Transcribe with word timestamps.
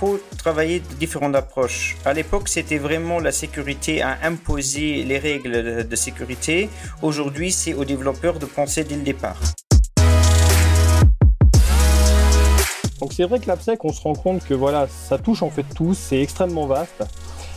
faut 0.00 0.18
travailler 0.38 0.80
différentes 0.98 1.36
approches. 1.36 1.98
À 2.06 2.14
l'époque, 2.14 2.48
c'était 2.48 2.78
vraiment 2.78 3.20
la 3.20 3.32
sécurité 3.32 4.00
à 4.00 4.16
imposer 4.22 5.04
les 5.04 5.18
règles 5.18 5.86
de 5.86 5.96
sécurité. 5.96 6.70
Aujourd'hui, 7.02 7.52
c'est 7.52 7.74
aux 7.74 7.84
développeurs 7.84 8.38
de 8.38 8.46
penser 8.46 8.82
dès 8.82 8.96
le 8.96 9.02
départ. 9.02 9.38
Donc 12.98 13.12
c'est 13.12 13.24
vrai 13.24 13.40
que 13.40 13.46
l'AppSec, 13.46 13.84
on 13.84 13.92
se 13.92 14.00
rend 14.00 14.14
compte 14.14 14.42
que 14.46 14.54
voilà, 14.54 14.88
ça 14.88 15.18
touche 15.18 15.42
en 15.42 15.50
fait 15.50 15.66
tout, 15.74 15.92
c'est 15.92 16.22
extrêmement 16.22 16.66
vaste. 16.66 17.02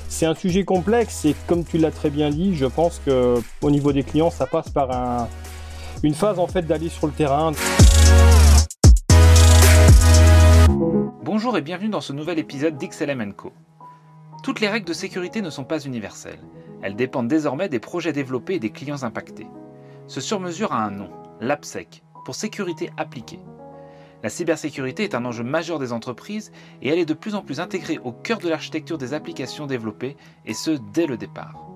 C'est 0.09 0.25
un 0.25 0.35
sujet 0.35 0.65
complexe 0.65 1.23
et 1.23 1.35
comme 1.47 1.63
tu 1.63 1.77
l'as 1.77 1.91
très 1.91 2.09
bien 2.09 2.29
dit, 2.29 2.57
je 2.57 2.65
pense 2.65 2.99
que 3.05 3.41
au 3.61 3.71
niveau 3.71 3.93
des 3.93 4.03
clients, 4.03 4.31
ça 4.31 4.47
passe 4.47 4.67
par 4.67 5.29
une 6.03 6.13
phase 6.13 6.39
en 6.39 6.47
fait 6.47 6.63
d'aller 6.63 6.89
sur 6.89 7.07
le 7.07 7.13
terrain. 7.13 7.53
Bonjour 11.23 11.57
et 11.57 11.61
bienvenue 11.61 11.87
dans 11.87 12.01
ce 12.01 12.11
nouvel 12.11 12.37
épisode 12.37 12.77
d'XLM 12.77 13.33
Co. 13.33 13.53
Toutes 14.43 14.59
les 14.59 14.67
règles 14.67 14.85
de 14.85 14.91
sécurité 14.91 15.41
ne 15.41 15.49
sont 15.49 15.63
pas 15.63 15.79
universelles. 15.79 16.43
Elles 16.81 16.97
dépendent 16.97 17.29
désormais 17.29 17.69
des 17.69 17.79
projets 17.79 18.11
développés 18.11 18.55
et 18.55 18.59
des 18.59 18.71
clients 18.71 19.03
impactés. 19.03 19.47
Ce 20.07 20.19
sur-mesure 20.19 20.73
a 20.73 20.83
un 20.83 20.91
nom, 20.91 21.09
l'AppSec, 21.39 22.03
pour 22.25 22.35
sécurité 22.35 22.89
appliquée. 22.97 23.39
La 24.21 24.29
cybersécurité 24.29 25.05
est 25.05 25.15
un 25.15 25.23
enjeu 25.23 25.45
majeur 25.45 25.79
des 25.79 25.93
entreprises 25.93 26.51
et 26.81 26.89
elle 26.89 26.99
est 26.99 27.05
de 27.05 27.13
plus 27.13 27.35
en 27.35 27.41
plus 27.41 27.61
intégrée 27.61 27.99
au 28.03 28.11
cœur 28.11 28.39
de 28.39 28.49
l'architecture 28.49 28.97
des 28.97 29.13
applications 29.13 29.65
développées, 29.65 30.17
et 30.45 30.53
ce 30.53 30.71
dès 30.93 31.07
le 31.07 31.15
départ. 31.15 31.69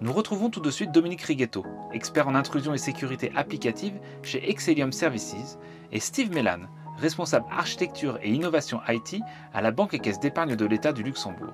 Nous 0.00 0.14
retrouvons 0.14 0.48
tout 0.48 0.60
de 0.60 0.70
suite 0.70 0.92
Dominique 0.92 1.20
Righetto, 1.20 1.66
expert 1.92 2.26
en 2.26 2.34
intrusion 2.34 2.72
et 2.72 2.78
sécurité 2.78 3.32
applicative 3.36 4.00
chez 4.22 4.48
Excellium 4.48 4.92
Services, 4.92 5.58
et 5.92 6.00
Steve 6.00 6.32
Mellan, 6.32 6.68
responsable 7.02 7.46
architecture 7.50 8.18
et 8.22 8.30
innovation 8.30 8.80
IT 8.88 9.16
à 9.52 9.60
la 9.60 9.72
Banque 9.72 9.92
et 9.92 9.98
Caisse 9.98 10.20
d'épargne 10.20 10.56
de 10.56 10.64
l'État 10.64 10.92
du 10.92 11.02
Luxembourg. 11.02 11.52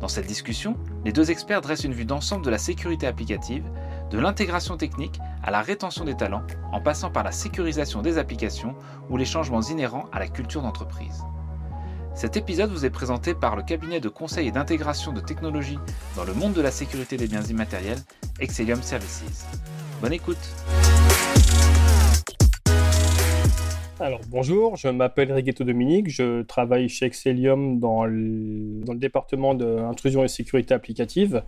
Dans 0.00 0.08
cette 0.08 0.26
discussion, 0.26 0.76
les 1.04 1.12
deux 1.12 1.30
experts 1.30 1.62
dressent 1.62 1.84
une 1.84 1.94
vue 1.94 2.04
d'ensemble 2.04 2.44
de 2.44 2.50
la 2.50 2.58
sécurité 2.58 3.06
applicative, 3.06 3.64
de 4.10 4.18
l'intégration 4.18 4.76
technique 4.76 5.18
à 5.42 5.50
la 5.50 5.62
rétention 5.62 6.04
des 6.04 6.16
talents, 6.16 6.42
en 6.72 6.80
passant 6.80 7.10
par 7.10 7.24
la 7.24 7.32
sécurisation 7.32 8.02
des 8.02 8.18
applications 8.18 8.74
ou 9.08 9.16
les 9.16 9.24
changements 9.24 9.62
inhérents 9.62 10.04
à 10.12 10.18
la 10.18 10.28
culture 10.28 10.60
d'entreprise. 10.60 11.24
Cet 12.14 12.36
épisode 12.36 12.70
vous 12.70 12.84
est 12.84 12.90
présenté 12.90 13.34
par 13.34 13.56
le 13.56 13.62
cabinet 13.62 14.00
de 14.00 14.08
conseil 14.08 14.48
et 14.48 14.52
d'intégration 14.52 15.12
de 15.12 15.20
technologies 15.20 15.78
dans 16.16 16.24
le 16.24 16.34
monde 16.34 16.54
de 16.54 16.62
la 16.62 16.70
sécurité 16.70 17.16
des 17.16 17.28
biens 17.28 17.42
immatériels, 17.42 18.02
Excellium 18.40 18.82
Services. 18.82 19.46
Bonne 20.02 20.12
écoute 20.12 20.36
alors 24.00 24.20
bonjour, 24.28 24.76
je 24.76 24.88
m'appelle 24.88 25.32
Righetto 25.32 25.64
Dominique, 25.64 26.10
je 26.10 26.42
travaille 26.42 26.88
chez 26.88 27.06
Excellium 27.06 27.80
dans 27.80 28.04
le, 28.04 28.82
département 28.94 29.54
d'intrusion 29.54 30.24
et 30.24 30.28
sécurité 30.28 30.74
applicative 30.74 31.42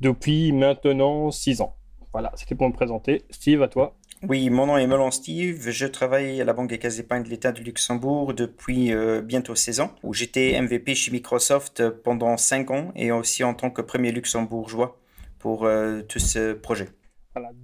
depuis 0.00 0.52
maintenant 0.52 1.30
six 1.30 1.60
ans. 1.60 1.76
Voilà, 2.12 2.32
c'était 2.36 2.54
pour 2.54 2.68
me 2.68 2.72
présenter. 2.72 3.24
Steve, 3.30 3.62
à 3.62 3.68
toi. 3.68 3.96
Oui, 4.22 4.48
mon 4.48 4.66
nom 4.66 4.78
est 4.78 4.86
Melon 4.86 5.10
Steve. 5.10 5.68
Je 5.70 5.86
travaille 5.86 6.40
à 6.40 6.44
la 6.44 6.52
Banque 6.52 6.70
des 6.70 6.78
Caisses 6.78 6.96
d'épargne 6.96 7.24
de 7.24 7.28
l'État 7.28 7.52
du 7.52 7.62
Luxembourg 7.62 8.32
depuis 8.32 8.92
euh, 8.92 9.20
bientôt 9.20 9.54
16 9.54 9.80
ans, 9.80 9.94
où 10.02 10.14
j'étais 10.14 10.58
MVP 10.60 10.94
chez 10.94 11.10
Microsoft 11.10 11.90
pendant 11.90 12.36
5 12.36 12.70
ans 12.70 12.92
et 12.94 13.12
aussi 13.12 13.44
en 13.44 13.52
tant 13.52 13.70
que 13.70 13.82
premier 13.82 14.12
luxembourgeois 14.12 14.98
pour 15.38 15.64
euh, 15.64 16.02
tout 16.02 16.20
ce 16.20 16.54
projet. 16.54 16.88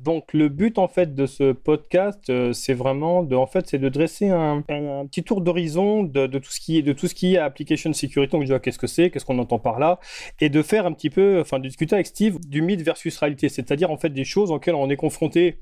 Donc 0.02 0.32
le 0.32 0.48
but 0.48 0.78
en 0.78 0.88
fait 0.88 1.14
de 1.14 1.26
ce 1.26 1.52
podcast, 1.52 2.28
euh, 2.28 2.52
c'est 2.52 2.74
vraiment 2.74 3.22
de, 3.22 3.36
en 3.36 3.46
fait, 3.46 3.68
c'est 3.68 3.78
de 3.78 3.88
dresser 3.88 4.28
un, 4.28 4.62
petit 4.62 5.22
tour 5.22 5.40
d'horizon 5.40 6.02
de, 6.02 6.26
tout 6.26 6.50
ce 6.50 6.60
qui 6.60 6.78
est 6.78 6.82
de 6.82 6.92
tout 6.92 7.06
ce 7.06 7.14
qui 7.14 7.34
est 7.34 7.38
application 7.38 7.92
security. 7.92 8.32
Donc 8.32 8.42
déjà 8.42 8.58
qu'est-ce 8.58 8.78
que 8.78 8.86
c'est, 8.86 9.10
qu'est-ce 9.10 9.24
qu'on 9.24 9.38
entend 9.38 9.58
par 9.58 9.78
là, 9.78 10.00
et 10.41 10.48
de 10.48 10.62
faire 10.62 10.86
un 10.86 10.92
petit 10.92 11.10
peu, 11.10 11.41
enfin 11.41 11.59
de 11.59 11.69
discuter 11.69 11.94
avec 11.94 12.06
Steve 12.06 12.38
du 12.41 12.62
mythe 12.62 12.82
versus 12.82 13.16
réalité, 13.16 13.48
c'est-à-dire 13.48 13.91
en 13.91 13.97
fait 13.97 14.10
des 14.10 14.25
choses 14.25 14.50
auxquelles 14.50 14.75
on 14.75 14.91
est 14.91 14.97
confronté 14.97 15.59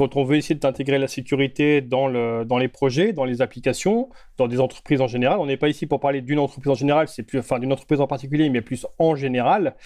quand 0.00 0.16
on 0.16 0.24
veut 0.24 0.36
essayer 0.36 0.54
d'intégrer 0.54 0.98
la 0.98 1.08
sécurité 1.08 1.82
dans, 1.82 2.06
le, 2.06 2.46
dans 2.46 2.56
les 2.56 2.68
projets, 2.68 3.12
dans 3.12 3.26
les 3.26 3.42
applications, 3.42 4.08
dans 4.38 4.48
des 4.48 4.58
entreprises 4.58 5.02
en 5.02 5.06
général. 5.06 5.38
On 5.40 5.46
n'est 5.46 5.58
pas 5.58 5.68
ici 5.68 5.86
pour 5.86 6.00
parler 6.00 6.22
d'une 6.22 6.38
entreprise 6.38 6.72
en 6.72 6.74
général, 6.74 7.06
c'est 7.06 7.22
plus, 7.22 7.38
enfin 7.38 7.58
d'une 7.58 7.70
entreprise 7.70 8.00
en 8.00 8.06
particulier, 8.06 8.48
mais 8.48 8.62
plus 8.62 8.86
en 8.98 9.14
général. 9.14 9.76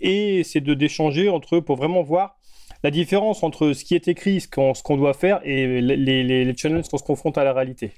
Et 0.00 0.42
c'est 0.42 0.62
d'échanger 0.62 1.28
entre 1.28 1.56
eux 1.56 1.60
pour 1.60 1.76
vraiment 1.76 2.02
voir 2.02 2.37
la 2.82 2.90
différence 2.90 3.42
entre 3.42 3.72
ce 3.72 3.84
qui 3.84 3.94
est 3.94 4.08
écrit, 4.08 4.40
ce 4.40 4.48
qu'on 4.48 4.96
doit 4.96 5.14
faire 5.14 5.40
et 5.44 5.80
les, 5.80 5.96
les, 6.22 6.56
challenges 6.56 6.88
qu'on 6.88 6.98
se 6.98 7.04
confronte 7.04 7.38
à 7.38 7.44
la 7.44 7.52
réalité. 7.52 7.92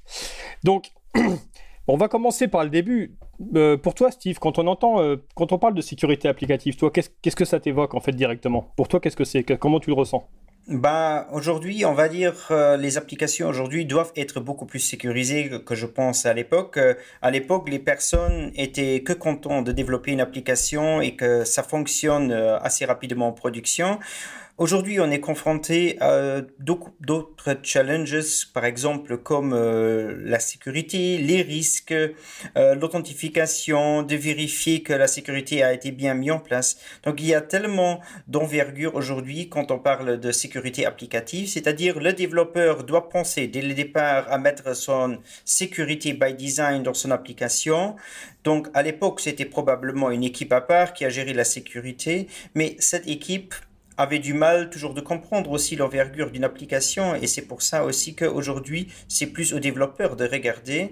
Donc, 0.64 0.90
on 1.88 1.96
va 1.96 2.08
commencer 2.08 2.48
par 2.48 2.64
le 2.64 2.70
début. 2.70 3.16
Euh, 3.56 3.76
pour 3.76 3.94
toi, 3.94 4.10
Steve, 4.10 4.38
quand 4.38 4.58
on 4.58 4.66
entend, 4.66 5.00
euh, 5.00 5.16
quand 5.34 5.52
on 5.52 5.58
parle 5.58 5.74
de 5.74 5.80
sécurité 5.80 6.28
applicative, 6.28 6.76
toi, 6.76 6.90
qu'est-ce 6.90 7.36
que 7.36 7.44
ça 7.44 7.60
t'évoque 7.60 7.94
en 7.94 8.00
fait 8.00 8.12
directement? 8.12 8.72
Pour 8.76 8.88
toi, 8.88 9.00
qu'est-ce 9.00 9.16
que 9.16 9.24
c'est 9.24 9.42
Comment 9.58 9.80
tu 9.80 9.90
le 9.90 9.94
ressens? 9.94 10.26
Bah, 10.68 11.26
aujourd'hui, 11.32 11.84
on 11.84 11.94
va 11.94 12.08
dire 12.08 12.34
euh, 12.50 12.76
les 12.76 12.96
applications 12.96 13.48
aujourd'hui 13.48 13.86
doivent 13.86 14.12
être 14.14 14.40
beaucoup 14.40 14.66
plus 14.66 14.78
sécurisées 14.78 15.50
que, 15.64 15.74
je 15.74 15.86
pense 15.86 16.26
à 16.26 16.34
l'époque. 16.34 16.78
à 17.22 17.30
l'époque, 17.30 17.68
les 17.68 17.78
personnes 17.78 18.52
étaient 18.54 19.02
que 19.02 19.14
contents 19.14 19.62
de 19.62 19.72
développer 19.72 20.12
une 20.12 20.20
application 20.20 21.00
et 21.00 21.16
que 21.16 21.44
ça 21.44 21.62
fonctionne 21.62 22.30
assez 22.30 22.84
rapidement 22.84 23.28
en 23.28 23.32
production. 23.32 23.98
Aujourd'hui, 24.60 25.00
on 25.00 25.10
est 25.10 25.20
confronté 25.20 25.96
à 26.02 26.42
d'autres 26.58 27.56
challenges, 27.62 28.52
par 28.52 28.66
exemple 28.66 29.16
comme 29.16 29.54
euh, 29.54 30.14
la 30.22 30.38
sécurité, 30.38 31.16
les 31.16 31.40
risques, 31.40 31.94
euh, 31.94 32.74
l'authentification, 32.74 34.02
de 34.02 34.16
vérifier 34.16 34.82
que 34.82 34.92
la 34.92 35.06
sécurité 35.06 35.62
a 35.62 35.72
été 35.72 35.92
bien 35.92 36.12
mise 36.12 36.32
en 36.32 36.40
place. 36.40 36.76
Donc 37.04 37.22
il 37.22 37.28
y 37.28 37.34
a 37.34 37.40
tellement 37.40 38.02
d'envergure 38.28 38.96
aujourd'hui 38.96 39.48
quand 39.48 39.70
on 39.70 39.78
parle 39.78 40.20
de 40.20 40.30
sécurité 40.30 40.84
applicative, 40.84 41.48
c'est-à-dire 41.48 41.98
le 41.98 42.12
développeur 42.12 42.84
doit 42.84 43.08
penser 43.08 43.46
dès 43.46 43.62
le 43.62 43.72
départ 43.72 44.30
à 44.30 44.36
mettre 44.36 44.76
son 44.76 45.20
sécurité 45.46 46.12
by 46.12 46.34
design 46.34 46.82
dans 46.82 46.92
son 46.92 47.12
application. 47.12 47.96
Donc 48.44 48.68
à 48.74 48.82
l'époque, 48.82 49.20
c'était 49.20 49.46
probablement 49.46 50.10
une 50.10 50.22
équipe 50.22 50.52
à 50.52 50.60
part 50.60 50.92
qui 50.92 51.06
a 51.06 51.08
géré 51.08 51.32
la 51.32 51.44
sécurité, 51.44 52.26
mais 52.54 52.76
cette 52.78 53.08
équipe 53.08 53.54
avait 54.00 54.18
du 54.18 54.32
mal 54.32 54.70
toujours 54.70 54.94
de 54.94 55.02
comprendre 55.02 55.50
aussi 55.50 55.76
l'envergure 55.76 56.30
d'une 56.30 56.44
application 56.44 57.14
et 57.14 57.26
c'est 57.26 57.42
pour 57.42 57.60
ça 57.60 57.84
aussi 57.84 58.14
qu'aujourd'hui 58.14 58.88
c'est 59.08 59.26
plus 59.26 59.52
aux 59.52 59.58
développeurs 59.58 60.16
de 60.16 60.24
regarder 60.24 60.90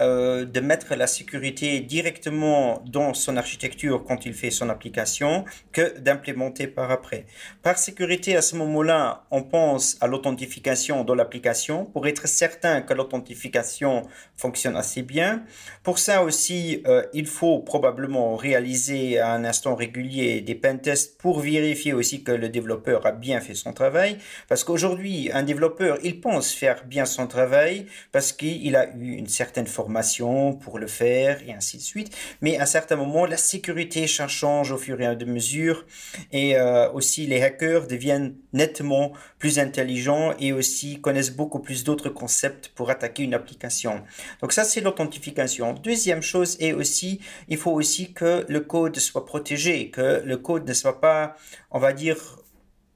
euh, 0.00 0.44
de 0.44 0.60
mettre 0.60 0.94
la 0.94 1.08
sécurité 1.08 1.80
directement 1.80 2.84
dans 2.86 3.14
son 3.14 3.36
architecture 3.36 4.04
quand 4.06 4.26
il 4.26 4.32
fait 4.32 4.52
son 4.52 4.68
application 4.68 5.44
que 5.72 5.98
d'implémenter 5.98 6.68
par 6.68 6.92
après. 6.92 7.26
Par 7.64 7.78
sécurité, 7.78 8.36
à 8.36 8.42
ce 8.42 8.54
moment-là, 8.56 9.24
on 9.32 9.42
pense 9.42 9.96
à 10.00 10.06
l'authentification 10.06 11.02
dans 11.02 11.16
l'application 11.16 11.84
pour 11.84 12.06
être 12.06 12.28
certain 12.28 12.80
que 12.80 12.94
l'authentification 12.94 14.02
fonctionne 14.36 14.76
assez 14.76 15.02
bien. 15.02 15.42
Pour 15.82 15.98
ça 15.98 16.22
aussi, 16.22 16.80
euh, 16.86 17.02
il 17.12 17.26
faut 17.26 17.58
probablement 17.58 18.36
réaliser 18.36 19.18
à 19.18 19.32
un 19.32 19.44
instant 19.44 19.74
régulier 19.74 20.42
des 20.42 20.54
pentests 20.54 21.18
pour 21.18 21.40
vérifier 21.40 21.92
aussi 21.92 22.22
que 22.22 22.30
le 22.30 22.48
développeur 22.48 23.04
a 23.04 23.10
bien 23.10 23.40
fait 23.40 23.54
son 23.54 23.72
travail. 23.72 24.18
Parce 24.48 24.62
qu'aujourd'hui, 24.62 25.30
un 25.32 25.42
développeur, 25.42 25.98
il 26.04 26.20
pense 26.20 26.52
faire 26.52 26.84
bien 26.84 27.04
son 27.04 27.26
travail 27.26 27.86
parce 28.12 28.32
qu'il 28.32 28.76
a 28.76 28.94
eu 28.94 29.14
une 29.14 29.26
certaine 29.26 29.66
formation 29.66 29.87
pour 30.60 30.78
le 30.78 30.86
faire 30.86 31.40
et 31.46 31.52
ainsi 31.52 31.76
de 31.76 31.82
suite. 31.82 32.16
Mais 32.40 32.58
à 32.58 32.66
certains 32.66 32.96
moments, 32.96 33.26
la 33.26 33.36
sécurité 33.36 34.06
change 34.06 34.70
au 34.72 34.76
fur 34.76 35.00
et 35.00 35.06
à 35.06 35.14
mesure 35.14 35.86
et 36.32 36.56
euh, 36.56 36.90
aussi 36.92 37.26
les 37.26 37.42
hackers 37.42 37.86
deviennent 37.86 38.34
nettement 38.52 39.12
plus 39.38 39.58
intelligents 39.58 40.32
et 40.38 40.52
aussi 40.52 41.00
connaissent 41.00 41.34
beaucoup 41.34 41.58
plus 41.58 41.84
d'autres 41.84 42.10
concepts 42.10 42.68
pour 42.74 42.90
attaquer 42.90 43.24
une 43.24 43.34
application. 43.34 44.02
Donc 44.40 44.52
ça, 44.52 44.64
c'est 44.64 44.80
l'authentification. 44.80 45.72
Deuxième 45.74 46.22
chose 46.22 46.56
est 46.60 46.72
aussi, 46.72 47.20
il 47.48 47.56
faut 47.56 47.72
aussi 47.72 48.12
que 48.12 48.44
le 48.48 48.60
code 48.60 48.98
soit 48.98 49.26
protégé, 49.26 49.90
que 49.90 50.22
le 50.24 50.36
code 50.36 50.66
ne 50.68 50.74
soit 50.74 51.00
pas, 51.00 51.36
on 51.70 51.78
va 51.78 51.92
dire, 51.92 52.37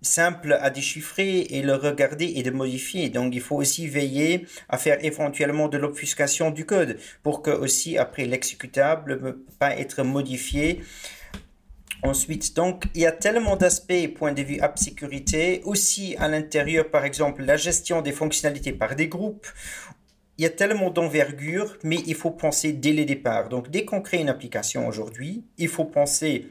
simple 0.02 0.58
à 0.60 0.70
déchiffrer 0.70 1.40
et 1.50 1.62
le 1.62 1.74
regarder 1.74 2.32
et 2.36 2.42
de 2.42 2.50
modifier. 2.50 3.08
Donc 3.08 3.34
il 3.34 3.40
faut 3.40 3.56
aussi 3.56 3.88
veiller 3.88 4.46
à 4.68 4.76
faire 4.76 5.02
éventuellement 5.04 5.68
de 5.68 5.78
l'obfuscation 5.78 6.50
du 6.50 6.66
code 6.66 6.98
pour 7.22 7.42
que 7.42 7.50
aussi 7.50 7.96
après 7.96 8.26
l'exécutable 8.26 9.12
ne 9.12 9.16
peut 9.16 9.44
pas 9.58 9.76
être 9.76 10.02
modifié. 10.02 10.82
Ensuite, 12.04 12.56
donc, 12.56 12.86
il 12.96 13.02
y 13.02 13.06
a 13.06 13.12
tellement 13.12 13.54
d'aspects, 13.54 14.08
point 14.16 14.32
de 14.32 14.42
vue 14.42 14.58
app 14.58 14.76
sécurité, 14.76 15.62
aussi 15.64 16.16
à 16.18 16.26
l'intérieur, 16.26 16.90
par 16.90 17.04
exemple, 17.04 17.44
la 17.44 17.56
gestion 17.56 18.02
des 18.02 18.10
fonctionnalités 18.10 18.72
par 18.72 18.96
des 18.96 19.06
groupes. 19.06 19.46
Il 20.36 20.42
y 20.42 20.46
a 20.46 20.50
tellement 20.50 20.90
d'envergure, 20.90 21.76
mais 21.84 21.98
il 22.04 22.16
faut 22.16 22.32
penser 22.32 22.72
dès 22.72 22.92
le 22.92 23.04
départ. 23.04 23.48
Donc, 23.48 23.70
dès 23.70 23.84
qu'on 23.84 24.00
crée 24.00 24.20
une 24.20 24.30
application 24.30 24.88
aujourd'hui, 24.88 25.44
il 25.58 25.68
faut 25.68 25.84
penser 25.84 26.46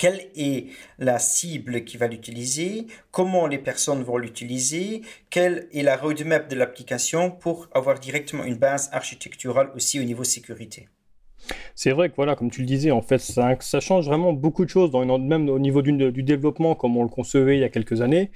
quelle 0.00 0.30
est 0.34 0.68
la 0.98 1.18
cible 1.18 1.84
qui 1.84 1.98
va 1.98 2.06
l'utiliser, 2.08 2.86
comment 3.10 3.46
les 3.46 3.58
personnes 3.58 4.02
vont 4.02 4.16
l'utiliser, 4.16 5.02
quelle 5.28 5.68
est 5.74 5.82
la 5.82 5.94
roadmap 5.94 6.48
de 6.48 6.56
l'application 6.56 7.30
pour 7.30 7.68
avoir 7.74 8.00
directement 8.00 8.44
une 8.44 8.56
base 8.56 8.88
architecturale 8.92 9.70
aussi 9.76 10.00
au 10.00 10.02
niveau 10.02 10.24
sécurité. 10.24 10.88
C'est 11.74 11.90
vrai 11.90 12.08
que 12.08 12.16
voilà, 12.16 12.34
comme 12.34 12.50
tu 12.50 12.60
le 12.60 12.66
disais, 12.66 12.90
en 12.90 13.02
fait, 13.02 13.18
ça, 13.18 13.80
change 13.80 14.06
vraiment 14.06 14.32
beaucoup 14.32 14.64
de 14.64 14.70
choses, 14.70 14.90
dans 14.90 15.02
une, 15.02 15.26
même 15.26 15.50
au 15.50 15.58
niveau 15.58 15.82
du, 15.82 15.92
du, 15.92 16.22
développement, 16.22 16.74
comme 16.74 16.96
on 16.96 17.02
le 17.02 17.08
concevait 17.10 17.56
il 17.56 17.60
y 17.60 17.64
a 17.64 17.68
quelques 17.68 18.00
années, 18.00 18.30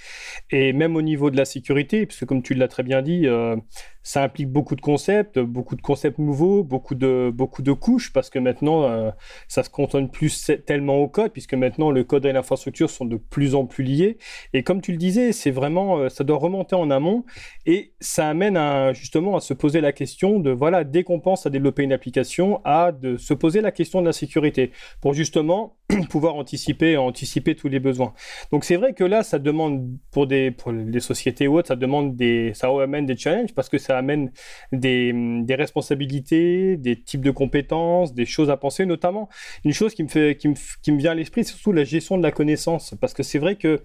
et 0.50 0.74
même 0.74 0.96
au 0.96 1.02
niveau 1.02 1.30
de 1.30 1.36
la 1.38 1.46
sécurité, 1.46 2.04
puisque 2.04 2.26
comme 2.26 2.42
tu 2.42 2.52
l'as 2.52 2.68
très 2.68 2.82
bien 2.82 3.00
dit, 3.00 3.26
euh, 3.26 3.56
ça 4.04 4.22
implique 4.22 4.50
beaucoup 4.50 4.76
de 4.76 4.82
concepts, 4.82 5.38
beaucoup 5.38 5.76
de 5.76 5.80
concepts 5.80 6.18
nouveaux, 6.18 6.62
beaucoup 6.62 6.94
de, 6.94 7.32
beaucoup 7.34 7.62
de 7.62 7.72
couches, 7.72 8.12
parce 8.12 8.28
que 8.28 8.38
maintenant, 8.38 8.84
euh, 8.84 9.10
ça 9.48 9.62
se 9.62 9.70
cantonne 9.70 10.10
plus 10.10 10.52
tellement 10.66 10.98
au 10.98 11.08
code, 11.08 11.32
puisque 11.32 11.54
maintenant, 11.54 11.90
le 11.90 12.04
code 12.04 12.26
et 12.26 12.32
l'infrastructure 12.32 12.90
sont 12.90 13.06
de 13.06 13.16
plus 13.16 13.54
en 13.54 13.64
plus 13.64 13.82
liés. 13.82 14.18
Et 14.52 14.62
comme 14.62 14.82
tu 14.82 14.92
le 14.92 14.98
disais, 14.98 15.32
c'est 15.32 15.50
vraiment, 15.50 15.96
euh, 15.96 16.08
ça 16.10 16.22
doit 16.22 16.36
remonter 16.36 16.76
en 16.76 16.90
amont, 16.90 17.24
et 17.64 17.94
ça 17.98 18.28
amène 18.28 18.92
justement 18.92 19.36
à 19.36 19.40
se 19.40 19.54
poser 19.54 19.80
la 19.80 19.92
question 19.92 20.38
de, 20.38 20.50
voilà, 20.50 20.84
dès 20.84 21.02
qu'on 21.02 21.18
pense 21.18 21.46
à 21.46 21.50
développer 21.50 21.82
une 21.82 21.92
application, 21.92 22.60
à 22.64 22.92
de 22.92 23.16
se 23.16 23.32
poser 23.32 23.62
la 23.62 23.72
question 23.72 24.02
de 24.02 24.06
la 24.06 24.12
sécurité, 24.12 24.70
pour 25.00 25.14
justement 25.14 25.76
pouvoir 26.10 26.34
anticiper, 26.34 26.98
anticiper 26.98 27.54
tous 27.54 27.68
les 27.68 27.80
besoins. 27.80 28.12
Donc 28.52 28.64
c'est 28.64 28.76
vrai 28.76 28.92
que 28.92 29.04
là, 29.04 29.22
ça 29.22 29.38
demande, 29.38 29.96
pour 30.10 30.26
des, 30.26 30.50
pour 30.50 30.72
les 30.72 31.00
sociétés 31.00 31.48
ou 31.48 31.56
autres, 31.56 31.68
ça 31.68 31.76
demande 31.76 32.16
des, 32.16 32.52
ça 32.52 32.68
amène 32.68 33.06
des 33.06 33.16
challenges, 33.16 33.54
parce 33.54 33.70
que 33.70 33.78
ça 33.78 33.93
amène 33.94 34.30
des, 34.72 35.12
des, 35.42 35.54
responsabilités, 35.54 36.76
des 36.76 37.00
types 37.00 37.22
de 37.22 37.30
compétences, 37.30 38.14
des 38.14 38.26
choses 38.26 38.50
à 38.50 38.56
penser, 38.56 38.86
notamment 38.86 39.28
une 39.64 39.72
chose 39.72 39.94
qui 39.94 40.02
me, 40.02 40.08
fait, 40.08 40.36
qui 40.36 40.48
me, 40.48 40.54
qui 40.82 40.92
me 40.92 40.98
vient 40.98 41.12
à 41.12 41.14
l'esprit, 41.14 41.44
c'est 41.44 41.52
surtout 41.52 41.72
la 41.72 41.84
gestion 41.84 42.18
de 42.18 42.22
la 42.22 42.32
connaissance. 42.32 42.94
Parce 43.00 43.14
que 43.14 43.22
c'est 43.22 43.38
vrai 43.38 43.56
que 43.56 43.80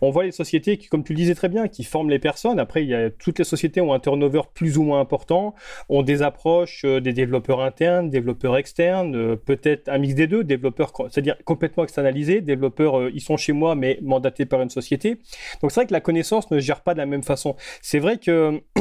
on 0.00 0.10
voit 0.10 0.24
les 0.24 0.32
sociétés 0.32 0.76
qui, 0.76 0.88
comme 0.88 1.04
tu 1.04 1.12
le 1.12 1.18
disais 1.18 1.34
très 1.34 1.48
bien, 1.48 1.68
qui 1.68 1.84
forment 1.84 2.10
les 2.10 2.18
personnes. 2.18 2.58
Après, 2.58 2.82
il 2.82 2.88
y 2.88 2.94
a, 2.94 3.10
toutes 3.10 3.38
les 3.38 3.44
sociétés 3.44 3.80
ont 3.80 3.92
un 3.92 4.00
turnover 4.00 4.42
plus 4.54 4.78
ou 4.78 4.82
moins 4.82 5.00
important, 5.00 5.54
ont 5.88 6.02
des 6.02 6.22
approches 6.22 6.84
euh, 6.84 7.00
des 7.00 7.12
développeurs 7.12 7.60
internes, 7.60 8.10
développeurs 8.10 8.56
externes, 8.56 9.14
euh, 9.14 9.36
peut-être 9.36 9.88
un 9.88 9.98
mix 9.98 10.14
des 10.14 10.26
deux, 10.26 10.44
développeurs, 10.44 10.92
c'est-à-dire 11.10 11.36
complètement 11.44 11.84
externalisés, 11.84 12.40
développeurs, 12.40 12.98
euh, 12.98 13.10
ils 13.14 13.20
sont 13.20 13.36
chez 13.36 13.52
moi, 13.52 13.74
mais 13.74 13.98
mandatés 14.02 14.46
par 14.46 14.62
une 14.62 14.70
société. 14.70 15.16
Donc 15.60 15.70
c'est 15.70 15.80
vrai 15.80 15.86
que 15.86 15.92
la 15.92 16.00
connaissance 16.00 16.50
ne 16.50 16.58
gère 16.58 16.82
pas 16.82 16.94
de 16.94 16.98
la 16.98 17.06
même 17.06 17.22
façon. 17.22 17.56
C'est 17.80 17.98
vrai 17.98 18.18
que 18.18 18.62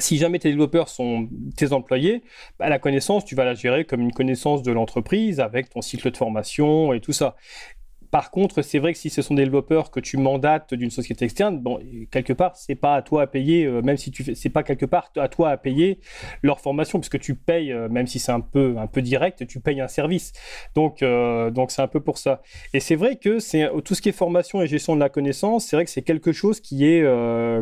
si 0.00 0.18
jamais 0.18 0.38
tes 0.38 0.50
développeurs 0.50 0.88
sont 0.88 1.28
tes 1.56 1.72
employés, 1.72 2.22
bah, 2.58 2.68
la 2.68 2.78
connaissance, 2.78 3.24
tu 3.24 3.34
vas 3.34 3.44
la 3.44 3.54
gérer 3.54 3.84
comme 3.84 4.00
une 4.00 4.12
connaissance 4.12 4.62
de 4.62 4.72
l'entreprise 4.72 5.40
avec 5.40 5.70
ton 5.70 5.82
cycle 5.82 6.10
de 6.10 6.16
formation 6.16 6.92
et 6.92 7.00
tout 7.00 7.12
ça. 7.12 7.36
Par 8.10 8.30
contre, 8.30 8.62
c'est 8.62 8.78
vrai 8.78 8.92
que 8.92 8.98
si 8.98 9.10
ce 9.10 9.22
sont 9.22 9.34
des 9.34 9.44
développeurs 9.44 9.90
que 9.90 10.00
tu 10.00 10.16
mandates 10.16 10.74
d'une 10.74 10.90
société 10.90 11.24
externe, 11.24 11.58
bon, 11.58 11.78
quelque 12.10 12.32
part, 12.32 12.56
c'est 12.56 12.74
pas 12.74 12.94
à 12.94 13.02
toi 13.02 13.22
à 13.22 13.26
payer, 13.26 13.66
euh, 13.66 13.82
même 13.82 13.96
si 13.96 14.10
tu 14.10 14.24
fais, 14.24 14.34
c'est 14.34 14.48
pas 14.48 14.62
quelque 14.62 14.86
part 14.86 15.10
à 15.16 15.28
toi 15.28 15.50
à 15.50 15.56
payer 15.56 16.00
leur 16.42 16.60
formation, 16.60 17.00
puisque 17.00 17.18
tu 17.18 17.34
payes, 17.34 17.72
euh, 17.72 17.88
même 17.88 18.06
si 18.06 18.18
c'est 18.18 18.32
un 18.32 18.40
peu, 18.40 18.76
un 18.78 18.86
peu 18.86 19.02
direct, 19.02 19.46
tu 19.46 19.60
payes 19.60 19.80
un 19.80 19.88
service. 19.88 20.32
Donc, 20.74 21.02
euh, 21.02 21.50
donc 21.50 21.70
c'est 21.70 21.82
un 21.82 21.88
peu 21.88 22.00
pour 22.00 22.18
ça. 22.18 22.42
Et 22.72 22.80
c'est 22.80 22.96
vrai 22.96 23.16
que 23.16 23.38
c'est 23.38 23.68
tout 23.84 23.94
ce 23.94 24.02
qui 24.02 24.08
est 24.08 24.12
formation 24.12 24.62
et 24.62 24.66
gestion 24.66 24.94
de 24.94 25.00
la 25.00 25.08
connaissance, 25.08 25.66
c'est 25.66 25.76
vrai 25.76 25.84
que 25.84 25.90
c'est 25.90 26.02
quelque 26.02 26.32
chose 26.32 26.60
qui 26.60 26.86
est, 26.86 27.04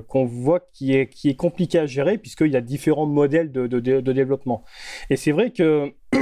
qu'on 0.08 0.24
voit 0.24 0.60
qui 0.72 0.94
est, 0.94 1.08
qui 1.08 1.28
est 1.28 1.36
compliqué 1.36 1.78
à 1.78 1.86
gérer, 1.86 2.18
puisqu'il 2.18 2.52
y 2.52 2.56
a 2.56 2.60
différents 2.60 3.06
modèles 3.06 3.52
de, 3.52 3.66
de, 3.66 3.80
de 3.80 4.12
développement. 4.12 4.64
Et 5.10 5.16
c'est 5.16 5.32
vrai 5.32 5.50
que 5.50 5.92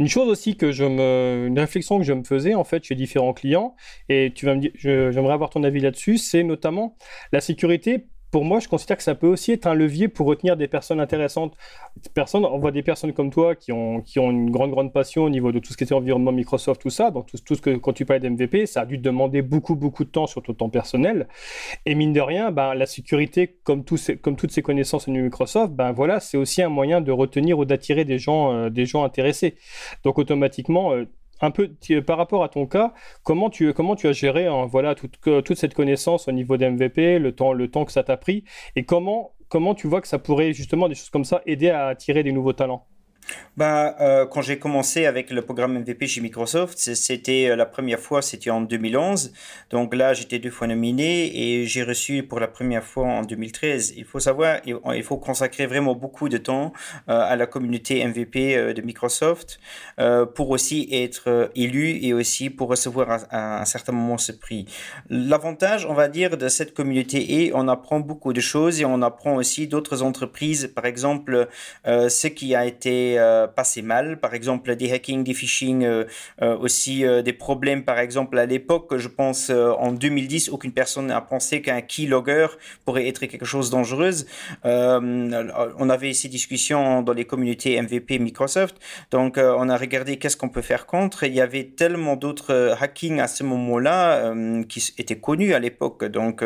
Une 0.00 0.08
chose 0.08 0.28
aussi 0.28 0.56
que 0.56 0.72
je 0.72 0.84
me, 0.84 1.44
une 1.46 1.58
réflexion 1.58 1.98
que 1.98 2.04
je 2.04 2.14
me 2.14 2.24
faisais 2.24 2.54
en 2.54 2.64
fait 2.64 2.82
chez 2.82 2.94
différents 2.94 3.34
clients, 3.34 3.76
et 4.08 4.32
tu 4.34 4.46
vas 4.46 4.54
me 4.54 4.60
dire, 4.60 4.72
j'aimerais 4.74 5.34
avoir 5.34 5.50
ton 5.50 5.62
avis 5.62 5.80
là-dessus, 5.80 6.16
c'est 6.16 6.42
notamment 6.42 6.96
la 7.32 7.42
sécurité 7.42 8.06
pour 8.30 8.44
moi, 8.44 8.60
je 8.60 8.68
considère 8.68 8.96
que 8.96 9.02
ça 9.02 9.14
peut 9.14 9.26
aussi 9.26 9.52
être 9.52 9.66
un 9.66 9.74
levier 9.74 10.08
pour 10.08 10.26
retenir 10.26 10.56
des 10.56 10.68
personnes 10.68 11.00
intéressantes. 11.00 11.56
Personnes, 12.14 12.44
on 12.44 12.58
voit 12.58 12.70
des 12.70 12.82
personnes 12.82 13.12
comme 13.12 13.30
toi 13.30 13.56
qui 13.56 13.72
ont, 13.72 14.00
qui 14.00 14.18
ont 14.18 14.30
une 14.30 14.50
grande, 14.50 14.70
grande 14.70 14.92
passion 14.92 15.24
au 15.24 15.30
niveau 15.30 15.50
de 15.50 15.58
tout 15.58 15.72
ce 15.72 15.76
qui 15.76 15.84
était 15.84 15.94
environnement 15.94 16.30
Microsoft, 16.30 16.80
tout 16.80 16.90
ça. 16.90 17.10
Donc, 17.10 17.26
tout, 17.26 17.38
tout 17.44 17.54
ce 17.56 17.60
que, 17.60 17.76
quand 17.76 17.92
tu 17.92 18.04
parlais 18.04 18.20
d'MVP, 18.20 18.66
ça 18.66 18.82
a 18.82 18.86
dû 18.86 18.98
demander 18.98 19.42
beaucoup, 19.42 19.74
beaucoup 19.74 20.04
de 20.04 20.10
temps, 20.10 20.26
surtout 20.26 20.52
de 20.52 20.58
temps 20.58 20.70
personnel. 20.70 21.26
Et 21.86 21.94
mine 21.94 22.12
de 22.12 22.20
rien, 22.20 22.52
ben, 22.52 22.74
la 22.74 22.86
sécurité, 22.86 23.58
comme, 23.64 23.84
tous 23.84 24.12
comme 24.22 24.36
toutes 24.36 24.52
ces 24.52 24.62
connaissances 24.62 25.08
au 25.08 25.10
Microsoft, 25.10 25.72
ben 25.72 25.92
voilà, 25.92 26.20
c'est 26.20 26.36
aussi 26.36 26.62
un 26.62 26.68
moyen 26.68 27.00
de 27.00 27.10
retenir 27.10 27.58
ou 27.58 27.64
d'attirer 27.64 28.04
des 28.04 28.18
gens, 28.18 28.52
euh, 28.52 28.70
des 28.70 28.86
gens 28.86 29.02
intéressés. 29.02 29.56
Donc, 30.04 30.18
automatiquement, 30.18 30.92
euh, 30.92 31.06
un 31.40 31.50
peu 31.50 31.70
par 32.06 32.18
rapport 32.18 32.44
à 32.44 32.48
ton 32.48 32.66
cas, 32.66 32.92
comment 33.22 33.50
tu, 33.50 33.72
comment 33.72 33.96
tu 33.96 34.06
as 34.08 34.12
géré 34.12 34.46
hein, 34.46 34.66
voilà, 34.66 34.94
toute, 34.94 35.18
toute 35.20 35.56
cette 35.56 35.74
connaissance 35.74 36.28
au 36.28 36.32
niveau 36.32 36.56
d'MVP, 36.56 37.18
le 37.18 37.32
temps, 37.32 37.52
le 37.52 37.70
temps 37.70 37.84
que 37.84 37.92
ça 37.92 38.02
t'a 38.02 38.16
pris, 38.16 38.44
et 38.76 38.84
comment, 38.84 39.34
comment 39.48 39.74
tu 39.74 39.86
vois 39.86 40.00
que 40.00 40.08
ça 40.08 40.18
pourrait 40.18 40.52
justement, 40.52 40.88
des 40.88 40.94
choses 40.94 41.10
comme 41.10 41.24
ça, 41.24 41.42
aider 41.46 41.70
à 41.70 41.86
attirer 41.88 42.22
des 42.22 42.32
nouveaux 42.32 42.52
talents? 42.52 42.86
Bah, 43.60 43.94
euh, 44.00 44.24
quand 44.24 44.40
j'ai 44.40 44.58
commencé 44.58 45.04
avec 45.04 45.30
le 45.30 45.42
programme 45.42 45.78
MVP 45.78 46.06
chez 46.06 46.22
Microsoft, 46.22 46.78
c'était 46.78 47.50
euh, 47.50 47.56
la 47.56 47.66
première 47.66 48.00
fois, 48.00 48.22
c'était 48.22 48.48
en 48.48 48.62
2011. 48.62 49.34
Donc 49.68 49.94
là, 49.94 50.14
j'étais 50.14 50.38
deux 50.38 50.48
fois 50.50 50.66
nominé 50.66 51.30
et 51.36 51.66
j'ai 51.66 51.82
reçu 51.82 52.22
pour 52.22 52.40
la 52.40 52.48
première 52.48 52.82
fois 52.82 53.06
en 53.06 53.22
2013. 53.22 53.92
Il 53.98 54.06
faut 54.06 54.18
savoir, 54.18 54.60
il 54.64 55.02
faut 55.02 55.18
consacrer 55.18 55.66
vraiment 55.66 55.94
beaucoup 55.94 56.30
de 56.30 56.38
temps 56.38 56.72
euh, 57.10 57.20
à 57.20 57.36
la 57.36 57.46
communauté 57.46 58.02
MVP 58.02 58.72
de 58.72 58.80
Microsoft 58.80 59.60
pour 60.34 60.48
aussi 60.48 60.88
être 60.90 61.50
élu 61.54 61.98
et 62.02 62.14
aussi 62.14 62.48
pour 62.48 62.68
recevoir 62.68 63.26
à, 63.30 63.60
un 63.60 63.64
certain 63.66 63.92
moment 63.92 64.16
ce 64.16 64.32
prix. 64.32 64.64
L'avantage, 65.10 65.84
on 65.84 65.92
va 65.92 66.08
dire, 66.08 66.38
de 66.38 66.48
cette 66.48 66.72
communauté 66.72 67.44
est 67.44 67.52
on 67.52 67.68
apprend 67.68 68.00
beaucoup 68.00 68.32
de 68.32 68.40
choses 68.40 68.80
et 68.80 68.86
on 68.86 69.02
apprend 69.02 69.34
aussi 69.34 69.66
d'autres 69.66 70.02
entreprises. 70.02 70.72
Par 70.74 70.86
exemple, 70.86 71.48
ce 71.84 72.26
qui 72.26 72.54
a 72.54 72.64
été 72.64 73.19
euh, 73.20 73.46
passé 73.46 73.82
mal. 73.82 74.18
Par 74.18 74.34
exemple, 74.34 74.74
des 74.76 74.92
hacking, 74.92 75.24
des 75.24 75.34
phishing, 75.34 75.84
euh, 75.84 76.04
euh, 76.42 76.56
aussi 76.58 77.04
des 77.24 77.32
problèmes. 77.32 77.84
Par 77.84 77.98
exemple, 77.98 78.38
à 78.38 78.46
l'époque, 78.46 78.96
je 78.96 79.08
pense 79.08 79.50
en 79.50 79.92
2010, 79.92 80.50
aucune 80.50 80.72
personne 80.72 81.06
n'a 81.06 81.20
pensé 81.20 81.62
qu'un 81.62 81.80
keylogger 81.80 82.48
pourrait 82.84 83.06
être 83.08 83.26
quelque 83.26 83.44
chose 83.44 83.70
de 83.70 83.76
dangereux. 83.76 84.10
on 84.64 85.90
avait 85.90 86.12
ces 86.12 86.28
discussions 86.28 87.02
dans 87.02 87.12
les 87.12 87.24
communautés 87.24 87.80
MVP 87.80 88.18
Microsoft. 88.18 88.76
Donc, 89.10 89.38
on 89.38 89.68
a 89.68 89.76
regardé 89.76 90.16
qu'est-ce 90.18 90.36
qu'on 90.36 90.48
peut 90.48 90.62
faire 90.62 90.86
contre. 90.86 91.24
Il 91.24 91.34
y 91.34 91.40
avait 91.40 91.64
tellement 91.64 92.16
d'autres 92.16 92.76
hacking 92.80 93.20
à 93.20 93.28
ce 93.28 93.42
moment-là 93.44 94.32
qui 94.68 94.92
étaient 94.98 95.20
connus 95.20 95.54
à 95.54 95.58
l'époque. 95.58 96.04
Donc, 96.04 96.44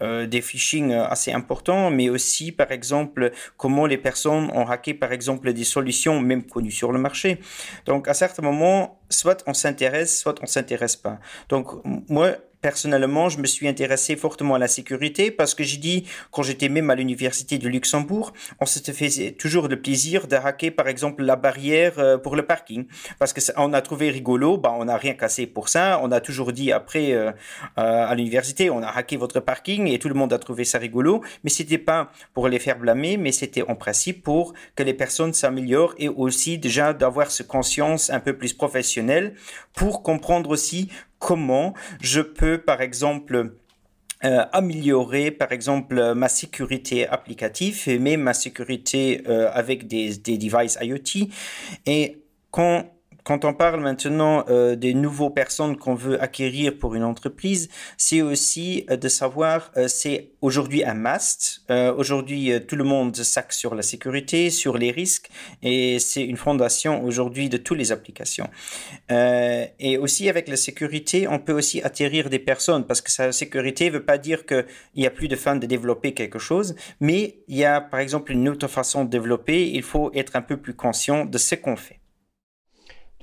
des 0.00 0.40
phishing 0.40 0.92
assez 0.92 1.32
importants, 1.32 1.90
mais 1.90 2.08
aussi, 2.08 2.52
par 2.52 2.70
exemple, 2.72 3.32
comment 3.56 3.86
les 3.86 3.98
personnes 3.98 4.50
ont 4.54 4.66
hacké, 4.66 4.94
par 4.94 5.12
exemple, 5.12 5.52
des 5.52 5.64
solutions 5.64 5.97
même 6.20 6.44
connues 6.44 6.70
sur 6.70 6.92
le 6.92 6.98
marché. 6.98 7.40
Donc 7.86 8.08
à 8.08 8.14
certains 8.14 8.42
moments, 8.42 9.00
soit 9.08 9.42
on 9.46 9.54
s'intéresse, 9.54 10.18
soit 10.18 10.36
on 10.42 10.46
s'intéresse 10.46 10.96
pas. 10.96 11.18
Donc 11.48 11.68
moi, 12.08 12.36
personnellement, 12.60 13.28
je 13.28 13.38
me 13.38 13.46
suis 13.46 13.68
intéressé 13.68 14.16
fortement 14.16 14.54
à 14.54 14.58
la 14.58 14.68
sécurité 14.68 15.30
parce 15.30 15.54
que 15.54 15.64
j'ai 15.64 15.76
dit, 15.76 16.06
quand 16.30 16.42
j'étais 16.42 16.68
même 16.68 16.90
à 16.90 16.94
l'université 16.94 17.58
de 17.58 17.68
Luxembourg, 17.68 18.32
on 18.60 18.66
se 18.66 18.78
faisait 18.92 19.32
toujours 19.32 19.68
le 19.68 19.80
plaisir 19.80 20.26
de 20.26 20.36
hacker, 20.36 20.72
par 20.72 20.88
exemple, 20.88 21.22
la 21.22 21.36
barrière 21.36 21.98
euh, 21.98 22.18
pour 22.18 22.36
le 22.36 22.42
parking. 22.42 22.86
Parce 23.18 23.32
que 23.32 23.40
on 23.56 23.72
a 23.72 23.80
trouvé 23.80 24.10
rigolo, 24.10 24.58
bah, 24.58 24.74
on 24.76 24.86
n'a 24.86 24.96
rien 24.96 25.14
cassé 25.14 25.46
pour 25.46 25.68
ça. 25.68 26.00
On 26.02 26.12
a 26.12 26.20
toujours 26.20 26.52
dit 26.52 26.72
après, 26.72 27.12
euh, 27.12 27.30
euh, 27.78 28.06
à 28.06 28.14
l'université, 28.14 28.70
on 28.70 28.82
a 28.82 28.88
hacké 28.88 29.16
votre 29.16 29.40
parking 29.40 29.86
et 29.86 29.98
tout 29.98 30.08
le 30.08 30.14
monde 30.14 30.32
a 30.32 30.38
trouvé 30.38 30.64
ça 30.64 30.78
rigolo. 30.78 31.22
Mais 31.44 31.50
c'était 31.50 31.78
pas 31.78 32.10
pour 32.34 32.48
les 32.48 32.58
faire 32.58 32.78
blâmer, 32.78 33.16
mais 33.16 33.32
c'était 33.32 33.62
en 33.62 33.76
principe 33.76 34.22
pour 34.22 34.54
que 34.74 34.82
les 34.82 34.94
personnes 34.94 35.32
s'améliorent 35.32 35.94
et 35.98 36.08
aussi 36.08 36.58
déjà 36.58 36.92
d'avoir 36.92 37.30
ce 37.30 37.42
conscience 37.42 38.10
un 38.10 38.20
peu 38.20 38.36
plus 38.36 38.52
professionnelle 38.52 39.34
pour 39.74 40.02
comprendre 40.02 40.50
aussi 40.50 40.88
comment 41.18 41.74
je 42.00 42.20
peux, 42.20 42.58
par 42.58 42.80
exemple, 42.80 43.52
euh, 44.24 44.44
améliorer 44.52 45.30
par 45.30 45.52
exemple 45.52 46.12
ma 46.14 46.28
sécurité 46.28 47.06
applicative 47.06 47.84
et 47.86 48.00
même 48.00 48.22
ma 48.22 48.34
sécurité 48.34 49.22
euh, 49.28 49.48
avec 49.52 49.86
des, 49.86 50.16
des 50.16 50.36
devices 50.36 50.76
IoT 50.82 51.28
et 51.86 52.18
quand 52.50 52.84
quand 53.28 53.44
on 53.44 53.52
parle 53.52 53.82
maintenant 53.82 54.46
euh, 54.48 54.74
des 54.74 54.94
nouveaux 54.94 55.28
personnes 55.28 55.76
qu'on 55.76 55.94
veut 55.94 56.18
acquérir 56.22 56.78
pour 56.78 56.94
une 56.94 57.04
entreprise, 57.04 57.68
c'est 57.98 58.22
aussi 58.22 58.86
euh, 58.88 58.96
de 58.96 59.06
savoir, 59.08 59.70
euh, 59.76 59.86
c'est 59.86 60.30
aujourd'hui 60.40 60.82
un 60.82 60.94
must. 60.94 61.62
aujourd'hui, 61.98 62.52
tout 62.66 62.76
le 62.76 62.84
monde 62.84 63.14
s'axe 63.14 63.58
sur 63.58 63.74
la 63.74 63.82
sécurité, 63.82 64.48
sur 64.48 64.78
les 64.78 64.90
risques, 64.90 65.28
et 65.62 65.98
c'est 65.98 66.24
une 66.24 66.38
fondation 66.38 67.04
aujourd'hui 67.04 67.50
de 67.50 67.58
toutes 67.58 67.76
les 67.76 67.92
applications. 67.92 68.48
et 69.10 69.98
aussi 69.98 70.30
avec 70.30 70.48
la 70.48 70.56
sécurité, 70.56 71.28
on 71.28 71.38
peut 71.38 71.52
aussi 71.52 71.82
atterrir 71.82 72.30
des 72.30 72.38
personnes, 72.38 72.86
parce 72.86 73.02
que 73.02 73.10
la 73.22 73.32
sécurité 73.32 73.86
ne 73.86 73.94
veut 73.96 74.04
pas 74.04 74.16
dire 74.16 74.46
qu'il 74.46 74.64
n'y 74.96 75.06
a 75.06 75.10
plus 75.10 75.28
de 75.28 75.36
fin 75.36 75.56
de 75.56 75.66
développer 75.66 76.14
quelque 76.14 76.38
chose, 76.38 76.76
mais 77.00 77.40
il 77.48 77.58
y 77.58 77.66
a 77.66 77.80
par 77.82 78.00
exemple 78.00 78.32
une 78.32 78.48
autre 78.48 78.68
façon 78.68 79.04
de 79.04 79.10
développer, 79.10 79.68
il 79.68 79.82
faut 79.82 80.10
être 80.14 80.34
un 80.36 80.42
peu 80.42 80.56
plus 80.56 80.74
conscient 80.74 81.26
de 81.26 81.36
ce 81.36 81.56
qu'on 81.56 81.76
fait. 81.76 82.00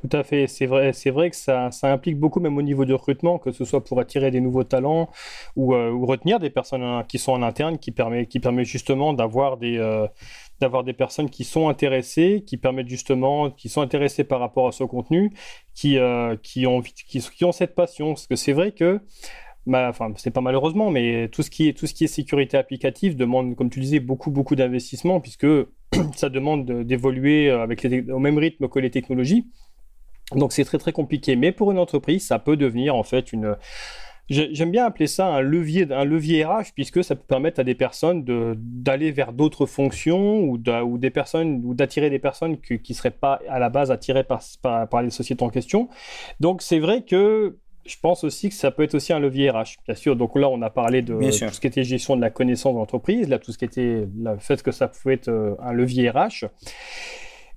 Tout 0.02 0.18
à 0.18 0.24
fait, 0.24 0.48
c'est 0.48 0.66
vrai, 0.66 0.92
c'est 0.94 1.10
vrai 1.10 1.30
que 1.30 1.36
ça, 1.38 1.72
ça, 1.72 1.92
implique 1.92 2.20
beaucoup 2.20 2.40
même 2.42 2.58
au 2.58 2.62
niveau 2.62 2.84
du 2.86 2.94
recrutement, 2.94 3.40
que 3.40 3.52
ce 3.52 3.64
soit 3.64 3.84
pour 3.84 4.00
attirer 4.00 4.30
des 4.30 4.42
nouveaux 4.42 4.66
talents 4.66 5.10
ou, 5.56 5.74
euh, 5.74 5.92
retenir 5.94 6.40
des 6.40 6.50
personnes 6.50 7.04
qui 7.08 7.18
sont 7.18 7.32
en 7.32 7.42
interne, 7.42 7.80
qui 7.80 7.92
permet, 7.92 8.26
qui 8.26 8.40
permet 8.40 8.66
justement 8.66 9.14
d'avoir 9.14 9.58
des, 9.58 9.78
euh, 9.78 10.08
des 10.60 10.94
personnes 10.94 11.30
qui 11.30 11.46
sont 11.46 11.70
intéressées, 11.70 12.44
qui 12.46 12.58
permettent 12.58 12.90
justement, 12.90 13.50
qui 13.50 13.70
sont 13.70 13.82
intéressées 13.82 14.26
par 14.26 14.42
rapport 14.42 14.68
à 14.68 14.72
ce 14.74 14.84
contenu, 14.84 15.32
qui, 15.74 15.98
euh, 15.98 16.36
qui, 16.44 16.68
ont, 16.68 16.82
qui, 16.82 17.46
ont 17.46 17.52
cette 17.54 17.74
passion. 17.74 18.10
Parce 18.10 18.28
que 18.28 18.36
c'est 18.36 18.54
vrai 18.54 18.74
que 18.74 19.00
bah, 19.66 19.88
enfin, 19.90 20.12
c'est 20.18 20.32
pas 20.32 20.42
malheureusement, 20.42 20.92
mais 20.92 21.30
tout 21.30 21.42
ce, 21.42 21.50
qui 21.50 21.70
est, 21.70 21.74
tout 21.74 21.88
ce 21.88 21.94
qui 21.94 22.04
est 22.04 22.08
sécurité 22.08 22.58
applicative 22.58 23.16
demande, 23.16 23.56
comme 23.56 23.70
tu 23.70 23.80
disais, 23.80 24.00
beaucoup, 24.00 24.30
beaucoup 24.30 24.56
d'investissement, 24.56 25.22
puisque 25.22 25.48
ça 26.16 26.30
demande 26.30 26.84
d'évoluer 26.84 27.52
au 27.52 28.20
même 28.20 28.38
rythme 28.38 28.68
que 28.68 28.80
les 28.80 28.92
technologies. 28.92 29.48
Donc 30.34 30.54
c'est 30.54 30.66
très 30.66 30.78
très 30.78 30.92
compliqué. 30.92 31.36
Mais 31.36 31.52
pour 31.52 31.72
une 31.72 31.80
entreprise, 31.80 32.26
ça 32.26 32.40
peut 32.40 32.58
devenir 32.58 32.96
en 32.96 33.04
fait 33.04 33.34
une... 33.34 33.56
J'aime 34.28 34.72
bien 34.72 34.86
appeler 34.86 35.06
ça 35.06 35.28
un 35.28 35.42
levier, 35.42 35.86
un 35.92 36.04
levier 36.04 36.44
RH 36.46 36.74
puisque 36.74 37.04
ça 37.04 37.16
peut 37.16 37.26
permettre 37.28 37.60
à 37.60 37.64
des 37.64 37.76
personnes 37.76 38.26
d'aller 38.58 39.12
vers 39.12 39.34
d'autres 39.34 39.68
fonctions 39.68 40.40
ou, 40.40 40.58
ou 40.58 40.98
des 40.98 41.12
personnes 41.12 41.62
ou 41.64 41.76
d'attirer 41.76 42.10
des 42.10 42.18
personnes 42.18 42.58
qui 42.58 42.82
ne 42.90 42.96
seraient 42.96 43.12
pas 43.12 43.40
à 43.48 43.60
la 43.60 43.70
base 43.70 43.92
attirées 43.92 44.24
par, 44.24 44.42
par, 44.90 45.04
les 45.04 45.12
sociétés 45.12 45.44
en 45.44 45.50
question. 45.50 45.90
Donc 46.40 46.64
c'est 46.64 46.80
vrai 46.80 47.04
que 47.04 47.56
je 47.86 47.96
pense 48.02 48.24
aussi 48.24 48.50
que 48.50 48.56
ça 48.56 48.72
peut 48.72 48.82
être 48.82 48.96
aussi 48.96 49.14
un 49.14 49.20
levier 49.20 49.52
RH, 49.52 49.78
bien 49.86 49.96
sûr. 49.96 50.16
Donc 50.16 50.36
là, 50.36 50.50
on 50.50 50.62
a 50.64 50.72
parlé 50.72 51.04
de 51.04 51.14
tout 51.14 51.32
ce 51.32 51.60
qui 51.60 51.68
était 51.68 51.84
gestion 51.84 52.16
de 52.16 52.22
la 52.22 52.32
connaissance 52.32 52.74
de 52.74 52.80
l'entreprise, 52.80 53.30
là, 53.30 53.38
tout 53.38 53.52
ce 53.52 53.60
qui 53.60 53.66
était 53.66 54.08
le 54.18 54.38
fait 54.40 54.62
que 54.64 54.72
ça 54.72 54.88
pouvait 54.88 55.14
être 55.14 55.28
euh, 55.28 55.56
un 55.62 55.72
levier 55.72 56.10
RH. 56.10 56.46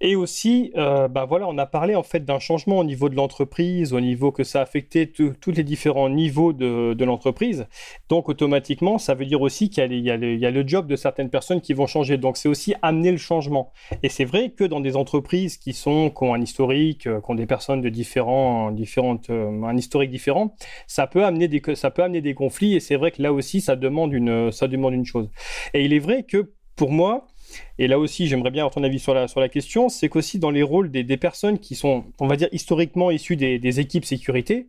Et 0.00 0.14
aussi, 0.14 0.72
euh, 0.76 1.08
bah 1.08 1.24
voilà, 1.24 1.48
on 1.48 1.58
a 1.58 1.66
parlé 1.66 1.96
en 1.96 2.02
fait 2.02 2.24
d'un 2.24 2.38
changement 2.38 2.78
au 2.78 2.84
niveau 2.84 3.08
de 3.08 3.16
l'entreprise, 3.16 3.92
au 3.92 4.00
niveau 4.00 4.30
que 4.30 4.44
ça 4.44 4.60
a 4.60 4.62
affecté 4.62 5.10
tous 5.10 5.50
les 5.50 5.64
différents 5.64 6.08
niveaux 6.08 6.52
de, 6.52 7.04
l'entreprise. 7.04 7.66
Donc 8.08 8.28
automatiquement, 8.28 8.98
ça 8.98 9.14
veut 9.14 9.26
dire 9.26 9.40
aussi 9.40 9.70
qu'il 9.70 9.92
y, 9.92 10.10
a 10.10 10.16
le 10.50 10.68
job 10.68 10.86
de 10.86 10.94
certaines 10.94 11.30
personnes 11.30 11.60
qui 11.60 11.72
vont 11.72 11.86
changer. 11.86 12.16
Donc 12.16 12.36
c'est 12.36 12.48
aussi 12.48 12.74
amener 12.82 13.10
le 13.10 13.16
changement. 13.16 13.72
Et 14.02 14.08
c'est 14.08 14.24
vrai 14.24 14.50
que 14.50 14.64
dans 14.64 14.80
des 14.80 14.94
entreprises 14.94 15.56
qui 15.56 15.72
sont 15.72 16.10
qui 16.10 16.24
ont 16.24 16.34
un 16.34 16.40
historique, 16.40 17.06
euh, 17.06 17.20
qui 17.20 17.30
ont 17.30 17.34
des 17.34 17.46
personnes 17.46 17.80
de 17.80 17.88
différents, 17.88 18.70
différentes, 18.70 19.30
euh, 19.30 19.62
un 19.64 19.76
historique 19.76 20.10
différent, 20.10 20.54
ça 20.86 21.06
peut 21.06 21.24
amener 21.24 21.48
des 21.48 21.62
ça 21.74 21.90
peut 21.90 22.02
amener 22.02 22.20
des 22.20 22.34
conflits. 22.34 22.76
Et 22.76 22.80
c'est 22.80 22.96
vrai 22.96 23.10
que 23.10 23.22
là 23.22 23.32
aussi, 23.32 23.60
ça 23.60 23.74
demande 23.74 24.12
une 24.12 24.52
ça 24.52 24.68
demande 24.68 24.94
une 24.94 25.06
chose. 25.06 25.30
Et 25.74 25.84
il 25.84 25.92
est 25.92 25.98
vrai 25.98 26.22
que 26.22 26.52
pour 26.76 26.92
moi, 26.92 27.26
et 27.78 27.86
là 27.86 27.98
aussi, 27.98 28.26
j'aimerais 28.26 28.50
bien 28.50 28.62
avoir 28.62 28.74
ton 28.74 28.82
avis 28.82 28.98
sur 28.98 29.14
la, 29.14 29.28
sur 29.28 29.40
la 29.40 29.48
question, 29.48 29.88
c'est 29.88 30.08
qu'aussi 30.08 30.38
dans 30.38 30.50
les 30.50 30.62
rôles 30.62 30.90
des, 30.90 31.04
des, 31.04 31.16
personnes 31.16 31.58
qui 31.58 31.74
sont, 31.74 32.04
on 32.18 32.26
va 32.26 32.36
dire, 32.36 32.48
historiquement 32.50 33.10
issues 33.10 33.36
des, 33.36 33.58
des 33.58 33.80
équipes 33.80 34.04
sécurité, 34.04 34.66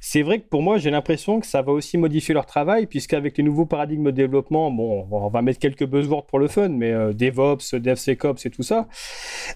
c'est 0.00 0.22
vrai 0.22 0.40
que 0.40 0.48
pour 0.48 0.62
moi, 0.62 0.78
j'ai 0.78 0.90
l'impression 0.90 1.40
que 1.40 1.46
ça 1.46 1.62
va 1.62 1.72
aussi 1.72 1.98
modifier 1.98 2.34
leur 2.34 2.46
travail, 2.46 2.86
puisqu'avec 2.86 3.38
les 3.38 3.44
nouveaux 3.44 3.66
paradigmes 3.66 4.06
de 4.06 4.10
développement, 4.10 4.70
bon, 4.70 5.06
on 5.10 5.28
va 5.28 5.42
mettre 5.42 5.60
quelques 5.60 5.84
buzzwords 5.84 6.26
pour 6.26 6.38
le 6.38 6.48
fun, 6.48 6.68
mais 6.68 6.90
euh, 6.90 7.12
DevOps, 7.12 7.74
DevSecOps 7.74 8.46
et 8.46 8.50
tout 8.50 8.62
ça, 8.62 8.88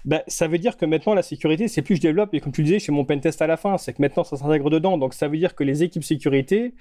ben, 0.05 0.21
ça 0.27 0.47
veut 0.47 0.57
dire 0.57 0.77
que 0.77 0.85
maintenant, 0.85 1.13
la 1.13 1.23
sécurité, 1.23 1.67
c'est 1.67 1.81
plus 1.81 1.97
je 1.97 2.01
développe, 2.01 2.33
et 2.33 2.39
comme 2.39 2.53
tu 2.53 2.61
le 2.61 2.67
disais, 2.67 2.79
chez 2.79 2.91
mon 2.91 3.03
pentest 3.03 3.41
à 3.41 3.47
la 3.47 3.57
fin, 3.57 3.77
c'est 3.77 3.93
que 3.93 4.01
maintenant, 4.01 4.23
ça 4.23 4.37
s'intègre 4.37 4.69
dedans. 4.69 4.97
Donc, 4.97 5.13
ça 5.13 5.27
veut 5.27 5.37
dire 5.37 5.55
que 5.55 5.63
les 5.63 5.83
équipes 5.83 6.03
sécurité 6.03 6.73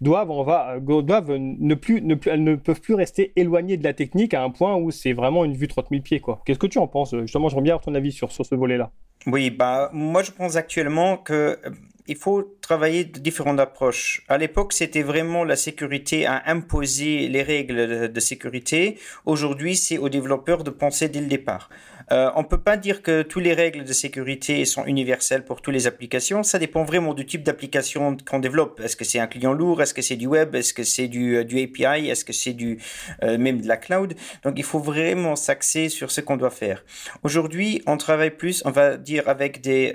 doivent, 0.00 0.30
on 0.30 0.42
va, 0.42 0.78
doivent 0.80 1.36
ne 1.36 1.74
plus, 1.74 2.00
ne 2.00 2.14
plus, 2.14 2.30
elles 2.30 2.44
ne 2.44 2.54
peuvent 2.54 2.80
plus 2.80 2.94
rester 2.94 3.32
éloignées 3.36 3.76
de 3.76 3.84
la 3.84 3.92
technique 3.92 4.32
à 4.34 4.42
un 4.42 4.50
point 4.50 4.76
où 4.76 4.90
c'est 4.90 5.12
vraiment 5.12 5.44
une 5.44 5.54
vue 5.54 5.65
30 5.68 5.86
000 5.90 6.02
pieds. 6.02 6.22
Qu'est-ce 6.44 6.58
que 6.58 6.66
tu 6.66 6.78
en 6.78 6.86
penses 6.86 7.14
Justement, 7.20 7.48
j'aimerais 7.48 7.62
bien 7.62 7.74
avoir 7.74 7.84
ton 7.84 7.94
avis 7.94 8.12
sur, 8.12 8.32
sur 8.32 8.44
ce 8.44 8.54
volet-là. 8.54 8.90
Oui, 9.26 9.50
bah, 9.50 9.90
moi 9.92 10.22
je 10.22 10.30
pense 10.30 10.56
actuellement 10.56 11.16
que 11.16 11.58
euh, 11.64 11.70
il 12.06 12.16
faut 12.16 12.56
travailler 12.60 13.04
de 13.04 13.18
différentes 13.18 13.58
approches. 13.58 14.22
À 14.28 14.38
l'époque, 14.38 14.72
c'était 14.72 15.02
vraiment 15.02 15.42
la 15.42 15.56
sécurité 15.56 16.26
à 16.26 16.42
imposer 16.46 17.28
les 17.28 17.42
règles 17.42 18.12
de 18.12 18.20
sécurité. 18.20 18.98
Aujourd'hui, 19.24 19.74
c'est 19.74 19.98
aux 19.98 20.08
développeurs 20.08 20.62
de 20.62 20.70
penser 20.70 21.08
dès 21.08 21.20
le 21.20 21.26
départ. 21.26 21.68
Euh, 22.12 22.30
on 22.36 22.44
peut 22.44 22.60
pas 22.60 22.76
dire 22.76 23.02
que 23.02 23.22
toutes 23.22 23.42
les 23.42 23.54
règles 23.54 23.84
de 23.84 23.92
sécurité 23.92 24.64
sont 24.64 24.84
universelles 24.84 25.44
pour 25.44 25.60
toutes 25.60 25.74
les 25.74 25.86
applications. 25.86 26.42
Ça 26.42 26.58
dépend 26.58 26.84
vraiment 26.84 27.14
du 27.14 27.26
type 27.26 27.42
d'application 27.42 28.16
qu'on 28.28 28.38
développe. 28.38 28.80
Est-ce 28.80 28.96
que 28.96 29.04
c'est 29.04 29.18
un 29.18 29.26
client 29.26 29.52
lourd? 29.52 29.82
Est-ce 29.82 29.94
que 29.94 30.02
c'est 30.02 30.16
du 30.16 30.26
web? 30.26 30.54
Est-ce 30.54 30.72
que 30.72 30.84
c'est 30.84 31.08
du, 31.08 31.36
euh, 31.36 31.42
API 31.42 32.08
Est-ce 32.08 32.24
que 32.24 32.32
c'est 32.32 32.52
du 32.52 32.78
euh, 33.22 33.38
même 33.38 33.60
de 33.60 33.68
la 33.68 33.76
cloud? 33.76 34.14
Donc 34.44 34.54
il 34.56 34.64
faut 34.64 34.78
vraiment 34.78 35.36
s'axer 35.36 35.88
sur 35.88 36.10
ce 36.10 36.20
qu'on 36.20 36.36
doit 36.36 36.50
faire. 36.50 36.84
Aujourd'hui, 37.22 37.82
on 37.86 37.96
travaille 37.96 38.30
plus, 38.30 38.62
on 38.64 38.70
va 38.70 38.96
dire, 38.96 39.28
avec 39.28 39.60
des, 39.60 39.94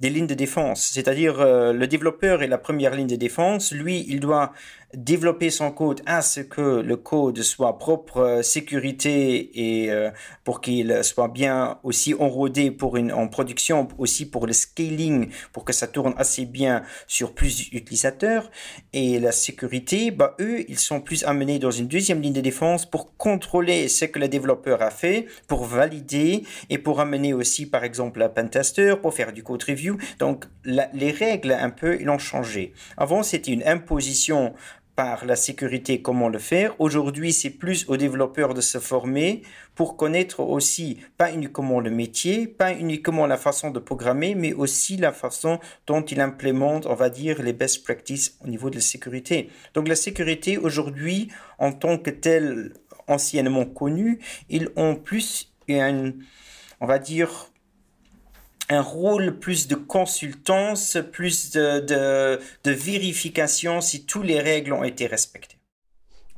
des 0.00 0.10
lignes 0.10 0.26
de 0.26 0.34
défense. 0.34 0.82
C'est-à-dire 0.92 1.44
le 1.44 1.86
développeur 1.86 2.42
est 2.42 2.48
la 2.48 2.58
première 2.58 2.94
ligne 2.94 3.06
de 3.06 3.16
défense. 3.16 3.72
Lui, 3.72 4.04
il 4.08 4.20
doit 4.20 4.52
développer 4.94 5.50
son 5.50 5.70
code 5.70 6.02
à 6.06 6.22
ce 6.22 6.40
que 6.40 6.80
le 6.80 6.96
code 6.96 7.42
soit 7.42 7.78
propre 7.78 8.18
euh, 8.18 8.42
sécurité 8.42 9.82
et 9.82 9.90
euh, 9.90 10.10
pour 10.44 10.60
qu'il 10.60 11.04
soit 11.04 11.28
bien 11.28 11.78
aussi 11.82 12.14
enrodé 12.14 12.70
pour 12.70 12.96
une 12.96 13.12
en 13.12 13.28
production 13.28 13.86
aussi 13.98 14.28
pour 14.28 14.46
le 14.46 14.52
scaling 14.52 15.30
pour 15.52 15.64
que 15.64 15.72
ça 15.72 15.86
tourne 15.86 16.14
assez 16.16 16.44
bien 16.44 16.82
sur 17.06 17.34
plus 17.34 17.56
d'utilisateurs 17.56 18.50
et 18.92 19.20
la 19.20 19.32
sécurité 19.32 20.10
bah 20.10 20.34
eux 20.40 20.64
ils 20.68 20.78
sont 20.78 21.00
plus 21.00 21.24
amenés 21.24 21.58
dans 21.58 21.70
une 21.70 21.86
deuxième 21.86 22.20
ligne 22.20 22.32
de 22.32 22.40
défense 22.40 22.84
pour 22.84 23.16
contrôler 23.16 23.88
ce 23.88 24.04
que 24.06 24.18
le 24.18 24.28
développeur 24.28 24.82
a 24.82 24.90
fait 24.90 25.26
pour 25.46 25.64
valider 25.64 26.42
et 26.68 26.78
pour 26.78 27.00
amener 27.00 27.32
aussi 27.32 27.66
par 27.66 27.84
exemple 27.84 28.22
un 28.22 28.28
pentester 28.28 28.94
pour 29.00 29.14
faire 29.14 29.32
du 29.32 29.42
code 29.42 29.62
review. 29.62 29.98
Donc 30.18 30.46
les 30.64 31.10
règles 31.10 31.52
un 31.52 31.70
peu 31.70 32.00
ils 32.00 32.08
ont 32.10 32.18
changé. 32.18 32.72
Avant 32.96 33.22
c'était 33.22 33.52
une 33.52 33.66
imposition 33.66 34.54
par 35.00 35.24
la 35.24 35.34
sécurité 35.34 36.02
comment 36.02 36.28
le 36.28 36.38
faire. 36.38 36.74
Aujourd'hui, 36.78 37.32
c'est 37.32 37.48
plus 37.48 37.88
aux 37.88 37.96
développeurs 37.96 38.52
de 38.52 38.60
se 38.60 38.76
former 38.76 39.40
pour 39.74 39.96
connaître 39.96 40.40
aussi 40.40 40.98
pas 41.16 41.32
uniquement 41.32 41.80
le 41.80 41.88
métier, 41.88 42.46
pas 42.46 42.74
uniquement 42.74 43.26
la 43.26 43.38
façon 43.38 43.70
de 43.70 43.78
programmer, 43.78 44.34
mais 44.34 44.52
aussi 44.52 44.98
la 44.98 45.12
façon 45.12 45.58
dont 45.86 46.02
ils 46.02 46.20
implémentent, 46.20 46.84
on 46.84 46.94
va 46.94 47.08
dire, 47.08 47.42
les 47.42 47.54
best 47.54 47.82
practices 47.82 48.36
au 48.44 48.48
niveau 48.48 48.68
de 48.68 48.74
la 48.74 48.82
sécurité. 48.82 49.48
Donc 49.72 49.88
la 49.88 49.96
sécurité 49.96 50.58
aujourd'hui, 50.58 51.28
en 51.58 51.72
tant 51.72 51.96
que 51.96 52.10
telle 52.10 52.74
anciennement 53.08 53.64
connue, 53.64 54.18
ils 54.50 54.68
ont 54.76 54.96
plus 54.96 55.50
une, 55.66 56.22
on 56.78 56.86
va 56.86 56.98
dire, 56.98 57.50
un 58.70 58.82
rôle 58.82 59.38
plus 59.38 59.68
de 59.68 59.74
consultance, 59.74 60.96
plus 61.12 61.50
de, 61.50 61.80
de, 61.80 62.40
de 62.64 62.70
vérification 62.70 63.80
si 63.80 64.06
toutes 64.06 64.26
les 64.26 64.40
règles 64.40 64.72
ont 64.72 64.84
été 64.84 65.06
respectées. 65.06 65.59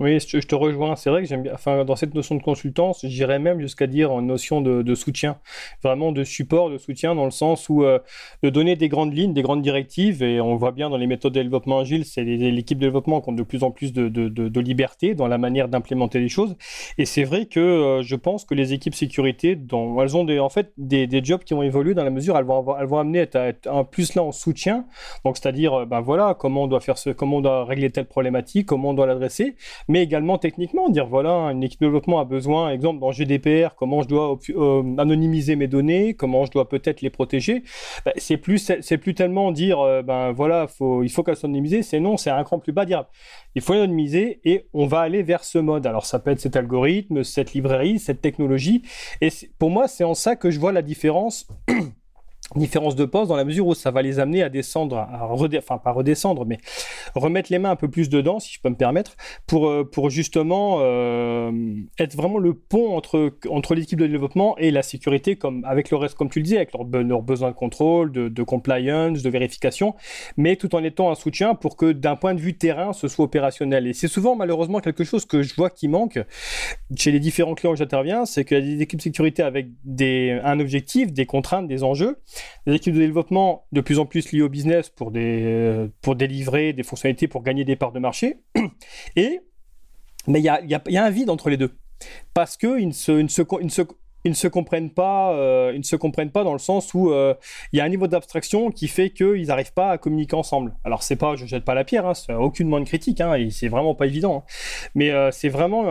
Oui, 0.02 0.18
je 0.18 0.40
te 0.40 0.54
rejoins. 0.56 0.96
C'est 0.96 1.10
vrai 1.10 1.22
que 1.22 1.28
j'aime 1.28 1.44
bien. 1.44 1.52
Enfin, 1.54 1.84
dans 1.84 1.94
cette 1.94 2.12
notion 2.12 2.34
de 2.34 2.42
consultance, 2.42 3.06
j'irais 3.06 3.38
même 3.38 3.60
jusqu'à 3.60 3.86
dire 3.86 4.10
en 4.10 4.20
notion 4.20 4.60
de, 4.60 4.94
soutien, 4.96 5.38
vraiment 5.80 6.10
de 6.10 6.24
support, 6.24 6.70
de 6.70 6.78
soutien, 6.78 7.14
dans 7.14 7.24
le 7.24 7.30
sens 7.30 7.68
où 7.68 7.84
euh, 7.84 8.00
de 8.42 8.50
donner 8.50 8.74
des 8.74 8.88
grandes 8.88 9.16
lignes, 9.16 9.32
des 9.32 9.42
grandes 9.42 9.62
directives. 9.62 10.24
Et 10.24 10.40
on 10.40 10.56
voit 10.56 10.72
bien 10.72 10.90
dans 10.90 10.96
les 10.96 11.06
méthodes 11.06 11.34
de 11.34 11.40
développement 11.40 11.78
agile, 11.78 12.04
c'est 12.04 12.24
l'équipe 12.24 12.78
de 12.78 12.86
développement 12.86 13.20
qui 13.20 13.30
ont 13.30 13.32
de 13.32 13.44
plus 13.44 13.62
en 13.62 13.70
plus 13.70 13.92
de, 13.92 14.08
de, 14.08 14.28
de 14.28 14.60
liberté 14.60 15.14
dans 15.14 15.28
la 15.28 15.38
manière 15.38 15.68
d'implémenter 15.68 16.18
les 16.18 16.28
choses. 16.28 16.56
Et 16.98 17.04
c'est 17.04 17.22
vrai 17.22 17.46
que 17.46 17.60
euh, 17.60 18.02
je 18.02 18.16
pense 18.16 18.44
que 18.44 18.54
les 18.56 18.72
équipes 18.72 18.96
sécurité, 18.96 19.54
dont, 19.54 20.02
elles 20.02 20.16
ont 20.16 20.24
des, 20.24 20.40
en 20.40 20.48
fait 20.48 20.72
des, 20.78 21.06
des, 21.06 21.22
jobs 21.22 21.44
qui 21.44 21.54
vont 21.54 21.62
évoluer 21.62 21.94
dans 21.94 22.02
la 22.02 22.10
mesure, 22.10 22.36
elles 22.36 22.44
vont, 22.44 22.76
elles 22.76 22.86
vont 22.86 22.98
amener 22.98 23.20
à 23.20 23.22
être, 23.22 23.36
à 23.36 23.46
être 23.46 23.68
un 23.68 23.84
plus 23.84 24.16
là 24.16 24.24
en 24.24 24.32
soutien. 24.32 24.84
Donc, 25.24 25.36
c'est-à-dire, 25.36 25.86
ben 25.86 26.00
voilà, 26.00 26.34
comment 26.36 26.64
on 26.64 26.66
doit 26.66 26.80
faire 26.80 26.98
ce, 26.98 27.10
comment 27.10 27.36
on 27.36 27.40
doit 27.40 27.64
régler 27.64 27.90
telle 27.90 28.06
problématique, 28.06 28.66
comment 28.66 28.90
on 28.90 28.94
doit 28.94 29.06
l'adresser 29.06 29.54
mais 29.92 30.02
également 30.02 30.38
techniquement, 30.38 30.88
dire 30.88 31.06
voilà, 31.06 31.50
une 31.52 31.62
équipe 31.62 31.82
de 31.82 31.84
développement 31.84 32.18
a 32.18 32.24
besoin, 32.24 32.70
exemple 32.70 32.98
dans 32.98 33.12
GDPR, 33.12 33.74
comment 33.76 34.00
je 34.00 34.08
dois 34.08 34.38
euh, 34.48 34.96
anonymiser 34.96 35.54
mes 35.54 35.66
données, 35.66 36.14
comment 36.14 36.46
je 36.46 36.50
dois 36.50 36.66
peut-être 36.66 37.02
les 37.02 37.10
protéger. 37.10 37.62
Ben, 38.06 38.12
c'est 38.16 38.38
plus, 38.38 38.72
c'est 38.80 38.96
plus 38.96 39.14
tellement 39.14 39.52
dire 39.52 39.80
euh, 39.80 40.00
ben 40.00 40.32
voilà, 40.32 40.66
faut, 40.66 41.02
il 41.02 41.10
faut 41.10 41.22
qu'elles 41.22 41.36
soient 41.36 41.50
anonymisées, 41.50 41.82
c'est 41.82 42.00
non, 42.00 42.16
c'est 42.16 42.30
un 42.30 42.42
cran 42.42 42.58
plus 42.58 42.72
bas, 42.72 42.86
dire 42.86 43.04
il 43.54 43.60
faut 43.60 43.74
anonymiser 43.74 44.40
et 44.46 44.66
on 44.72 44.86
va 44.86 45.00
aller 45.00 45.22
vers 45.22 45.44
ce 45.44 45.58
mode. 45.58 45.86
Alors 45.86 46.06
ça 46.06 46.18
peut 46.18 46.30
être 46.30 46.40
cet 46.40 46.56
algorithme, 46.56 47.22
cette 47.22 47.52
librairie, 47.52 47.98
cette 47.98 48.22
technologie, 48.22 48.80
et 49.20 49.28
pour 49.58 49.68
moi 49.68 49.88
c'est 49.88 50.04
en 50.04 50.14
ça 50.14 50.36
que 50.36 50.50
je 50.50 50.58
vois 50.58 50.72
la 50.72 50.80
différence. 50.80 51.46
Différence 52.56 52.96
de 52.96 53.04
poste 53.04 53.28
dans 53.28 53.36
la 53.36 53.44
mesure 53.44 53.66
où 53.66 53.74
ça 53.74 53.90
va 53.90 54.02
les 54.02 54.18
amener 54.18 54.42
à 54.42 54.48
descendre, 54.48 54.96
à 54.96 55.28
enfin 55.30 55.78
pas 55.78 55.92
redescendre, 55.92 56.46
mais 56.46 56.58
remettre 57.14 57.52
les 57.52 57.58
mains 57.58 57.70
un 57.70 57.76
peu 57.76 57.88
plus 57.88 58.08
dedans, 58.08 58.40
si 58.40 58.52
je 58.54 58.60
peux 58.60 58.70
me 58.70 58.76
permettre, 58.76 59.16
pour, 59.46 59.68
euh, 59.68 59.84
pour 59.84 60.10
justement 60.10 60.78
euh, 60.80 61.52
être 61.98 62.16
vraiment 62.16 62.38
le 62.38 62.54
pont 62.54 62.96
entre, 62.96 63.34
entre 63.48 63.74
l'équipe 63.74 63.98
de 63.98 64.06
développement 64.06 64.56
et 64.58 64.70
la 64.70 64.82
sécurité, 64.82 65.36
comme 65.36 65.64
avec 65.64 65.90
le 65.90 65.96
reste, 65.96 66.14
comme 66.14 66.30
tu 66.30 66.38
le 66.38 66.44
disais, 66.44 66.56
avec 66.56 66.72
leurs 66.72 66.86
leur 67.02 67.22
besoins 67.22 67.50
de 67.50 67.56
contrôle, 67.56 68.12
de, 68.12 68.42
compliance, 68.42 69.22
de 69.22 69.30
vérification, 69.30 69.94
mais 70.36 70.56
tout 70.56 70.74
en 70.74 70.82
étant 70.82 71.10
un 71.10 71.14
soutien 71.14 71.54
pour 71.54 71.76
que 71.76 71.92
d'un 71.92 72.16
point 72.16 72.34
de 72.34 72.40
vue 72.40 72.56
terrain, 72.56 72.92
ce 72.92 73.08
soit 73.08 73.24
opérationnel. 73.24 73.86
Et 73.86 73.92
c'est 73.92 74.08
souvent 74.08 74.36
malheureusement 74.36 74.80
quelque 74.80 75.04
chose 75.04 75.26
que 75.26 75.42
je 75.42 75.54
vois 75.54 75.70
qui 75.70 75.88
manque 75.88 76.18
chez 76.96 77.12
les 77.12 77.20
différents 77.20 77.54
clients 77.54 77.72
où 77.72 77.76
j'interviens, 77.76 78.24
c'est 78.24 78.44
qu'il 78.44 78.58
y 78.58 78.72
a 78.72 78.76
des 78.76 78.82
équipes 78.82 79.02
sécurité 79.02 79.42
avec 79.42 79.68
des, 79.84 80.40
un 80.44 80.60
objectif, 80.60 81.12
des 81.12 81.26
contraintes, 81.26 81.68
des 81.68 81.82
enjeux, 81.82 82.18
des 82.66 82.74
équipes 82.74 82.94
de 82.94 83.00
développement 83.00 83.66
de 83.72 83.80
plus 83.80 83.98
en 83.98 84.06
plus 84.06 84.32
liées 84.32 84.42
au 84.42 84.48
business 84.48 84.88
pour, 84.88 85.10
des, 85.10 85.88
pour 86.00 86.16
délivrer 86.16 86.72
des 86.72 86.82
fonctionnalités, 86.82 87.28
pour 87.28 87.42
gagner 87.42 87.64
des 87.64 87.76
parts 87.76 87.92
de 87.92 88.00
marché. 88.00 88.38
Et 89.16 89.40
mais 90.28 90.40
il 90.40 90.44
y 90.44 90.48
a, 90.48 90.60
y, 90.62 90.78
y 90.90 90.96
a, 90.96 91.04
un 91.04 91.10
vide 91.10 91.30
entre 91.30 91.50
les 91.50 91.56
deux. 91.56 91.72
Parce 92.34 92.56
qu'ils 92.56 92.88
ne 92.88 92.92
se, 92.92 93.26
se, 93.28 93.42
se, 93.68 93.82
ils 94.24 94.36
se 94.36 94.48
comprennent 94.48 94.90
pas, 94.90 95.32
euh, 95.32 95.72
ils 95.74 95.78
ne 95.78 95.84
se 95.84 95.96
comprennent 95.96 96.30
pas 96.30 96.44
dans 96.44 96.52
le 96.52 96.58
sens 96.58 96.94
où 96.94 97.10
euh, 97.10 97.34
il 97.72 97.78
y 97.78 97.80
a 97.80 97.84
un 97.84 97.88
niveau 97.88 98.06
d'abstraction 98.06 98.70
qui 98.70 98.88
fait 98.88 99.10
qu'ils 99.10 99.46
n'arrivent 99.46 99.72
pas 99.72 99.90
à 99.90 99.98
communiquer 99.98 100.36
ensemble. 100.36 100.74
Alors 100.84 101.02
c'est 101.02 101.16
pas, 101.16 101.36
je 101.36 101.46
jette 101.46 101.64
pas 101.64 101.74
la 101.74 101.84
pierre, 101.84 102.06
hein, 102.06 102.14
c'est 102.14 102.32
aucunement 102.32 102.78
une 102.78 102.84
critique, 102.84 103.20
hein, 103.20 103.34
et 103.34 103.50
c'est 103.50 103.68
vraiment 103.68 103.94
pas 103.94 104.06
évident. 104.06 104.38
Hein. 104.38 104.52
Mais 104.94 105.10
euh, 105.10 105.30
c'est 105.32 105.48
vraiment, 105.48 105.82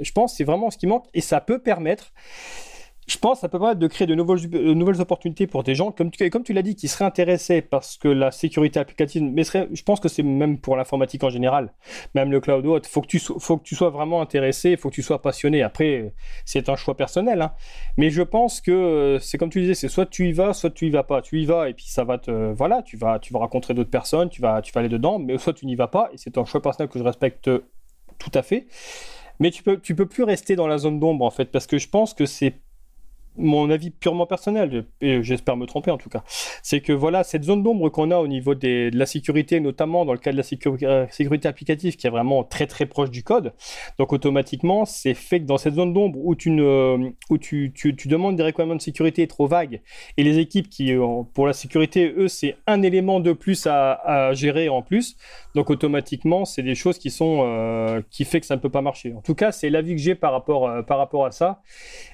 je 0.00 0.12
pense, 0.12 0.36
c'est 0.36 0.44
vraiment 0.44 0.70
ce 0.70 0.78
qui 0.78 0.86
manque, 0.86 1.06
et 1.14 1.20
ça 1.20 1.40
peut 1.40 1.58
permettre 1.58 2.12
je 3.06 3.18
pense 3.18 3.38
que 3.38 3.40
ça 3.42 3.48
peut 3.48 3.58
permettre 3.58 3.80
de 3.80 3.86
créer 3.86 4.06
de 4.06 4.14
nouvelles, 4.14 4.48
nouvelles 4.74 5.00
opportunités 5.00 5.46
pour 5.46 5.62
des 5.62 5.74
gens, 5.74 5.92
comme 5.92 6.10
tu, 6.10 6.52
l'as 6.52 6.62
dit, 6.62 6.74
qui 6.74 6.88
seraient 6.88 7.04
intéressés 7.04 7.60
parce 7.62 7.96
que 7.96 8.08
la 8.08 8.30
sécurité 8.30 8.80
applicative, 8.80 9.22
mais 9.22 9.44
je 9.44 9.82
pense 9.82 10.00
que 10.00 10.08
c'est 10.08 10.22
même 10.22 10.58
pour 10.58 10.76
l'informatique 10.76 11.22
en 11.24 11.30
général, 11.30 11.72
même 12.14 12.30
le 12.30 12.40
cloud 12.40 12.64
il 12.64 12.88
faut, 12.88 13.02
que 13.02 13.06
tu, 13.06 13.18
faut 13.18 13.58
que 13.58 13.62
tu 13.62 13.74
sois 13.74 13.90
vraiment 13.90 14.20
intéressé, 14.20 14.70
il 14.70 14.76
faut 14.76 14.88
que 14.88 14.94
tu 14.94 15.02
sois 15.02 15.20
passionné. 15.20 15.62
Après, 15.62 16.14
c'est 16.44 16.68
un 16.68 16.76
choix 16.76 16.96
personnel, 16.96 17.42
hein. 17.42 17.52
mais 17.96 18.10
je 18.10 18.22
pense 18.22 18.60
que 18.60 19.18
c'est 19.20 19.38
comme 19.38 19.50
tu 19.50 19.60
disais, 19.60 19.74
c'est 19.74 19.88
soit 19.88 20.06
tu 20.06 20.28
y 20.28 20.32
vas, 20.32 20.54
soit 20.54 20.70
tu 20.70 20.86
y 20.86 20.90
vas 20.90 21.02
pas. 21.02 21.20
Tu 21.22 21.40
y 21.40 21.46
vas 21.46 21.68
et 21.68 21.74
puis 21.74 21.86
ça 21.86 22.04
va 22.04 22.18
te. 22.18 22.52
Voilà, 22.52 22.82
tu 22.82 22.96
vas, 22.96 23.18
tu 23.18 23.32
vas 23.32 23.38
rencontrer 23.40 23.74
d'autres 23.74 23.90
personnes, 23.90 24.28
tu 24.28 24.40
vas, 24.40 24.62
tu 24.62 24.72
vas 24.72 24.80
aller 24.80 24.88
dedans, 24.88 25.18
mais 25.18 25.38
soit 25.38 25.52
tu 25.52 25.66
n'y 25.66 25.76
vas 25.76 25.88
pas 25.88 26.10
et 26.12 26.16
c'est 26.16 26.38
un 26.38 26.44
choix 26.44 26.62
personnel 26.62 26.88
que 26.88 26.98
je 26.98 27.04
respecte 27.04 27.50
tout 28.18 28.30
à 28.34 28.42
fait. 28.42 28.66
Mais 29.40 29.50
tu 29.50 29.62
peux, 29.62 29.80
tu 29.80 29.94
peux 29.94 30.06
plus 30.06 30.22
rester 30.22 30.56
dans 30.56 30.66
la 30.66 30.78
zone 30.78 31.00
d'ombre 31.00 31.24
en 31.24 31.30
fait, 31.30 31.46
parce 31.46 31.66
que 31.66 31.78
je 31.78 31.88
pense 31.88 32.14
que 32.14 32.26
c'est 32.26 32.60
mon 33.36 33.70
avis 33.70 33.90
purement 33.90 34.26
personnel, 34.26 34.86
et 35.00 35.22
j'espère 35.22 35.56
me 35.56 35.66
tromper 35.66 35.90
en 35.90 35.98
tout 35.98 36.08
cas, 36.08 36.22
c'est 36.62 36.80
que 36.80 36.92
voilà, 36.92 37.24
cette 37.24 37.44
zone 37.44 37.62
d'ombre 37.62 37.88
qu'on 37.88 38.10
a 38.10 38.18
au 38.18 38.28
niveau 38.28 38.54
de 38.54 38.90
la 38.92 39.06
sécurité, 39.06 39.60
notamment 39.60 40.04
dans 40.04 40.12
le 40.12 40.18
cas 40.18 40.32
de 40.32 40.36
la 40.36 40.42
sécurité, 40.42 41.06
sécurité 41.10 41.48
applicative, 41.48 41.96
qui 41.96 42.06
est 42.06 42.10
vraiment 42.10 42.44
très 42.44 42.66
très 42.66 42.86
proche 42.86 43.10
du 43.10 43.22
code, 43.22 43.52
donc 43.98 44.12
automatiquement, 44.12 44.84
c'est 44.84 45.14
fait 45.14 45.40
que 45.40 45.46
dans 45.46 45.58
cette 45.58 45.74
zone 45.74 45.92
d'ombre 45.92 46.18
où, 46.22 46.34
tu, 46.34 46.50
ne, 46.50 47.12
où 47.30 47.38
tu, 47.38 47.72
tu, 47.74 47.94
demandes 48.08 48.36
des 48.36 48.42
requirements 48.42 48.76
de 48.76 48.82
sécurité 48.82 49.26
trop 49.26 49.46
vagues, 49.46 49.80
et 50.16 50.22
les 50.22 50.38
équipes 50.38 50.68
qui, 50.68 50.92
euh, 50.92 51.22
pour 51.34 51.46
la 51.46 51.52
sécurité, 51.52 52.12
eux, 52.16 52.28
c'est 52.28 52.56
un 52.66 52.82
élément 52.82 53.20
de 53.20 53.32
plus 53.32 53.66
à, 53.66 54.32
gérer 54.32 54.68
en 54.68 54.82
plus, 54.82 55.16
donc 55.54 55.70
automatiquement, 55.70 56.44
c'est 56.44 56.62
des 56.62 56.74
choses 56.74 56.98
qui 56.98 57.10
sont, 57.10 57.42
euh, 57.44 58.02
qui 58.10 58.24
fait 58.24 58.40
que 58.40 58.46
ça 58.46 58.56
ne 58.56 58.60
peut 58.60 58.70
pas 58.70 58.82
marcher. 58.82 59.14
En 59.14 59.20
tout 59.20 59.34
cas, 59.34 59.52
c'est 59.52 59.70
l'avis 59.70 59.94
que 59.94 60.00
j'ai 60.00 60.14
par 60.14 60.32
rapport, 60.32 60.68
euh, 60.68 60.82
par 60.82 60.98
rapport 60.98 61.26
à 61.26 61.30
ça, 61.30 61.62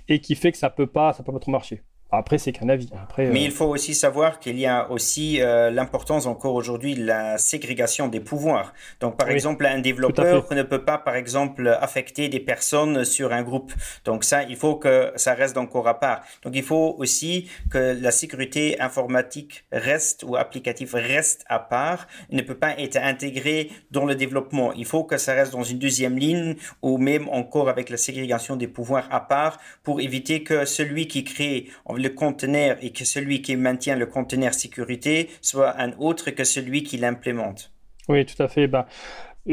et 0.09 0.21
qui 0.21 0.35
fait 0.35 0.53
que 0.53 0.59
ça 0.59 0.71
peut 0.71 0.87
pas, 0.87 1.10
ça 1.13 1.23
peut 1.23 1.33
pas 1.33 1.41
trop 1.41 1.51
marcher. 1.51 1.85
Après, 2.13 2.39
c'est 2.39 2.53
qu'un 2.53 2.69
avis. 2.69 2.89
Après, 3.01 3.27
Mais 3.27 3.41
euh... 3.41 3.45
il 3.45 3.51
faut 3.53 3.67
aussi 3.67 3.95
savoir 3.95 4.41
qu'il 4.41 4.59
y 4.59 4.67
a 4.67 4.91
aussi 4.91 5.41
euh, 5.41 5.71
l'importance 5.71 6.27
encore 6.27 6.55
aujourd'hui 6.55 6.95
de 6.95 7.05
la 7.05 7.39
ségrégation 7.39 8.09
des 8.09 8.21
pouvoirs. 8.21 8.73
Donc, 9.01 9.17
par 9.17 9.29
oui, 9.29 9.35
exemple, 9.35 9.65
un 9.67 9.79
développeur 9.79 10.47
ne 10.53 10.63
peut 10.63 10.85
pas, 10.85 10.99
par 10.99 11.15
exemple, 11.15 11.69
affecter 11.81 12.29
des 12.29 12.41
personnes 12.41 13.05
sur 13.05 13.33
un 13.33 13.43
groupe. 13.43 13.73
Donc, 14.05 14.25
ça, 14.25 14.43
il 14.43 14.57
faut 14.57 14.75
que 14.77 15.13
ça 15.17 15.35
reste 15.35 15.57
encore 15.57 15.87
à 15.87 16.01
part. 16.01 16.23
Donc, 16.43 16.55
il 16.57 16.65
faut 16.65 16.97
aussi 16.99 17.49
que 17.71 17.97
la 18.01 18.11
sécurité 18.11 18.81
informatique 18.81 19.65
reste 19.71 20.25
ou 20.25 20.37
applicative 20.37 20.95
reste 20.95 21.45
à 21.49 21.61
part. 21.61 22.09
Il 22.31 22.37
ne 22.37 22.43
peut 22.43 22.57
pas 22.57 22.77
être 22.79 22.97
intégré 22.97 23.71
dans 23.93 24.05
le 24.05 24.17
développement. 24.17 24.73
Il 24.73 24.85
faut 24.85 25.05
que 25.05 25.17
ça 25.17 25.35
reste 25.35 25.53
dans 25.53 25.63
une 25.63 25.79
deuxième 25.79 26.19
ligne 26.19 26.57
ou 26.83 26.99
même 26.99 27.29
encore 27.29 27.69
avec 27.69 27.89
la 27.89 27.97
ségrégation 27.97 28.57
des 28.57 28.67
pouvoirs 28.67 29.07
à 29.11 29.21
part 29.21 29.59
pour 29.85 30.01
éviter 30.01 30.43
que 30.43 30.65
celui 30.65 31.07
qui 31.07 31.23
crée 31.25 31.69
le 32.01 32.11
conteneur 32.11 32.77
et 32.83 32.91
que 32.91 33.05
celui 33.05 33.43
qui 33.43 33.57
maintient 33.57 33.97
le 33.97 34.07
conteneur 34.07 34.55
sécurité 34.55 35.31
soit 35.41 35.79
un 35.81 35.93
autre 35.99 36.31
que 36.31 36.45
celui 36.45 36.83
qui 36.83 36.97
l'implémente. 36.97 37.73
Oui, 38.09 38.27
tout 38.27 38.43
à 38.43 38.49
fait. 38.49 38.67
Ben, 38.67 38.87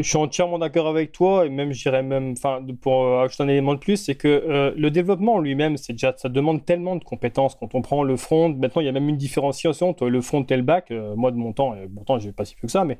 je 0.01 0.07
suis 0.07 0.17
entièrement 0.17 0.59
d'accord 0.59 0.87
avec 0.87 1.11
toi 1.11 1.45
et 1.45 1.49
même 1.49 1.73
je 1.73 1.81
dirais 1.81 2.03
même 2.03 2.33
enfin 2.37 2.63
pour 2.81 3.03
euh, 3.03 3.25
ajouter 3.25 3.43
un 3.43 3.47
élément 3.47 3.73
de 3.73 3.79
plus 3.79 3.97
c'est 3.97 4.15
que 4.15 4.27
euh, 4.27 4.71
le 4.75 4.91
développement 4.91 5.39
lui-même 5.39 5.77
c'est 5.77 5.93
déjà 5.93 6.13
ça 6.17 6.29
demande 6.29 6.65
tellement 6.65 6.95
de 6.95 7.03
compétences. 7.03 7.55
Quand 7.55 7.73
on 7.75 7.81
prend 7.81 8.03
le 8.03 8.15
front 8.15 8.49
maintenant 8.49 8.81
il 8.81 8.85
y 8.85 8.89
a 8.89 8.91
même 8.91 9.09
une 9.09 9.17
différenciation 9.17 9.93
toi 9.93 10.09
le 10.09 10.21
front 10.21 10.43
et 10.43 10.55
le 10.55 10.61
back. 10.61 10.91
Euh, 10.91 11.15
moi 11.15 11.31
de 11.31 11.37
mon 11.37 11.53
temps 11.53 11.73
et 11.75 11.87
pourtant 11.87 12.19
j'ai 12.19 12.31
pas 12.31 12.45
si 12.45 12.55
peu 12.55 12.67
que 12.67 12.71
ça 12.71 12.85
mais 12.85 12.99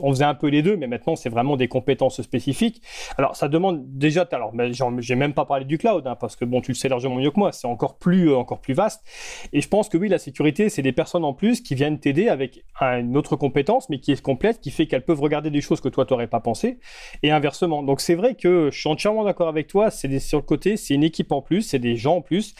on 0.00 0.10
faisait 0.10 0.24
un 0.24 0.34
peu 0.34 0.48
les 0.48 0.62
deux 0.62 0.76
mais 0.76 0.86
maintenant 0.86 1.16
c'est 1.16 1.28
vraiment 1.28 1.56
des 1.56 1.68
compétences 1.68 2.22
spécifiques. 2.22 2.82
Alors 3.18 3.36
ça 3.36 3.48
demande 3.48 3.82
déjà 3.98 4.26
alors 4.32 4.54
mais 4.54 4.70
j'ai 4.98 5.14
même 5.14 5.34
pas 5.34 5.44
parlé 5.44 5.64
du 5.64 5.78
cloud 5.78 6.06
hein, 6.06 6.16
parce 6.18 6.36
que 6.36 6.44
bon 6.44 6.60
tu 6.60 6.72
le 6.72 6.76
sais 6.76 6.88
largement 6.88 7.16
mieux 7.16 7.30
que 7.30 7.38
moi 7.38 7.52
c'est 7.52 7.66
encore 7.66 7.98
plus 7.98 8.32
encore 8.32 8.60
plus 8.60 8.74
vaste. 8.74 9.04
Et 9.52 9.60
je 9.60 9.68
pense 9.68 9.88
que 9.88 9.98
oui 9.98 10.08
la 10.08 10.18
sécurité 10.18 10.68
c'est 10.68 10.82
des 10.82 10.92
personnes 10.92 11.24
en 11.24 11.34
plus 11.34 11.60
qui 11.60 11.74
viennent 11.74 11.98
t'aider 11.98 12.28
avec 12.28 12.64
une 12.80 13.16
autre 13.16 13.36
compétence 13.36 13.90
mais 13.90 13.98
qui 13.98 14.12
est 14.12 14.20
complète 14.20 14.60
qui 14.60 14.70
fait 14.70 14.86
qu'elles 14.86 15.04
peuvent 15.04 15.20
regarder 15.20 15.50
des 15.50 15.60
choses 15.60 15.80
que 15.80 15.88
toi 15.88 16.05
t'aurais 16.06 16.28
pas 16.28 16.40
pensé. 16.40 16.78
Et 17.22 17.30
inversement. 17.30 17.82
Donc 17.82 18.00
c'est 18.00 18.14
vrai 18.14 18.34
que 18.34 18.70
je 18.72 18.78
suis 18.78 18.88
entièrement 18.88 19.24
d'accord 19.24 19.48
avec 19.48 19.66
toi. 19.66 19.90
C'est 19.90 20.18
sur 20.18 20.38
le 20.38 20.44
côté 20.44 20.76
c'est 20.76 20.94
une 20.94 21.04
équipe 21.04 21.32
en 21.32 21.42
plus 21.42 21.62
c'est 21.62 21.78
des 21.78 21.96
gens 21.96 22.16
en 22.16 22.22
plus. 22.22 22.54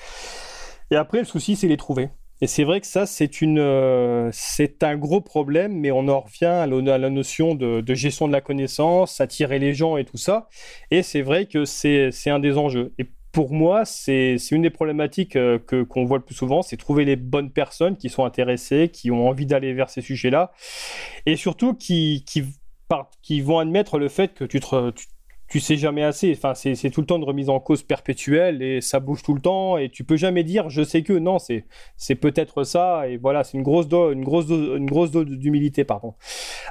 Et 0.91 0.97
après 0.97 1.19
le 1.19 1.25
souci 1.25 1.57
c'est 1.57 1.69
les 1.69 1.77
trouver. 1.77 2.11
Et 2.43 2.47
c'est 2.47 2.65
vrai 2.65 2.81
que 2.81 2.87
ça, 2.87 3.07
c'est 3.07 3.41
une, 3.41 3.59
euh, 3.59 4.29
c'est 4.33 4.83
un 4.83 4.97
gros 4.97 5.23
problème, 5.23 5.73
mais 5.73 5.91
on 5.91 6.07
en 6.09 6.21
revient 6.21 6.45
à, 6.45 6.67
la 6.67 7.11
notion 7.11 7.55
de, 7.55 7.83
gestion 7.95 8.29
de 8.29 8.33
la 8.33 8.43
connaissance, 8.43 9.21
attirer 9.23 9.59
les 9.59 9.73
gens 9.73 9.97
et 9.97 10.05
tout 10.05 10.19
ça. 10.19 10.49
Et 10.91 11.03
c'est 11.03 11.23
vrai 11.23 11.47
que 11.47 11.65
c'est, 11.65 12.11
un 12.27 12.39
des 12.39 12.59
enjeux. 12.59 12.93
Et 12.99 13.07
pour 13.33 13.53
moi, 13.55 13.87
c'est, 13.87 14.37
c'est 14.39 14.55
une 14.55 14.63
des 14.63 14.71
problématiques 14.71 15.37
euh, 15.37 15.59
que, 15.59 15.83
qu'on 15.83 16.05
voit 16.05 16.19
le 16.19 16.25
plus 16.25 16.35
souvent, 16.35 16.61
c'est 16.61 16.77
trouver 16.77 17.07
les 17.07 17.17
bonnes 17.17 17.51
personnes 17.51 17.97
qui 17.97 18.11
sont 18.11 18.25
intéressées, 18.25 18.91
qui 18.93 19.11
ont 19.11 19.29
envie 19.29 19.47
d'aller 19.47 19.73
vers 19.73 19.89
ces 19.89 20.03
sujets-là, 20.03 20.53
et 21.25 21.37
surtout 21.37 21.75
qui, 21.75 22.25
qui 22.27 22.45
qui 23.23 23.41
vont 23.41 23.59
admettre 23.59 23.99
le 23.99 24.09
fait 24.09 24.35
que 24.35 24.45
tu 24.45 24.61
te, 24.61 24.93
tu, 25.49 25.61
sais 25.61 25.77
jamais 25.77 26.03
assez. 26.03 26.33
Enfin, 26.37 26.55
c'est, 26.55 26.91
tout 26.91 27.01
le 27.01 27.07
temps 27.07 27.19
de 27.19 27.25
remise 27.25 27.49
en 27.49 27.61
cause 27.61 27.83
perpétuelle 27.83 28.63
et 28.63 28.81
ça 28.81 29.01
bouge 29.01 29.23
tout 29.23 29.35
le 29.35 29.41
temps 29.41 29.77
et 29.77 29.89
tu 29.91 30.05
peux 30.05 30.17
jamais 30.17 30.45
dire 30.45 30.69
je 30.71 30.83
sais 30.83 31.03
que 31.03 31.13
non, 31.13 31.39
c'est, 31.39 31.67
c'est 31.97 32.15
peut-être 32.15 32.65
ça 32.65 33.09
et 33.09 33.17
voilà, 33.17 33.45
c'est 33.45 33.57
une 33.57 33.65
grosse 33.65 33.89
dose, 33.89 34.13
une 34.15 34.25
grosse 34.25 34.47
dose, 34.47 34.77
une 34.77 34.87
grosse 34.87 35.11
dose 35.11 35.27
d'humilité, 35.27 35.85
pardon. 35.85 36.15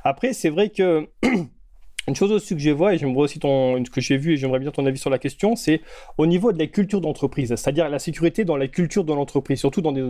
Après, 0.04 0.34
c'est 0.34 0.50
vrai 0.50 0.70
que 0.70 1.10
Une 2.08 2.16
chose 2.16 2.32
aussi 2.32 2.54
que 2.54 2.62
je 2.62 2.70
vois, 2.70 2.94
et 2.94 2.98
j'aimerais 3.00 3.22
aussi 3.22 3.40
ton, 3.40 3.84
ce 3.84 3.90
que 3.90 4.00
j'ai 4.00 4.18
vu, 4.18 4.34
et 4.34 4.38
j'aimerais 4.38 4.60
bien 4.60 4.70
ton 4.70 4.86
avis 4.86 5.00
sur 5.00 5.10
la 5.10 5.18
question, 5.18 5.56
c'est 5.56 5.82
au 6.20 6.28
niveau 6.28 6.52
de 6.52 6.60
la 6.60 6.68
culture 6.68 7.02
d'entreprise, 7.02 7.50
c'est-à-dire 7.50 7.90
la 7.90 7.98
sécurité 7.98 8.46
dans 8.46 8.58
la 8.58 8.68
culture 8.68 9.04
de 9.04 9.14
l'entreprise, 9.14 9.60
surtout 9.60 9.82
dans 9.82 9.92
des... 9.92 10.04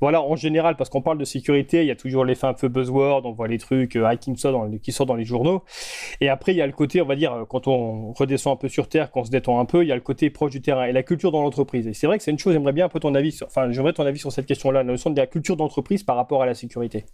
Voilà, 0.00 0.22
en 0.22 0.34
général, 0.36 0.76
parce 0.76 0.90
qu'on 0.90 1.02
parle 1.02 1.18
de 1.18 1.24
sécurité, 1.24 1.82
il 1.82 1.86
y 1.86 1.90
a 1.90 1.96
toujours 1.96 2.24
l'effet 2.24 2.46
un 2.46 2.54
peu 2.54 2.68
buzzword, 2.68 3.26
on 3.26 3.32
voit 3.32 3.46
les 3.46 3.58
trucs 3.58 3.94
euh, 3.94 4.06
hacking 4.06 4.36
ça 4.36 4.50
dans 4.50 4.68
qui 4.78 4.90
sortent 4.90 5.08
dans 5.08 5.14
les 5.14 5.24
journaux, 5.24 5.62
et 6.20 6.30
après, 6.30 6.52
il 6.52 6.56
y 6.56 6.62
a 6.62 6.66
le 6.66 6.72
côté, 6.72 7.02
on 7.02 7.06
va 7.06 7.14
dire, 7.14 7.44
quand 7.48 7.68
on 7.68 8.12
redescend 8.14 8.54
un 8.54 8.56
peu 8.56 8.68
sur 8.68 8.88
Terre, 8.88 9.10
qu'on 9.10 9.24
se 9.24 9.30
détend 9.30 9.60
un 9.60 9.66
peu, 9.66 9.84
il 9.84 9.88
y 9.88 9.92
a 9.92 9.96
le 9.96 10.00
côté 10.00 10.30
proche 10.30 10.50
du 10.52 10.62
terrain, 10.62 10.86
et 10.86 10.92
la 10.92 11.02
culture 11.02 11.30
dans 11.30 11.42
l'entreprise. 11.42 11.86
Et 11.86 11.92
c'est 11.92 12.06
vrai 12.06 12.16
que 12.16 12.24
c'est 12.24 12.30
une 12.30 12.38
chose, 12.38 12.54
j'aimerais 12.54 12.72
bien 12.72 12.86
un 12.86 12.88
peu 12.88 13.00
ton 13.00 13.14
avis, 13.14 13.32
sur, 13.32 13.46
enfin, 13.46 13.70
j'aimerais 13.70 13.92
ton 13.92 14.06
avis 14.06 14.18
sur 14.18 14.32
cette 14.32 14.46
question-là, 14.46 14.80
la 14.80 14.84
notion 14.84 15.10
de 15.10 15.16
la 15.16 15.26
culture 15.26 15.56
d'entreprise 15.56 16.02
par 16.02 16.16
rapport 16.16 16.42
à 16.42 16.46
la 16.46 16.54
sécurité. 16.54 17.04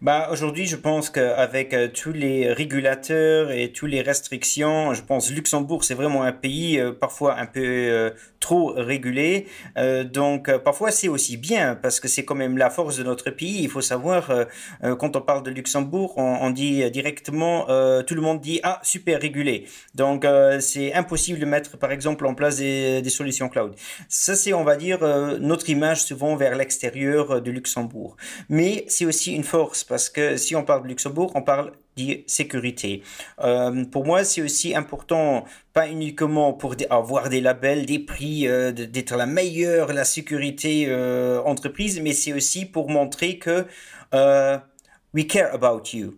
Bah, 0.00 0.28
aujourd'hui, 0.30 0.66
je 0.66 0.76
pense 0.76 1.10
qu'avec 1.10 1.72
euh, 1.72 1.88
tous 1.88 2.12
les 2.12 2.52
régulateurs 2.52 3.50
et 3.50 3.72
toutes 3.72 3.90
les 3.90 4.02
restrictions, 4.02 4.94
je 4.94 5.02
pense 5.02 5.30
Luxembourg, 5.30 5.84
c'est 5.84 5.94
vraiment 5.94 6.22
un 6.22 6.32
pays 6.32 6.78
euh, 6.78 6.92
parfois 6.92 7.38
un 7.38 7.46
peu 7.46 7.60
euh, 7.62 8.10
trop 8.42 8.74
régulé. 8.76 9.46
Euh, 9.78 10.04
donc, 10.04 10.50
euh, 10.50 10.58
parfois, 10.58 10.90
c'est 10.90 11.08
aussi 11.08 11.38
bien 11.38 11.74
parce 11.74 12.00
que 12.00 12.08
c'est 12.08 12.24
quand 12.26 12.34
même 12.34 12.58
la 12.58 12.68
force 12.68 12.98
de 12.98 13.04
notre 13.04 13.30
pays. 13.30 13.62
Il 13.62 13.70
faut 13.70 13.80
savoir, 13.80 14.30
euh, 14.30 14.96
quand 14.96 15.16
on 15.16 15.22
parle 15.22 15.42
de 15.44 15.50
Luxembourg, 15.50 16.12
on, 16.18 16.38
on 16.42 16.50
dit 16.50 16.90
directement, 16.90 17.64
tout 18.08 18.14
le 18.14 18.20
monde 18.20 18.40
dit, 18.40 18.60
ah, 18.64 18.80
super 18.82 19.20
régulé. 19.20 19.66
Donc, 19.94 20.26
c'est 20.60 20.92
impossible 20.92 21.38
de 21.38 21.46
mettre, 21.46 21.78
par 21.78 21.92
exemple, 21.92 22.26
en 22.26 22.34
place 22.34 22.56
des, 22.56 23.00
des 23.00 23.10
solutions 23.10 23.48
cloud. 23.48 23.74
Ça, 24.08 24.34
c'est, 24.34 24.52
on 24.52 24.64
va 24.64 24.76
dire, 24.76 24.98
notre 25.40 25.70
image 25.70 26.02
souvent 26.02 26.34
vers 26.34 26.56
l'extérieur 26.56 27.40
de 27.40 27.50
Luxembourg. 27.50 28.16
Mais 28.48 28.84
c'est 28.88 29.06
aussi 29.06 29.32
une 29.32 29.44
force 29.44 29.84
parce 29.84 30.10
que 30.10 30.36
si 30.36 30.56
on 30.56 30.64
parle 30.64 30.82
de 30.82 30.88
Luxembourg, 30.88 31.30
on 31.36 31.42
parle 31.42 31.70
dit 31.96 32.24
sécurité. 32.26 33.02
Euh, 33.40 33.84
pour 33.84 34.04
moi, 34.04 34.24
c'est 34.24 34.42
aussi 34.42 34.74
important, 34.74 35.44
pas 35.72 35.88
uniquement 35.88 36.52
pour 36.52 36.74
avoir 36.90 37.28
des 37.28 37.40
labels, 37.40 37.86
des 37.86 37.98
prix, 37.98 38.46
euh, 38.46 38.72
d'être 38.72 39.16
la 39.16 39.26
meilleure, 39.26 39.92
la 39.92 40.04
sécurité 40.04 40.86
euh, 40.88 41.40
entreprise, 41.42 42.00
mais 42.00 42.12
c'est 42.12 42.32
aussi 42.32 42.64
pour 42.64 42.90
montrer 42.90 43.38
que 43.38 43.66
we 45.14 45.26
care 45.26 45.54
about 45.54 45.82
you. 45.92 46.16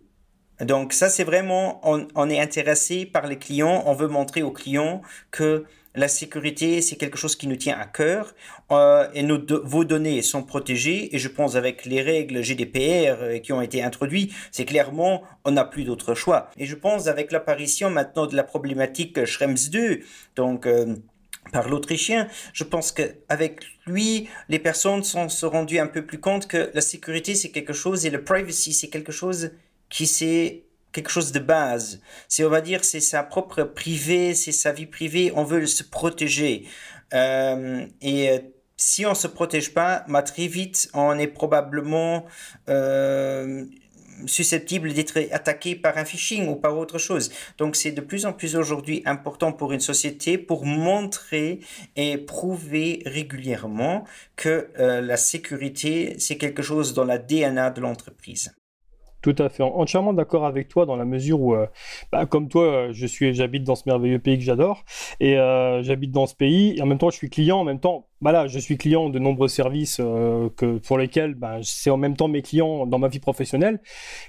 Donc 0.61 0.93
ça, 0.93 1.09
c'est 1.09 1.25
vraiment, 1.25 1.81
on 1.83 2.29
est 2.29 2.39
intéressé 2.39 3.05
par 3.05 3.27
les 3.27 3.37
clients, 3.37 3.83
on 3.85 3.93
veut 3.93 4.07
montrer 4.07 4.41
aux 4.41 4.51
clients 4.51 5.01
que 5.31 5.65
la 5.95 6.07
sécurité, 6.07 6.81
c'est 6.81 6.95
quelque 6.95 7.17
chose 7.17 7.35
qui 7.35 7.47
nous 7.47 7.55
tient 7.55 7.77
à 7.77 7.85
cœur 7.85 8.33
euh, 8.71 9.07
et 9.13 9.23
nos, 9.23 9.39
vos 9.63 9.85
données 9.85 10.21
sont 10.21 10.43
protégées. 10.43 11.15
Et 11.15 11.19
je 11.19 11.27
pense 11.27 11.55
avec 11.55 11.85
les 11.85 12.01
règles 12.01 12.41
GDPR 12.41 13.21
euh, 13.21 13.39
qui 13.39 13.53
ont 13.53 13.61
été 13.61 13.83
introduites, 13.83 14.33
c'est 14.51 14.65
clairement, 14.65 15.23
on 15.43 15.51
n'a 15.51 15.65
plus 15.65 15.83
d'autre 15.83 16.13
choix. 16.13 16.49
Et 16.57 16.65
je 16.65 16.75
pense 16.75 17.07
avec 17.07 17.31
l'apparition 17.31 17.89
maintenant 17.89 18.27
de 18.27 18.35
la 18.35 18.43
problématique 18.43 19.25
Schrems 19.25 19.69
2, 19.71 20.01
donc... 20.35 20.65
Euh, 20.65 20.95
par 21.51 21.69
l'Autrichien, 21.69 22.27
je 22.53 22.63
pense 22.63 22.91
qu'avec 22.91 23.61
lui, 23.85 24.27
les 24.49 24.57
personnes 24.57 25.03
sont 25.03 25.29
se 25.29 25.45
rendues 25.45 25.77
un 25.77 25.85
peu 25.85 26.03
plus 26.03 26.19
compte 26.19 26.47
que 26.47 26.71
la 26.73 26.81
sécurité 26.81 27.35
c'est 27.35 27.51
quelque 27.51 27.71
chose 27.71 28.07
et 28.07 28.09
le 28.09 28.23
privacy 28.23 28.73
c'est 28.73 28.87
quelque 28.87 29.11
chose 29.11 29.51
qui 29.89 30.07
c'est 30.07 30.64
quelque 30.95 31.11
chose 31.11 31.33
de 31.33 31.39
base. 31.39 31.99
C'est 32.29 32.45
on 32.45 32.49
va 32.49 32.61
dire 32.61 32.83
c'est 32.83 33.01
sa 33.01 33.21
propre 33.21 33.63
privée, 33.63 34.33
c'est 34.33 34.53
sa 34.53 34.71
vie 34.71 34.85
privée. 34.85 35.31
On 35.35 35.43
veut 35.43 35.65
se 35.65 35.83
protéger 35.83 36.65
euh, 37.13 37.85
et 38.01 38.29
euh, 38.29 38.39
si 38.77 39.05
on 39.05 39.13
se 39.13 39.27
protège 39.27 39.73
pas, 39.73 40.05
bah, 40.07 40.23
très 40.23 40.47
vite 40.47 40.89
on 40.93 41.19
est 41.19 41.27
probablement 41.27 42.25
euh, 42.69 43.65
susceptible 44.25 44.93
d'être 44.93 45.19
attaqué 45.31 45.75
par 45.75 45.97
un 45.97 46.05
phishing 46.05 46.47
ou 46.47 46.55
par 46.55 46.77
autre 46.77 46.97
chose. 46.97 47.29
Donc 47.57 47.75
c'est 47.75 47.91
de 47.91 48.01
plus 48.01 48.25
en 48.25 48.31
plus 48.31 48.55
aujourd'hui 48.55 49.01
important 49.05 49.51
pour 49.51 49.73
une 49.73 49.81
société 49.81 50.37
pour 50.37 50.65
montrer 50.65 51.59
et 51.97 52.17
prouver 52.17 53.03
régulièrement 53.05 54.05
que 54.37 54.69
la 54.77 55.17
sécurité, 55.17 56.15
c'est 56.19 56.37
quelque 56.37 56.63
chose 56.63 56.93
dans 56.93 57.03
la 57.03 57.17
DNA 57.17 57.71
de 57.71 57.81
l'entreprise. 57.81 58.53
Tout 59.25 59.35
à 59.39 59.49
fait, 59.49 59.63
entièrement 59.63 60.13
d'accord 60.13 60.45
avec 60.45 60.67
toi 60.67 60.85
dans 60.85 60.95
la 60.95 61.03
mesure 61.03 61.41
où, 61.41 61.55
euh, 61.55 61.65
bah, 62.11 62.27
comme 62.27 62.47
toi, 62.47 62.91
je 62.91 63.07
suis, 63.07 63.33
j'habite 63.33 63.63
dans 63.63 63.73
ce 63.73 63.81
merveilleux 63.87 64.19
pays 64.19 64.37
que 64.37 64.43
j'adore. 64.43 64.85
Et 65.19 65.35
euh, 65.39 65.81
j'habite 65.81 66.11
dans 66.11 66.27
ce 66.27 66.35
pays. 66.35 66.77
Et 66.77 66.81
en 66.83 66.85
même 66.85 66.99
temps 66.99 67.09
je 67.09 67.15
suis 67.17 67.31
client, 67.31 67.57
en 67.57 67.63
même 67.63 67.79
temps 67.79 68.05
bah 68.21 68.47
je 68.47 68.59
suis 68.59 68.77
client 68.77 69.09
de 69.09 69.19
nombreux 69.19 69.47
services 69.47 69.97
euh, 69.99 70.49
que, 70.57 70.77
pour 70.77 70.97
lesquels 70.97 71.35
bah, 71.35 71.59
c'est 71.63 71.89
en 71.89 71.97
même 71.97 72.15
temps 72.15 72.27
mes 72.27 72.41
clients 72.41 72.85
dans 72.85 72.99
ma 72.99 73.07
vie 73.07 73.19
professionnelle. 73.19 73.81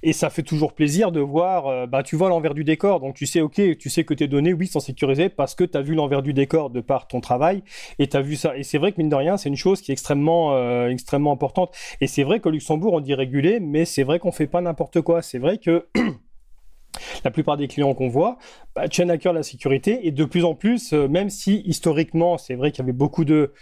Et 0.03 0.13
ça 0.13 0.31
fait 0.31 0.43
toujours 0.43 0.73
plaisir 0.75 1.13
de 1.13 1.21
voir, 1.21 1.87
bah, 1.89 2.03
tu 2.03 2.17
vois 2.17 2.29
l'envers 2.29 2.55
du 2.55 2.65
décor. 2.65 3.01
Donc 3.01 3.15
tu 3.15 3.27
sais, 3.27 3.41
ok, 3.41 3.79
tu 3.79 3.91
sais 3.91 4.05
que 4.05 4.15
tes 4.15 4.29
données, 4.29 4.53
oui, 4.53 4.67
sont 4.67 4.81
sécurisées 4.81 5.29
parce 5.29 5.55
que 5.55 5.65
tu 5.65 5.77
as 5.77 5.83
vu 5.83 5.95
l'envers 5.95 6.23
du 6.23 6.33
décor 6.33 6.71
de 6.71 6.81
par 6.81 7.07
ton 7.09 7.21
travail 7.21 7.63
et 7.99 8.09
tu 8.09 8.17
as 8.17 8.23
vu 8.23 8.37
ça. 8.37 8.57
Et 8.57 8.63
c'est 8.63 8.79
vrai 8.79 8.93
que 8.93 8.99
mine 8.99 9.09
de 9.09 9.17
rien, 9.17 9.37
c'est 9.37 9.49
une 9.49 9.57
chose 9.57 9.81
qui 9.81 9.91
est 9.91 9.95
extrêmement, 9.95 10.55
euh, 10.55 10.89
extrêmement 10.89 11.33
importante. 11.33 11.75
Et 12.01 12.07
c'est 12.07 12.23
vrai 12.23 12.41
qu'au 12.41 12.51
Luxembourg, 12.51 12.93
on 12.93 13.01
dit 13.01 13.15
régulé, 13.15 13.61
mais 13.61 13.85
c'est 13.85 14.03
vrai 14.03 14.19
qu'on 14.19 14.33
fait 14.33 14.47
pas 14.47 14.61
n'importe 14.61 15.01
quoi. 15.01 15.23
C'est 15.23 15.39
vrai 15.39 15.59
que 15.59 15.87
la 17.25 17.31
plupart 17.31 17.57
des 17.57 17.69
clients 17.69 17.95
qu'on 17.95 18.09
voit 18.09 18.39
bah, 18.77 18.89
tiennent 18.89 19.11
à 19.11 19.17
cœur 19.17 19.33
la 19.33 19.43
sécurité 19.43 20.07
et 20.07 20.11
de 20.11 20.25
plus 20.27 20.45
en 20.45 20.55
plus, 20.55 20.93
euh, 20.93 21.09
même 21.09 21.31
si 21.31 21.63
historiquement, 21.65 22.37
c'est 22.37 22.57
vrai 22.57 22.73
qu'il 22.73 22.81
y 22.81 22.83
avait 22.83 22.93
beaucoup 22.93 23.25
de, 23.25 23.55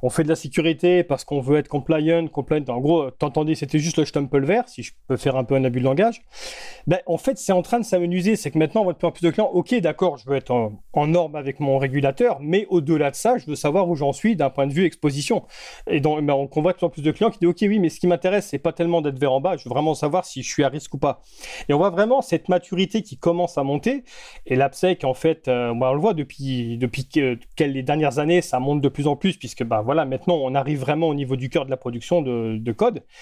on 0.00 0.08
fait 0.08 0.24
de 0.24 0.30
la 0.30 0.34
sécurité 0.34 1.04
parce 1.04 1.24
qu'on 1.24 1.42
veut 1.42 1.58
être 1.58 1.68
compliant, 1.68 2.26
compliant. 2.28 2.64
En 2.68 2.80
gros, 2.80 3.10
t'entendais, 3.10 3.54
c'était 3.54 3.78
juste 3.78 3.98
le 3.98 4.06
stumple 4.06 4.46
vert, 4.46 4.66
si 4.70 4.82
je 4.82 4.92
peux 5.08 5.18
faire 5.18 5.36
un 5.36 5.44
peu 5.44 5.56
un 5.56 5.64
abus 5.64 5.80
de 5.80 5.84
langage. 5.84 6.22
Ben, 6.86 7.00
en 7.04 7.18
fait, 7.18 7.36
c'est 7.36 7.52
en 7.52 7.60
train 7.60 7.80
de 7.80 7.84
s'amenuiser. 7.84 8.34
C'est 8.34 8.50
que 8.50 8.58
maintenant, 8.58 8.80
on 8.80 8.84
voit 8.84 8.94
de 8.94 8.98
plus 8.98 9.06
en 9.06 9.12
plus 9.12 9.26
de 9.26 9.30
clients. 9.30 9.50
Ok, 9.52 9.74
d'accord, 9.74 10.16
je 10.16 10.26
veux 10.26 10.36
être 10.36 10.50
en, 10.50 11.06
norme 11.06 11.36
avec 11.36 11.60
mon 11.60 11.76
régulateur, 11.76 12.38
mais 12.40 12.66
au-delà 12.70 13.10
de 13.10 13.16
ça, 13.16 13.36
je 13.36 13.44
veux 13.44 13.56
savoir 13.56 13.90
où 13.90 13.94
j'en 13.94 14.14
suis 14.14 14.36
d'un 14.36 14.48
point 14.48 14.66
de 14.66 14.72
vue 14.72 14.86
exposition. 14.86 15.44
Et 15.86 16.00
donc, 16.00 16.24
ben, 16.24 16.32
on 16.32 16.62
voit 16.62 16.72
de 16.72 16.78
plus 16.78 16.86
en 16.86 16.90
plus 16.90 17.02
de 17.02 17.10
clients 17.10 17.30
qui 17.30 17.40
disent, 17.40 17.50
ok, 17.50 17.58
oui, 17.60 17.78
mais 17.78 17.90
ce 17.90 18.00
qui 18.00 18.06
m'intéresse, 18.06 18.46
c'est 18.46 18.58
pas 18.58 18.72
tellement 18.72 19.02
d'être 19.02 19.18
vert 19.18 19.34
en 19.34 19.40
bas. 19.42 19.58
Je 19.58 19.64
veux 19.64 19.70
vraiment 19.70 19.94
savoir 19.94 20.24
si 20.24 20.42
je 20.42 20.48
suis 20.48 20.64
à 20.64 20.68
risque 20.68 20.94
ou 20.94 20.98
pas. 20.98 21.20
Et 21.68 21.74
on 21.74 21.78
voit 21.78 21.90
vraiment 21.90 22.22
cette 22.22 22.48
maturité 22.48 23.02
qui 23.02 23.18
commence 23.18 23.58
à 23.58 23.64
monter. 23.64 24.04
Et 24.46 24.56
l'AppSec, 24.62 25.04
en 25.04 25.14
fait, 25.14 25.48
euh, 25.48 25.74
on 25.74 25.92
le 25.92 26.00
voit 26.00 26.14
depuis, 26.14 26.78
depuis 26.78 27.08
que, 27.08 27.38
les 27.58 27.82
dernières 27.82 28.18
années, 28.18 28.40
ça 28.40 28.60
monte 28.60 28.80
de 28.80 28.88
plus 28.88 29.06
en 29.06 29.16
plus, 29.16 29.36
puisque 29.36 29.64
ben, 29.64 29.82
voilà, 29.82 30.04
maintenant, 30.04 30.36
on 30.36 30.54
arrive 30.54 30.80
vraiment 30.80 31.08
au 31.08 31.14
niveau 31.14 31.36
du 31.36 31.50
cœur 31.50 31.64
de 31.64 31.70
la 31.70 31.76
production 31.76 32.22
de, 32.22 32.56
de 32.58 32.72
code. 32.72 33.02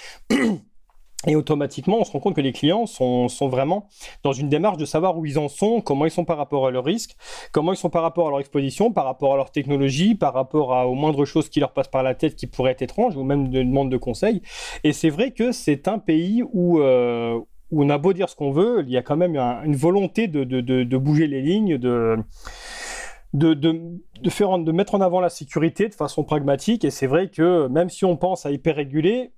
Et 1.27 1.37
automatiquement, 1.37 1.99
on 2.01 2.05
se 2.05 2.13
rend 2.13 2.21
compte 2.21 2.35
que 2.35 2.41
les 2.41 2.53
clients 2.53 2.87
sont, 2.87 3.29
sont, 3.29 3.49
vraiment 3.49 3.89
dans 4.23 4.33
une 4.33 4.49
démarche 4.49 4.79
de 4.79 4.87
savoir 4.87 5.19
où 5.19 5.27
ils 5.27 5.39
en 5.39 5.49
sont, 5.49 5.83
comment 5.83 6.07
ils 6.07 6.11
sont 6.11 6.25
par 6.25 6.39
rapport 6.39 6.67
à 6.67 6.71
leur 6.71 6.83
risque, 6.83 7.15
comment 7.53 7.75
ils 7.75 7.77
sont 7.77 7.91
par 7.91 8.01
rapport 8.01 8.29
à 8.29 8.31
leur 8.31 8.41
exposition, 8.41 8.91
par 8.91 9.05
rapport 9.05 9.35
à 9.35 9.37
leur 9.37 9.51
technologie, 9.51 10.15
par 10.15 10.33
rapport 10.33 10.71
aux 10.89 10.95
moindres 10.95 11.27
choses 11.27 11.51
qui 11.51 11.61
leur 11.61 11.75
passent 11.75 11.89
par 11.89 12.03
la 12.03 12.15
tête 12.15 12.37
qui 12.37 12.47
pourraient 12.47 12.73
être 12.73 12.81
étranges 12.81 13.19
ou 13.19 13.23
même 13.23 13.51
de 13.51 13.63
demande 13.63 13.91
de 13.91 13.99
conseils. 13.99 14.41
Et 14.83 14.95
c'est 14.95 15.11
vrai 15.11 15.33
que 15.33 15.53
c'est 15.53 15.89
un 15.89 15.99
pays 15.99 16.43
où, 16.55 16.81
euh, 16.81 17.39
où 17.71 17.85
on 17.85 17.89
a 17.91 17.99
beau 17.99 18.13
dire 18.13 18.29
ce 18.29 18.37
qu'on 18.37 18.51
veut, 18.51 18.83
il 18.87 18.91
y 18.91 18.97
a 18.97 19.03
quand 19.03 19.17
même 19.17 19.37
une 19.37 19.77
volonté 19.77 20.29
de, 20.29 20.45
de, 20.45 20.61
de, 20.61 20.97
bouger 20.97 21.27
les 21.27 21.41
lignes, 21.41 21.79
de, 21.79 22.19
de, 23.33 23.55
de, 23.55 24.31
faire, 24.31 24.59
de 24.59 24.73
mettre 24.73 24.95
en 24.95 25.01
avant 25.01 25.21
la 25.21 25.29
sécurité 25.29 25.89
de 25.89 25.95
façon 25.95 26.25
pragmatique. 26.25 26.85
Et 26.85 26.91
c'est 26.91 27.07
vrai 27.07 27.29
que 27.29 27.69
même 27.69 27.89
si 27.89 28.05
on 28.05 28.17
pense 28.17 28.47
à 28.47 28.51
hyper 28.51 28.77
réguler, 28.77 29.33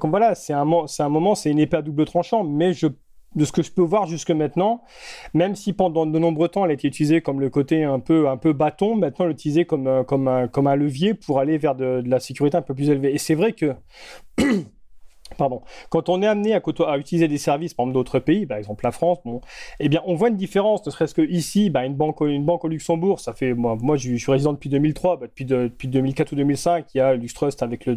comme 0.00 0.10
voilà, 0.10 0.34
c'est 0.34 0.52
un, 0.52 0.66
un 0.66 1.08
moment, 1.08 1.34
c'est 1.34 1.50
une 1.50 1.58
épée 1.58 1.78
à 1.78 1.82
double 1.82 2.04
tranchant, 2.04 2.44
mais 2.44 2.72
je 2.72 2.88
de 3.34 3.44
ce 3.44 3.52
que 3.52 3.62
je 3.62 3.70
peux 3.70 3.82
voir 3.82 4.06
jusque 4.06 4.30
maintenant, 4.30 4.82
même 5.34 5.54
si 5.54 5.72
pendant 5.72 6.06
de 6.06 6.18
nombreux 6.18 6.48
temps 6.48 6.64
elle 6.64 6.70
a 6.70 6.74
été 6.74 6.88
utilisée 6.88 7.20
comme 7.20 7.40
le 7.40 7.50
côté 7.50 7.84
un 7.84 8.00
peu, 8.00 8.28
un 8.28 8.36
peu 8.36 8.52
bâton, 8.52 8.96
maintenant 8.96 9.26
elle 9.26 9.32
est 9.32 9.34
utilisée 9.34 9.66
comme, 9.66 10.04
comme, 10.06 10.28
un, 10.28 10.48
comme 10.48 10.66
un 10.66 10.76
levier 10.76 11.14
pour 11.14 11.38
aller 11.38 11.58
vers 11.58 11.74
de 11.74 12.02
la 12.06 12.20
sécurité 12.20 12.56
un 12.56 12.62
peu 12.62 12.74
plus 12.74 12.88
élevée. 12.90 13.14
Et 13.14 13.18
c'est 13.18 13.34
vrai 13.34 13.52
que 13.52 13.74
Pardon. 15.36 15.62
Quand 15.90 16.08
on 16.08 16.22
est 16.22 16.26
amené 16.26 16.54
à, 16.54 16.98
utiliser 16.98 17.28
des 17.28 17.38
services, 17.38 17.74
par 17.74 17.84
exemple, 17.84 17.94
d'autres 17.94 18.18
pays, 18.18 18.46
par 18.46 18.58
exemple 18.58 18.84
la 18.84 18.92
France, 18.92 19.18
bon, 19.24 19.40
eh 19.80 19.88
bien, 19.88 20.02
on 20.06 20.14
voit 20.14 20.28
une 20.28 20.36
différence, 20.36 20.84
ne 20.86 20.90
serait-ce 20.90 21.14
que 21.14 21.22
ici, 21.22 21.70
bah, 21.70 21.84
une, 21.84 21.94
banque, 21.94 22.20
au 22.20 22.68
Luxembourg, 22.68 23.20
ça 23.20 23.34
fait, 23.34 23.54
moi, 23.54 23.96
je 23.96 24.16
suis 24.16 24.32
résident 24.32 24.52
depuis 24.52 24.70
2003, 24.70 25.18
bah, 25.18 25.26
depuis, 25.26 25.44
depuis 25.44 25.88
2004 25.88 26.32
ou 26.32 26.36
2005, 26.36 26.86
il 26.94 26.98
y 26.98 27.00
a 27.00 27.14
LuxTrust 27.14 27.62
avec 27.62 27.86
la, 27.86 27.94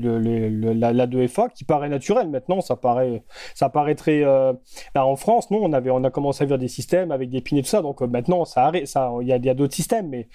la 0.93 1.07
2FA, 1.07 1.51
qui 1.53 1.63
paraît 1.63 1.89
naturel 1.89 2.29
maintenant, 2.29 2.61
ça 2.61 2.75
paraît, 2.75 3.23
ça 3.53 3.71
très... 3.97 4.23
Euh, 4.23 4.53
là, 4.95 5.05
en 5.05 5.15
France, 5.15 5.51
non, 5.51 5.59
on, 5.63 5.73
avait, 5.73 5.89
on 5.89 6.03
a 6.03 6.09
commencé 6.09 6.43
à 6.43 6.47
faire 6.47 6.57
des 6.57 6.67
systèmes 6.67 7.11
avec 7.11 7.29
des 7.29 7.41
pins 7.41 7.57
et 7.57 7.61
tout 7.61 7.69
ça, 7.69 7.81
donc 7.81 8.01
euh, 8.01 8.07
maintenant, 8.07 8.45
ça 8.45 8.71
ça, 8.85 9.11
il 9.21 9.27
y 9.27 9.33
a, 9.33 9.35
a 9.35 9.53
d'autres 9.53 9.73
systèmes, 9.73 10.09
mais 10.09 10.27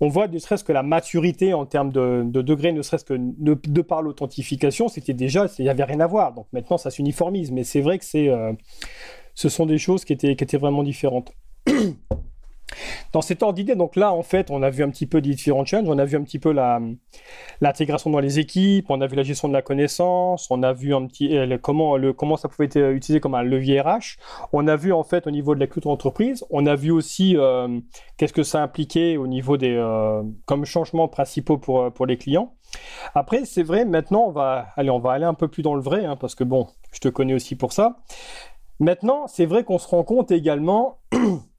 on 0.00 0.08
voit 0.08 0.28
ne 0.28 0.38
serait-ce 0.38 0.64
que 0.64 0.72
la 0.72 0.82
maturité 0.82 1.52
en 1.52 1.66
termes 1.66 1.92
de, 1.92 2.22
degré, 2.42 2.72
ne 2.72 2.82
serait-ce 2.82 3.04
que 3.04 3.14
de, 3.16 3.82
par 3.82 4.02
l'authentification, 4.02 4.88
c'était 4.88 5.12
déjà, 5.12 5.46
il 5.58 5.62
n'y 5.62 5.68
avait 5.68 5.84
rien 5.84 6.00
à 6.00 6.06
voir. 6.06 6.32
Donc 6.32 6.46
maintenant, 6.52 6.78
ça 6.78 6.90
s'uniformise. 6.90 7.50
Mais 7.50 7.64
c'est 7.64 7.82
vrai 7.82 7.98
que 7.98 8.04
c'est, 8.04 8.28
euh, 8.28 8.52
ce 9.34 9.48
sont 9.48 9.66
des 9.66 9.78
choses 9.78 10.04
qui 10.04 10.14
étaient, 10.14 10.36
qui 10.36 10.44
étaient 10.44 10.56
vraiment 10.56 10.82
différentes. 10.82 11.32
Dans 13.12 13.22
cet 13.22 13.42
ordre 13.42 13.54
d'idée, 13.54 13.74
donc 13.74 13.96
là, 13.96 14.12
en 14.12 14.22
fait, 14.22 14.50
on 14.50 14.62
a 14.62 14.70
vu 14.70 14.82
un 14.82 14.90
petit 14.90 15.06
peu 15.06 15.20
différents 15.20 15.64
changes, 15.64 15.88
on 15.88 15.98
a 15.98 16.04
vu 16.04 16.16
un 16.16 16.22
petit 16.22 16.38
peu 16.38 16.54
l'intégration 17.60 18.10
dans 18.10 18.20
les 18.20 18.38
équipes, 18.38 18.86
on 18.88 19.00
a 19.00 19.06
vu 19.06 19.16
la 19.16 19.22
gestion 19.22 19.48
de 19.48 19.52
la 19.52 19.62
connaissance, 19.62 20.46
on 20.50 20.62
a 20.62 20.72
vu 20.72 20.94
un 20.94 21.06
petit 21.06 21.36
euh, 21.36 21.58
comment, 21.58 21.96
comment 22.12 22.36
ça 22.36 22.48
pouvait 22.48 22.66
être 22.66 22.76
euh, 22.76 22.94
utilisé 22.94 23.20
comme 23.20 23.34
un 23.34 23.42
levier 23.42 23.80
RH, 23.80 24.18
on 24.52 24.68
a 24.68 24.76
vu 24.76 24.92
en 24.92 25.02
fait 25.02 25.26
au 25.26 25.30
niveau 25.30 25.54
de 25.54 25.60
la 25.60 25.66
culture 25.66 25.90
d'entreprise, 25.90 26.44
on 26.50 26.66
a 26.66 26.76
vu 26.76 26.90
aussi 26.90 27.36
euh, 27.36 27.80
qu'est-ce 28.16 28.32
que 28.32 28.42
ça 28.42 28.62
impliquait 28.62 29.16
au 29.16 29.26
niveau 29.26 29.56
des 29.56 29.70
comme 30.46 30.64
changements 30.64 31.08
principaux 31.08 31.58
pour, 31.58 31.92
pour 31.92 32.06
les 32.06 32.16
clients. 32.16 32.54
Après, 33.14 33.44
c'est 33.44 33.62
vrai, 33.62 33.84
maintenant, 33.84 34.26
on 34.28 34.30
va, 34.30 34.68
aller, 34.76 34.90
on 34.90 35.00
va 35.00 35.12
aller 35.12 35.24
un 35.24 35.34
peu 35.34 35.48
plus 35.48 35.62
dans 35.62 35.74
le 35.74 35.80
vrai, 35.80 36.04
hein, 36.04 36.16
parce 36.16 36.34
que 36.34 36.44
bon, 36.44 36.68
je 36.92 37.00
te 37.00 37.08
connais 37.08 37.34
aussi 37.34 37.56
pour 37.56 37.72
ça. 37.72 37.96
Maintenant, 38.78 39.26
c'est 39.26 39.46
vrai 39.46 39.64
qu'on 39.64 39.78
se 39.78 39.88
rend 39.88 40.04
compte 40.04 40.30
également 40.30 40.98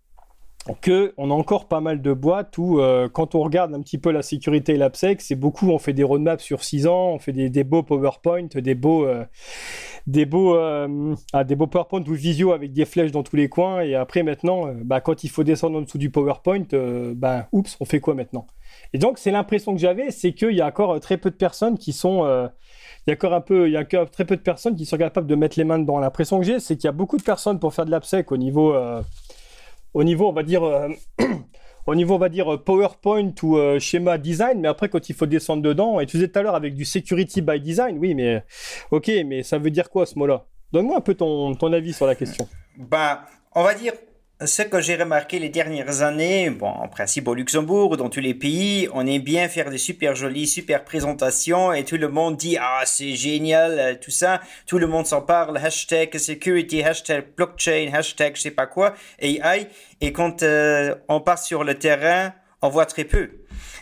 que 0.80 1.14
on 1.18 1.32
a 1.32 1.34
encore 1.34 1.68
pas 1.68 1.82
mal 1.82 2.02
de 2.02 2.14
boîtes 2.14 2.58
où 2.58 2.80
euh, 2.80 3.10
quand 3.10 3.34
on 3.34 3.42
regarde 3.42 3.74
un 3.74 3.82
petit 3.82 3.98
peu 3.98 4.12
la 4.12 4.22
sécurité 4.22 4.74
et 4.74 4.78
l'AppSec, 4.78 5.22
c'est 5.22 5.36
beaucoup 5.36 5.70
on 5.72 5.80
fait 5.80 5.94
des 5.94 6.04
roadmaps 6.04 6.44
sur 6.44 6.64
6 6.64 6.86
ans, 6.88 7.10
on 7.14 7.20
fait 7.20 7.32
des, 7.32 7.64
beaux 7.64 7.82
PowerPoint, 7.82 8.48
des 8.54 8.76
beaux 8.76 9.06
euh, 9.06 9.26
des 10.06 10.26
beaux 10.26 10.56
euh, 10.56 11.16
ah, 11.34 11.44
des 11.44 11.56
PowerPoint 11.56 12.04
ou 12.08 12.14
visio 12.14 12.52
avec 12.52 12.74
des 12.74 12.86
flèches 12.86 13.12
dans 13.12 13.24
tous 13.24 13.36
les 13.36 13.50
coins 13.50 13.82
et 13.82 13.96
après 13.96 14.22
maintenant 14.22 14.72
bah, 14.84 15.02
quand 15.02 15.24
il 15.24 15.30
faut 15.30 15.44
descendre 15.44 15.80
en 15.80 15.82
dessous 15.82 15.98
du 15.98 16.12
PowerPoint 16.12 16.66
bah 17.16 17.48
oups, 17.52 17.76
on 17.80 17.86
fait 17.86 18.00
quoi 18.00 18.14
maintenant? 18.14 18.46
Et 18.94 19.00
donc 19.00 19.18
c'est 19.18 19.32
l'impression 19.32 19.74
que 19.74 19.80
j'avais, 19.80 20.12
c'est 20.12 20.34
qu'il 20.34 20.54
y 20.54 20.62
a 20.62 20.68
encore 20.68 21.00
très 21.00 21.18
peu 21.18 21.32
de 21.32 21.36
personnes 21.36 21.78
qui 21.78 21.92
sont 21.92 22.50
il 23.08 23.10
y 23.10 23.14
a 23.14 23.16
encore 23.16 23.34
un 23.34 23.42
peu, 23.42 23.68
il 23.68 23.72
y 23.72 23.78
a 23.78 23.80
encore 23.80 24.12
très 24.12 24.26
peu 24.26 24.36
de 24.36 24.42
personnes 24.42 24.76
qui 24.76 24.86
sont 24.86 24.98
capables 24.98 25.26
de 25.26 25.34
mettre 25.34 25.58
les 25.58 25.64
mains 25.64 25.80
dedans. 25.80 25.98
L'impression 25.98 26.40
que 26.40 26.46
j'ai, 26.46 26.60
c'est 26.60 26.76
qu'il 26.76 26.86
y 26.86 26.88
a 26.88 26.92
beaucoup 26.92 27.18
de 27.18 27.24
personnes 27.24 27.60
pour 27.60 27.74
faire 27.74 27.86
de 27.86 27.92
l'AppSec 27.92 28.32
au 28.32 28.38
niveau 28.38 28.76
au 29.94 30.04
niveau, 30.04 30.28
on 30.28 30.34
va 30.34 30.44
dire, 30.44 30.64
euh, 30.64 30.90
au 31.88 31.96
niveau, 31.96 32.16
on 32.16 32.20
va 32.20 32.30
dire 32.30 32.54
euh, 32.54 32.58
PowerPoint 32.58 33.32
ou 33.44 33.58
euh, 33.58 33.80
schéma 33.80 34.18
design, 34.18 34.62
mais 34.62 34.68
après, 34.68 34.90
quand 34.90 35.10
il 35.10 35.16
faut 35.16 35.26
descendre 35.26 35.62
dedans, 35.62 36.00
et 36.00 36.06
tu 36.06 36.18
disais 36.18 36.30
tout 36.30 36.40
à 36.40 36.42
l'heure 36.42 36.56
avec 36.56 36.76
du 36.76 36.86
security 36.86 37.42
by 37.42 37.60
design, 37.60 37.98
oui, 37.98 38.16
mais 38.16 38.44
ok, 38.92 39.12
mais 39.26 39.44
ça 39.44 39.58
veut 39.58 39.72
dire 39.72 39.90
quoi 39.90 40.06
ce 40.06 40.18
mot-là? 40.18 40.46
Donne-moi 40.72 40.98
un 40.98 41.02
peu 41.02 41.16
ton, 41.16 41.54
ton 41.56 41.74
avis 41.74 41.94
sur 41.94 42.08
la 42.08 42.16
question. 42.16 42.48
Bah, 42.78 43.26
on 43.54 43.64
va 43.64 43.74
dire 43.74 43.94
ce 44.46 44.64
que 44.64 44.82
j'ai 44.82 44.96
remarqué 44.96 45.38
les 45.40 45.50
dernières 45.50 46.02
années, 46.02 46.50
bon, 46.50 46.68
en 46.68 46.88
principe 46.88 47.28
au 47.28 47.36
Luxembourg, 47.36 47.96
dans 47.98 48.10
tous 48.10 48.22
les 48.22 48.34
pays, 48.34 48.90
on 48.94 49.06
aime 49.06 49.22
bien 49.22 49.48
faire 49.48 49.70
des 49.70 49.78
super 49.78 50.16
jolies, 50.16 50.48
super 50.48 50.84
présentations 50.84 51.72
et 51.74 51.84
tout 51.84 51.98
le 51.98 52.08
monde 52.08 52.38
dit 52.38 52.58
ah 52.60 52.82
c'est 52.86 53.14
génial, 53.14 53.80
euh, 53.80 53.96
tout 54.02 54.10
ça, 54.10 54.42
tout 54.66 54.80
le 54.80 54.88
monde 54.88 55.06
s'en 55.06 55.22
parle, 55.22 55.58
hashtag 55.58 56.18
security, 56.18 56.82
hashtag 56.82 57.26
blockchain, 57.38 57.92
hashtag 57.94 58.36
je 58.36 58.42
sais 58.42 58.52
pas 58.52 58.66
quoi, 58.66 58.96
AI, 59.20 59.68
et 60.02 60.12
quand 60.12 60.42
euh, 60.42 60.96
on 61.08 61.22
passe 61.22 61.46
sur 61.46 61.64
le 61.64 61.76
terrain, 61.76 62.34
on 62.64 62.70
voit 62.70 62.86
très 62.86 63.04
peu. 63.04 63.30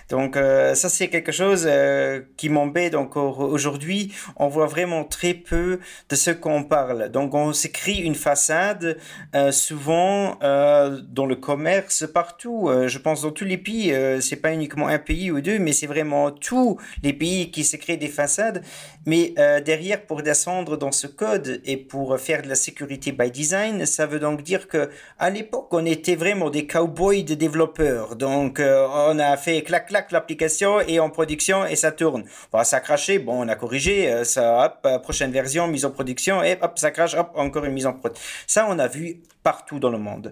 Donc 0.10 0.36
euh, 0.38 0.74
ça 0.74 0.90
c'est 0.90 1.08
quelque 1.08 1.32
chose 1.32 1.66
euh, 1.70 2.22
qui 2.36 2.50
m'embête 2.50 2.96
encore 2.96 3.40
aujourd'hui. 3.40 4.12
On 4.36 4.48
voit 4.48 4.66
vraiment 4.66 5.04
très 5.04 5.34
peu 5.34 5.80
de 6.10 6.16
ce 6.16 6.32
qu'on 6.32 6.64
parle. 6.64 7.10
Donc 7.10 7.34
on 7.36 7.54
s'écrit 7.54 7.98
une 7.98 8.16
façade 8.16 8.98
euh, 9.36 9.52
souvent 9.52 10.38
dans 10.40 11.26
le 11.26 11.36
commerce 11.36 12.06
partout. 12.12 12.70
je 12.88 12.98
pense 12.98 13.22
dans 13.22 13.32
tous 13.32 13.46
les 13.46 13.58
pays. 13.58 13.94
c'est 14.22 14.38
pas 14.38 14.54
uniquement 14.54 14.88
un 14.88 15.00
pays 15.00 15.32
ou 15.32 15.42
deux, 15.42 15.60
mais 15.60 15.74
c'est 15.74 15.88
vraiment 15.88 16.32
tous 16.32 16.78
les 17.04 17.14
pays 17.14 17.52
qui 17.52 17.64
se 17.64 17.78
créent 17.78 17.98
des 17.98 18.08
façades. 18.08 18.64
Mais 19.10 19.34
derrière 19.66 20.02
pour 20.10 20.22
descendre 20.22 20.78
dans 20.78 20.92
ce 20.92 21.08
code 21.08 21.62
et 21.66 21.78
pour 21.78 22.20
faire 22.20 22.42
de 22.42 22.50
la 22.50 22.56
sécurité 22.56 23.12
by 23.12 23.32
design, 23.32 23.86
ça 23.86 24.06
veut 24.06 24.20
donc 24.20 24.44
dire 24.44 24.68
que 24.68 24.90
à 25.18 25.30
l'époque 25.30 25.70
on 25.72 25.86
était 25.86 26.16
vraiment 26.16 26.50
des 26.50 26.66
cowboys 26.68 27.24
de 27.24 27.36
développeurs. 27.36 28.16
Donc 28.16 28.62
on 28.62 29.20
a 29.20 29.38
fait 29.38 29.64
clac 29.64 29.88
clac 29.88 30.12
l'application 30.12 30.82
et 30.82 31.00
en 31.00 31.10
production 31.10 31.66
et 31.66 31.76
ça 31.76 31.92
tourne. 31.92 32.24
Bon, 32.52 32.64
ça 32.64 32.78
a 32.78 32.80
craché, 32.80 33.20
bon, 33.20 33.44
on 33.44 33.48
a 33.48 33.56
corrigé, 33.56 34.12
euh, 34.12 34.24
ça, 34.24 34.66
hop, 34.66 34.80
euh, 34.86 35.00
prochaine 35.00 35.32
version, 35.32 35.68
mise 35.68 35.86
en 35.86 35.92
production, 35.92 36.44
et 36.44 36.58
hop, 36.62 36.78
ça 36.78 36.92
crache, 36.92 37.16
hop, 37.16 37.32
encore 37.36 37.66
une 37.66 37.74
mise 37.74 37.86
en 37.86 37.94
prod. 37.94 38.14
Ça, 38.48 38.68
on 38.70 38.80
a 38.80 38.88
vu 38.88 39.22
partout 39.44 39.80
dans 39.80 39.90
le 39.90 39.98
monde. 39.98 40.32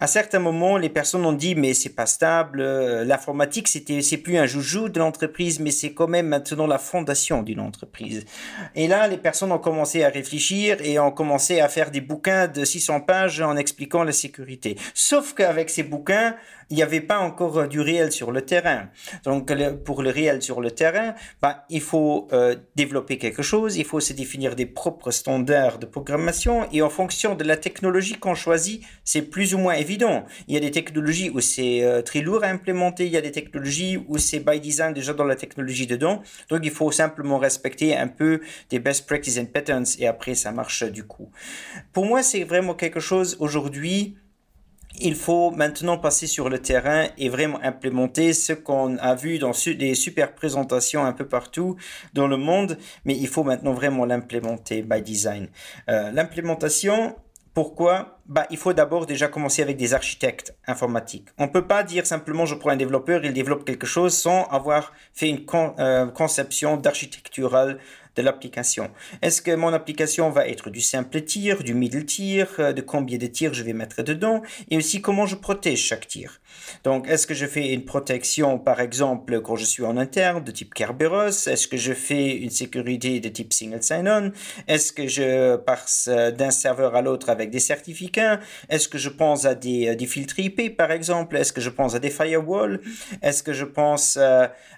À 0.00 0.06
certains 0.06 0.38
moments, 0.38 0.76
les 0.76 0.88
personnes 0.88 1.26
ont 1.26 1.32
dit, 1.32 1.54
mais 1.54 1.74
c'est 1.74 1.94
pas 1.94 2.06
stable, 2.06 2.60
euh, 2.60 3.04
l'informatique, 3.04 3.68
c'était, 3.68 4.00
c'est 4.00 4.18
plus 4.18 4.36
un 4.36 4.46
joujou 4.46 4.88
de 4.88 4.98
l'entreprise, 4.98 5.58
mais 5.60 5.70
c'est 5.70 5.92
quand 5.92 6.06
même 6.06 6.28
maintenant 6.28 6.66
la 6.66 6.78
fondation 6.78 7.42
d'une 7.42 7.60
entreprise. 7.60 8.24
Et 8.74 8.86
là, 8.86 9.08
les 9.08 9.16
personnes 9.16 9.52
ont 9.52 9.58
commencé 9.58 10.04
à 10.04 10.08
réfléchir 10.08 10.78
et 10.82 10.98
ont 10.98 11.10
commencé 11.10 11.60
à 11.60 11.68
faire 11.68 11.90
des 11.90 12.00
bouquins 12.00 12.46
de 12.46 12.64
600 12.64 13.00
pages 13.00 13.40
en 13.40 13.56
expliquant 13.56 14.04
la 14.04 14.12
sécurité. 14.12 14.76
Sauf 14.94 15.34
qu'avec 15.34 15.68
ces 15.70 15.82
bouquins, 15.82 16.36
il 16.70 16.76
n'y 16.76 16.82
avait 16.82 17.00
pas 17.00 17.18
encore 17.18 17.68
du 17.68 17.80
réel 17.80 18.12
sur 18.12 18.32
le 18.32 18.42
terrain. 18.42 18.88
Donc, 19.24 19.52
pour 19.84 20.02
le 20.02 20.10
réel 20.10 20.42
sur 20.42 20.60
le 20.60 20.70
terrain, 20.70 21.14
bah, 21.42 21.64
il 21.70 21.80
faut 21.80 22.28
euh, 22.32 22.56
développer 22.76 23.18
quelque 23.18 23.42
chose, 23.42 23.76
il 23.76 23.84
faut 23.84 24.00
se 24.00 24.12
définir 24.12 24.56
des 24.56 24.66
propres 24.66 25.10
standards 25.10 25.78
de 25.78 25.86
programmation 25.86 26.68
et 26.72 26.82
en 26.82 26.90
fonction 26.90 27.34
de 27.34 27.44
la 27.44 27.56
technologie 27.56 28.14
qu'on 28.14 28.34
choisit, 28.34 28.82
c'est 29.04 29.22
plus 29.22 29.54
ou 29.54 29.58
moins 29.58 29.74
évident. 29.74 30.24
Il 30.48 30.54
y 30.54 30.56
a 30.56 30.60
des 30.60 30.70
technologies 30.70 31.30
où 31.30 31.40
c'est 31.40 31.84
euh, 31.84 32.02
très 32.02 32.20
lourd 32.20 32.44
à 32.44 32.48
implémenter, 32.48 33.06
il 33.06 33.12
y 33.12 33.16
a 33.16 33.20
des 33.20 33.32
technologies 33.32 34.02
où 34.08 34.18
c'est 34.18 34.40
by 34.40 34.60
design 34.60 34.92
déjà 34.92 35.12
dans 35.12 35.24
la 35.24 35.36
technologie 35.36 35.86
dedans. 35.86 36.22
Donc, 36.48 36.60
il 36.64 36.70
faut 36.70 36.90
simplement 36.90 37.38
respecter 37.38 37.96
un 37.96 38.08
peu 38.08 38.40
des 38.70 38.78
best 38.78 39.06
practices 39.06 39.38
and 39.38 39.46
patterns 39.46 39.86
et 39.98 40.06
après, 40.06 40.34
ça 40.34 40.52
marche 40.52 40.84
du 40.84 41.04
coup. 41.04 41.30
Pour 41.92 42.06
moi, 42.06 42.22
c'est 42.22 42.44
vraiment 42.44 42.74
quelque 42.74 43.00
chose 43.00 43.36
aujourd'hui 43.40 44.16
il 45.00 45.14
faut 45.14 45.50
maintenant 45.50 45.98
passer 45.98 46.26
sur 46.26 46.48
le 46.48 46.60
terrain 46.60 47.06
et 47.18 47.28
vraiment 47.28 47.58
implémenter 47.62 48.32
ce 48.32 48.52
qu'on 48.52 48.96
a 48.98 49.14
vu 49.14 49.38
dans 49.38 49.52
des 49.66 49.94
super 49.94 50.34
présentations 50.34 51.04
un 51.04 51.12
peu 51.12 51.26
partout 51.26 51.76
dans 52.12 52.26
le 52.26 52.36
monde, 52.36 52.78
mais 53.04 53.16
il 53.16 53.28
faut 53.28 53.44
maintenant 53.44 53.72
vraiment 53.72 54.04
l'implémenter 54.04 54.82
by 54.82 55.02
design. 55.02 55.48
Euh, 55.88 56.10
l'implémentation, 56.12 57.16
pourquoi? 57.54 58.18
Bah, 58.26 58.46
Il 58.50 58.56
faut 58.56 58.72
d'abord 58.72 59.06
déjà 59.06 59.28
commencer 59.28 59.62
avec 59.62 59.76
des 59.76 59.94
architectes 59.94 60.56
informatiques. 60.66 61.28
On 61.38 61.44
ne 61.44 61.50
peut 61.50 61.66
pas 61.66 61.82
dire 61.84 62.06
simplement 62.06 62.46
je 62.46 62.54
prends 62.54 62.70
un 62.70 62.76
développeur, 62.76 63.24
il 63.24 63.32
développe 63.32 63.64
quelque 63.64 63.86
chose 63.86 64.12
sans 64.16 64.44
avoir 64.46 64.92
fait 65.12 65.28
une 65.28 65.44
euh, 65.78 66.06
conception 66.08 66.76
d'architectural 66.76 67.78
de 68.16 68.22
l'application. 68.22 68.90
Est-ce 69.22 69.42
que 69.42 69.54
mon 69.54 69.72
application 69.72 70.30
va 70.30 70.48
être 70.48 70.70
du 70.70 70.80
simple 70.80 71.22
tir, 71.22 71.62
du 71.62 71.74
middle 71.74 72.04
tir, 72.04 72.48
euh, 72.58 72.72
de 72.72 72.80
combien 72.80 73.18
de 73.18 73.26
tirs 73.26 73.54
je 73.54 73.62
vais 73.62 73.72
mettre 73.72 74.02
dedans, 74.02 74.42
et 74.70 74.76
aussi 74.76 75.00
comment 75.00 75.26
je 75.26 75.36
protège 75.36 75.80
chaque 75.80 76.06
tir? 76.06 76.40
Donc, 76.84 77.08
est-ce 77.08 77.26
que 77.26 77.34
je 77.34 77.46
fais 77.46 77.72
une 77.72 77.84
protection, 77.84 78.58
par 78.58 78.80
exemple, 78.80 79.40
quand 79.40 79.56
je 79.56 79.64
suis 79.64 79.84
en 79.84 79.96
interne, 79.96 80.44
de 80.44 80.50
type 80.50 80.74
Kerberos? 80.74 81.48
Est-ce 81.48 81.66
que 81.66 81.76
je 81.76 81.92
fais 81.92 82.36
une 82.36 82.50
sécurité 82.50 83.20
de 83.20 83.28
type 83.28 83.52
single 83.52 83.82
sign-on? 83.82 84.32
Est-ce 84.68 84.92
que 84.92 85.08
je 85.08 85.56
passe 85.56 86.08
euh, 86.10 86.30
d'un 86.30 86.50
serveur 86.50 86.94
à 86.94 87.02
l'autre 87.02 87.30
avec 87.30 87.50
des 87.50 87.60
certificats? 87.60 88.40
Est-ce 88.68 88.88
que 88.88 88.98
je 88.98 89.08
pense 89.08 89.44
à 89.44 89.54
des, 89.54 89.88
euh, 89.88 90.06
filtres 90.06 90.38
IP, 90.38 90.76
par 90.76 90.92
exemple? 90.92 91.36
Est-ce 91.36 91.52
que 91.52 91.60
je 91.60 91.70
pense 91.70 91.94
à 91.94 91.98
des 91.98 92.10
firewalls? 92.10 92.80
Est-ce 93.22 93.42
que 93.42 93.52
je 93.52 93.64
pense 93.64 94.18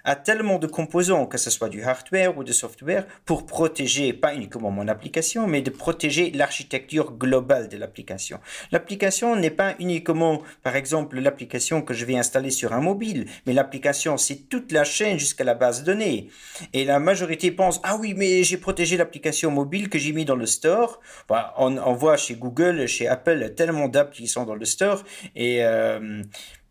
à 0.07 0.15
tellement 0.15 0.57
de 0.57 0.67
composants, 0.67 1.25
que 1.25 1.37
ce 1.37 1.49
soit 1.49 1.69
du 1.69 1.83
hardware 1.83 2.37
ou 2.37 2.43
du 2.43 2.53
software, 2.53 3.05
pour 3.27 3.45
protéger 3.45 4.13
pas 4.13 4.33
uniquement 4.33 4.71
mon 4.71 4.87
application, 4.87 5.47
mais 5.47 5.61
de 5.61 5.69
protéger 5.69 6.31
l'architecture 6.31 7.11
globale 7.11 7.67
de 7.67 7.77
l'application. 7.77 8.39
L'application 8.71 9.35
n'est 9.35 9.51
pas 9.51 9.75
uniquement, 9.79 10.41
par 10.63 10.77
exemple, 10.77 11.19
l'application 11.19 11.81
que 11.81 11.93
je 11.93 12.05
vais 12.05 12.17
installer 12.17 12.51
sur 12.51 12.71
un 12.71 12.79
mobile, 12.79 13.27
mais 13.45 13.51
l'application, 13.51 14.15
c'est 14.17 14.47
toute 14.47 14.71
la 14.71 14.85
chaîne 14.85 15.19
jusqu'à 15.19 15.43
la 15.43 15.55
base 15.55 15.81
de 15.81 15.87
données. 15.87 16.29
Et 16.71 16.85
la 16.85 16.99
majorité 16.99 17.51
pense, 17.51 17.81
ah 17.83 17.97
oui, 17.99 18.13
mais 18.15 18.43
j'ai 18.45 18.57
protégé 18.57 18.95
l'application 18.95 19.51
mobile 19.51 19.89
que 19.89 19.99
j'ai 19.99 20.13
mis 20.13 20.23
dans 20.23 20.37
le 20.37 20.45
store. 20.45 21.01
Bah, 21.27 21.53
on, 21.57 21.77
on, 21.77 21.93
voit 21.93 22.15
chez 22.15 22.35
Google, 22.35 22.87
chez 22.87 23.09
Apple, 23.09 23.53
tellement 23.57 23.89
d'apps 23.89 24.15
qui 24.15 24.29
sont 24.29 24.45
dans 24.45 24.55
le 24.55 24.65
store. 24.65 25.03
Et 25.35 25.65
euh, 25.65 26.23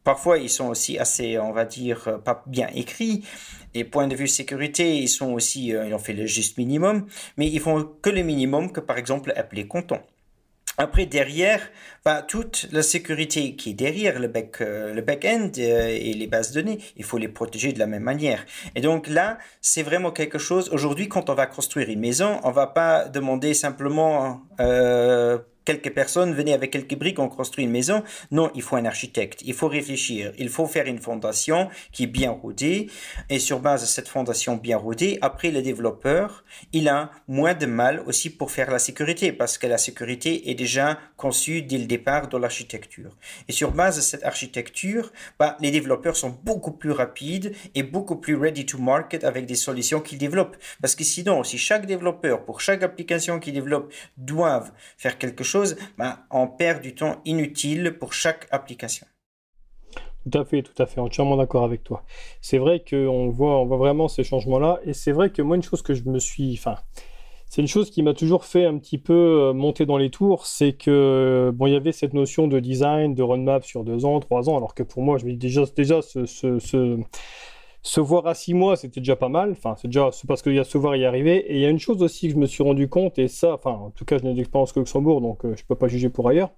Parfois, 0.07 0.39
ils 0.39 0.49
sont 0.49 0.69
aussi 0.69 0.99
assez, 0.99 1.37
on 1.37 1.51
va 1.51 1.65
dire, 1.65 2.07
euh, 2.07 2.19
pas 2.19 2.45
bien 2.47 2.69
écrits. 2.73 3.25
Et 3.75 3.83
point 3.83 4.07
de 4.07 4.15
vue 4.15 4.29
sécurité, 4.29 4.99
ils 4.99 5.09
sont 5.09 5.33
aussi, 5.33 5.75
euh, 5.75 5.89
ils 5.89 5.95
ont 5.95 5.99
fait 5.99 6.13
le 6.13 6.27
juste 6.27 6.59
minimum, 6.59 7.09
mais 7.37 7.49
ils 7.49 7.59
font 7.59 7.83
que 8.03 8.11
le 8.11 8.23
minimum 8.23 8.71
que, 8.71 8.79
par 8.79 8.99
exemple, 8.99 9.33
appeler 9.35 9.67
content. 9.67 10.01
Après, 10.79 11.07
derrière, 11.07 11.61
bah, 12.05 12.23
toute 12.23 12.69
la 12.71 12.85
sécurité 12.85 13.57
qui 13.57 13.71
est 13.71 13.75
derrière 13.75 14.21
le 14.21 14.29
back, 14.29 14.61
euh, 14.61 14.95
le 14.95 15.03
back-end 15.03 15.51
et 15.57 16.13
les 16.13 16.27
bases 16.29 16.53
de 16.53 16.61
données, 16.61 16.79
il 16.97 17.03
faut 17.03 17.19
les 17.19 17.27
protéger 17.27 17.73
de 17.73 17.81
la 17.81 17.89
même 17.89 18.05
manière. 18.05 18.47
Et 18.77 18.83
donc 18.83 19.09
là, 19.09 19.39
c'est 19.61 19.83
vraiment 19.83 20.13
quelque 20.13 20.39
chose. 20.39 20.69
Aujourd'hui, 20.71 21.09
quand 21.09 21.31
on 21.31 21.35
va 21.35 21.47
construire 21.47 21.89
une 21.89 21.99
maison, 21.99 22.39
on 22.45 22.53
va 22.53 22.69
pas 22.69 23.09
demander 23.09 23.55
simplement 23.55 24.43
euh, 24.61 25.39
quelques 25.67 25.93
personnes, 25.93 26.33
venaient 26.33 26.55
avec 26.55 26.71
quelques 26.71 26.97
briques, 26.97 27.19
on 27.19 27.29
construit 27.29 27.65
une 27.65 27.71
maison. 27.71 28.03
Non, 28.31 28.51
il 28.55 28.63
faut 28.63 28.77
un 28.77 28.87
architecte, 28.87 29.43
il 29.45 29.53
faut 29.53 29.69
réfléchir, 29.69 30.33
il 30.39 30.49
faut 30.49 30.67
faire 30.67 30.87
une 30.87 30.99
fondation 30.99 31.69
qui 31.93 32.05
est 32.05 32.07
bien 32.07 32.31
rodée. 32.31 32.89
Et 33.29 33.39
sur 33.39 33.61
base 33.61 33.83
de 33.83 33.87
cette 33.87 34.09
fondation 34.09 34.57
bien 34.57 34.79
rodée, 34.79 35.19
après 35.21 35.51
le 35.51 35.61
développeur, 35.61 36.45
il 36.73 36.89
a 36.89 37.11
moins 37.29 37.53
de 37.53 37.67
mal 37.67 38.03
aussi 38.07 38.31
pour 38.31 38.51
faire 38.51 38.71
la 38.71 38.79
sécurité, 38.79 39.33
parce 39.33 39.59
que 39.59 39.67
la 39.67 39.77
sécurité 39.77 40.51
est 40.51 40.55
déjà 40.55 40.99
conçue 41.17 41.63
dès 41.63 41.79
le 41.79 41.87
départ 41.87 42.29
dans 42.29 42.39
l'architecture. 42.39 43.11
Et 43.49 43.53
sur 43.53 43.73
base 43.73 43.97
de 43.97 44.03
cette 44.03 44.25
architecture, 44.25 45.13
bah, 45.39 45.57
les 45.61 45.73
développeurs 45.73 46.17
sont 46.17 46.31
beaucoup 46.45 46.73
plus 46.73 46.93
rapides 46.93 47.53
et 47.75 47.83
beaucoup 47.83 48.17
plus 48.17 48.37
ready 48.37 48.65
to 48.65 48.79
market 48.79 49.25
avec 49.25 49.47
des 49.47 49.57
solutions 49.57 50.01
qu'ils 50.01 50.19
développent. 50.19 50.57
Parce 50.81 50.95
que 50.95 51.03
sinon, 51.03 51.43
si 51.43 51.59
chaque 51.59 51.87
développeur, 51.87 52.45
pour 52.45 52.61
chaque 52.61 52.85
application 52.85 53.41
qu'il 53.41 53.55
développe, 53.55 53.93
doivent 54.17 54.71
faire 54.97 55.19
quelque 55.19 55.43
chose, 55.43 55.56
ben, 55.99 56.19
on 56.31 56.49
perd 56.49 56.83
du 56.83 56.95
temps 56.95 57.21
inutile 57.25 57.97
pour 57.99 58.13
chaque 58.13 58.47
application. 58.51 59.07
Tout 60.31 60.39
à 60.39 60.45
fait, 60.45 60.63
tout 60.63 60.83
à 60.83 60.87
fait, 60.87 61.01
entièrement 61.01 61.37
d'accord 61.37 61.63
avec 61.63 61.85
toi. 61.85 62.03
C'est 62.41 62.59
vrai 62.59 62.83
qu'on 62.89 63.29
voit, 63.29 63.61
on 63.61 63.67
voit 63.67 63.77
vraiment 63.77 64.09
ces 64.09 64.25
changements-là, 64.25 64.81
et 64.85 64.93
c'est 64.93 65.13
vrai 65.13 65.31
que 65.31 65.41
moi, 65.41 65.57
une 65.57 65.63
chose 65.63 65.83
que 65.83 65.95
je 65.95 66.03
me 66.05 66.19
suis, 66.19 66.55
enfin, 66.55 66.77
c'est 67.49 67.61
une 67.63 67.69
chose 67.69 67.91
qui 67.91 68.03
m'a 68.03 68.13
toujours 68.13 68.45
fait 68.45 68.65
un 68.65 68.77
petit 68.79 68.99
peu 68.99 69.13
euh, 69.13 69.53
monter 69.53 69.87
dans 69.87 69.99
les 69.99 70.11
tours, 70.11 70.47
c'est 70.47 70.73
que 70.73 71.53
bon, 71.55 71.69
il 71.69 71.75
y 71.75 71.77
avait 71.77 71.93
cette 71.93 72.13
notion 72.13 72.49
de 72.49 72.59
design, 72.59 73.15
de 73.15 73.23
roadmap 73.23 73.65
sur 73.65 73.85
deux 73.85 74.05
ans, 74.05 74.19
trois 74.19 74.51
ans, 74.51 74.57
alors 74.57 74.75
que 74.75 74.83
pour 74.83 75.03
moi, 75.03 75.17
je 75.19 75.27
me 75.27 75.31
dis 75.31 75.37
déjà, 75.37 75.63
déjà 75.77 76.03
ce, 76.03 76.27
ce, 76.27 76.59
ce 76.59 76.99
se 77.87 78.01
voir 78.01 78.27
à 78.27 78.35
six 78.35 78.53
mois, 78.53 78.77
c'était 78.77 79.01
déjà 79.01 79.15
pas 79.15 79.29
mal. 79.29 79.53
Enfin, 79.53 79.77
c'est 79.81 79.87
déjà 79.87 80.11
parce 80.27 80.43
qu'il 80.43 80.55
y 80.55 80.59
a 80.59 80.65
se 80.65 80.77
voir 80.77 80.97
y 80.97 81.05
arriver. 81.05 81.37
Et 81.53 81.55
il 81.55 81.61
y 81.61 81.67
a 81.67 81.71
une 81.71 81.79
chose 81.79 82.03
aussi 82.03 82.27
que 82.27 82.35
je 82.35 82.39
me 82.39 82.47
suis 82.47 82.65
rendu 82.65 82.89
compte, 82.89 83.19
et 83.19 83.29
ça, 83.29 83.55
enfin, 83.55 83.71
en 83.71 83.91
tout 83.91 84.05
cas, 84.05 84.19
je 84.19 84.25
n'ai 84.25 84.35
d'expérience 84.35 84.73
que 84.73 84.81
Luxembourg, 84.81 85.21
donc 85.21 85.45
euh, 85.45 85.55
je 85.57 85.63
ne 85.63 85.67
peux 85.69 85.77
pas 85.77 85.87
juger 85.87 86.09
pour 86.09 86.29
ailleurs. 86.29 86.51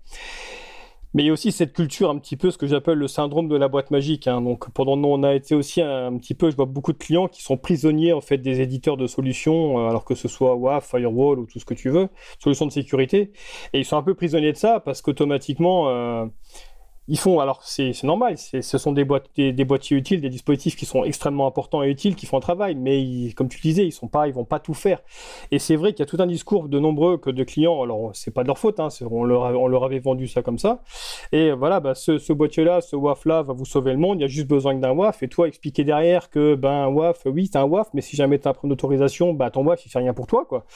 Mais 1.14 1.22
il 1.22 1.26
y 1.26 1.30
a 1.30 1.32
aussi 1.32 1.52
cette 1.52 1.72
culture, 1.72 2.10
un 2.10 2.18
petit 2.18 2.36
peu 2.36 2.50
ce 2.50 2.58
que 2.58 2.66
j'appelle 2.66 2.98
le 2.98 3.08
syndrome 3.08 3.48
de 3.48 3.56
la 3.56 3.68
boîte 3.68 3.90
magique. 3.90 4.26
Hein. 4.26 4.42
Donc, 4.42 4.70
pendant 4.70 4.96
nous, 4.96 5.08
on 5.08 5.22
a 5.22 5.34
été 5.34 5.54
aussi 5.54 5.80
un, 5.80 6.16
petit 6.18 6.34
peu, 6.34 6.50
je 6.50 6.56
vois 6.56 6.66
beaucoup 6.66 6.92
de 6.92 6.98
clients 6.98 7.28
qui 7.28 7.42
sont 7.42 7.56
prisonniers 7.56 8.12
en 8.12 8.20
fait 8.20 8.38
des 8.38 8.60
éditeurs 8.60 8.96
de 8.96 9.06
solutions, 9.06 9.78
euh, 9.78 9.88
alors 9.88 10.04
que 10.04 10.14
ce 10.14 10.28
soit 10.28 10.54
WAF, 10.54 10.86
Firewall 10.86 11.38
ou 11.38 11.46
tout 11.46 11.58
ce 11.58 11.64
que 11.64 11.74
tu 11.74 11.88
veux, 11.90 12.08
solutions 12.38 12.66
de 12.66 12.72
sécurité. 12.72 13.32
Et 13.72 13.80
ils 13.80 13.84
sont 13.84 13.96
un 13.96 14.02
peu 14.02 14.14
prisonniers 14.14 14.52
de 14.52 14.58
ça 14.58 14.80
parce 14.80 15.02
qu'automatiquement, 15.02 15.88
euh, 15.88 16.26
ils 17.08 17.18
font, 17.18 17.40
alors 17.40 17.62
c'est 17.62 17.94
normal, 18.04 18.36
ce 18.36 18.78
sont 18.78 18.92
des, 18.92 19.04
boîtes, 19.04 19.30
des, 19.36 19.64
boîtiers 19.64 19.96
utiles, 19.96 20.20
des 20.20 20.28
dispositifs 20.28 20.76
qui 20.76 20.84
sont 20.84 21.04
extrêmement 21.04 21.46
importants 21.46 21.82
et 21.82 21.88
utiles, 21.88 22.14
qui 22.14 22.26
font 22.26 22.36
un 22.36 22.40
travail, 22.40 22.74
mais 22.74 23.32
comme 23.34 23.48
tu 23.48 23.60
disais, 23.60 23.86
ils 23.86 23.92
sont 23.92 24.08
pas, 24.08 24.28
ils 24.28 24.34
vont 24.34 24.44
pas 24.44 24.60
tout 24.60 24.74
faire. 24.74 25.00
Et 25.50 25.58
c'est 25.58 25.76
vrai 25.76 25.94
qu'il 25.94 26.00
y 26.00 26.02
a 26.02 26.06
tout 26.06 26.20
un 26.20 26.26
discours 26.26 26.68
de 26.68 26.78
nombreux 26.78 27.16
que 27.16 27.30
de 27.30 27.44
clients, 27.44 27.82
alors 27.82 28.10
c'est 28.12 28.30
pas 28.30 28.42
de 28.42 28.48
leur 28.48 28.58
faute, 28.58 28.78
hein, 28.78 28.88
on, 29.10 29.24
leur, 29.24 29.58
on 29.58 29.68
leur 29.68 29.84
avait 29.84 30.00
vendu 30.00 30.28
ça 30.28 30.42
comme 30.42 30.58
ça. 30.58 30.82
Et 31.32 31.50
voilà, 31.52 31.80
bah, 31.80 31.94
ce, 31.94 32.32
boîtier-là, 32.32 32.82
ce 32.82 32.94
WAF-là 32.94 33.42
va 33.42 33.54
vous 33.54 33.64
sauver 33.64 33.92
le 33.92 33.98
monde, 33.98 34.18
il 34.18 34.22
y 34.22 34.24
a 34.24 34.28
juste 34.28 34.46
besoin 34.46 34.74
d'un 34.74 34.92
WAF, 34.92 35.22
et 35.22 35.28
toi 35.28 35.48
expliquer 35.48 35.84
derrière 35.84 36.28
que 36.28 36.56
ben 36.56 36.70
un 36.70 36.88
WAF, 36.88 37.22
oui, 37.24 37.48
c'est 37.50 37.58
un 37.58 37.64
WAF, 37.64 37.88
mais 37.94 38.02
si 38.02 38.16
jamais 38.16 38.38
tu 38.38 38.48
as 38.48 38.54
une 38.62 38.72
autorisation, 38.72 39.32
bah, 39.32 39.50
ton 39.50 39.64
WAF, 39.64 39.86
il 39.86 39.88
fait 39.88 39.98
rien 40.00 40.12
pour 40.12 40.26
toi. 40.26 40.44
quoi. 40.44 40.66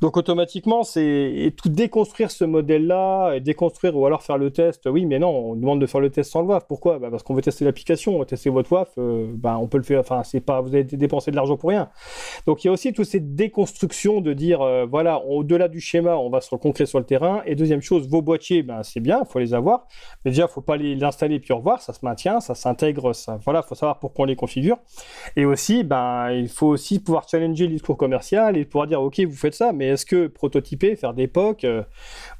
Donc 0.00 0.16
automatiquement, 0.16 0.82
c'est 0.82 1.52
tout 1.62 1.68
déconstruire 1.68 2.30
ce 2.30 2.44
modèle-là, 2.44 3.38
déconstruire 3.40 3.94
ou 3.96 4.06
alors 4.06 4.22
faire 4.22 4.38
le 4.38 4.50
test, 4.50 4.88
oui, 4.90 5.04
mais 5.04 5.18
non, 5.18 5.28
on 5.28 5.56
demande 5.56 5.73
de 5.80 5.86
faire 5.86 6.00
le 6.00 6.10
test 6.10 6.30
sans 6.30 6.40
le 6.40 6.46
WAF. 6.46 6.66
Pourquoi? 6.66 6.98
Bah, 6.98 7.08
Parce 7.10 7.22
qu'on 7.22 7.34
veut 7.34 7.42
tester 7.42 7.64
l'application, 7.64 8.16
on 8.16 8.18
veut 8.20 8.26
tester 8.26 8.50
votre 8.50 8.72
WAF, 8.72 8.88
euh, 8.98 9.26
bah, 9.34 9.58
on 9.60 9.66
peut 9.66 9.78
le 9.78 9.84
faire. 9.84 10.00
Enfin, 10.00 10.22
c'est 10.24 10.40
pas, 10.40 10.60
vous 10.60 10.74
avez 10.74 10.84
dépensé 10.84 11.30
de 11.30 11.36
l'argent 11.36 11.56
pour 11.56 11.70
rien. 11.70 11.90
Donc 12.46 12.64
il 12.64 12.68
y 12.68 12.70
a 12.70 12.72
aussi 12.72 12.92
toute 12.92 13.06
cette 13.06 13.34
déconstruction 13.34 14.20
de 14.20 14.32
dire, 14.32 14.60
euh, 14.62 14.86
voilà, 14.88 15.24
au-delà 15.24 15.68
du 15.68 15.80
schéma, 15.80 16.16
on 16.16 16.30
va 16.30 16.40
se 16.40 16.54
concret 16.54 16.86
sur 16.86 16.98
le 16.98 17.04
terrain. 17.04 17.42
Et 17.46 17.54
deuxième 17.54 17.82
chose, 17.82 18.08
vos 18.08 18.22
boîtiers, 18.22 18.62
ben, 18.62 18.82
c'est 18.82 19.00
bien, 19.00 19.20
il 19.24 19.30
faut 19.30 19.38
les 19.38 19.54
avoir. 19.54 19.86
Mais 20.24 20.30
déjà, 20.30 20.44
il 20.44 20.52
faut 20.52 20.60
pas 20.60 20.76
les 20.76 21.02
installer 21.02 21.40
puis 21.40 21.52
revoir, 21.52 21.80
ça 21.80 21.92
se 21.92 22.04
maintient, 22.04 22.40
ça 22.40 22.54
s'intègre, 22.54 23.12
ça, 23.12 23.38
voilà, 23.44 23.62
faut 23.62 23.74
savoir 23.74 23.98
pourquoi 23.98 24.24
on 24.24 24.26
les 24.26 24.36
configure. 24.36 24.78
Et 25.36 25.44
aussi, 25.44 25.84
ben, 25.84 26.30
il 26.30 26.48
faut 26.48 26.68
aussi 26.68 27.00
pouvoir 27.00 27.28
challenger 27.28 27.66
le 27.66 27.72
discours 27.72 27.96
commercial 27.96 28.56
et 28.56 28.64
pouvoir 28.64 28.86
dire, 28.86 29.02
ok, 29.02 29.20
vous 29.20 29.36
faites 29.36 29.54
ça, 29.54 29.72
mais 29.72 29.88
est-ce 29.88 30.06
que 30.06 30.26
prototyper, 30.26 30.96
faire 30.96 31.14
des 31.14 31.26
POC, 31.26 31.64
euh, 31.64 31.82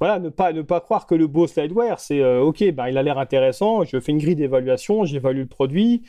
voilà, 0.01 0.19
ne 0.19 0.29
pas, 0.29 0.53
ne 0.53 0.63
pas 0.63 0.81
croire 0.81 1.07
que 1.07 1.15
le 1.15 1.27
beau 1.27 1.47
slideware, 1.47 1.99
c'est, 2.01 2.25
ok, 2.25 2.73
ben, 2.73 2.89
il 2.89 2.99
a 2.99 3.03
l'air 3.03 3.19
intéressant, 3.25 3.85
je 3.85 3.99
fais 3.99 4.13
une 4.13 4.19
grille 4.19 4.37
d'évaluation, 4.37 5.05
j'évalue 5.05 5.41
le 5.41 5.47
produit, 5.47 6.03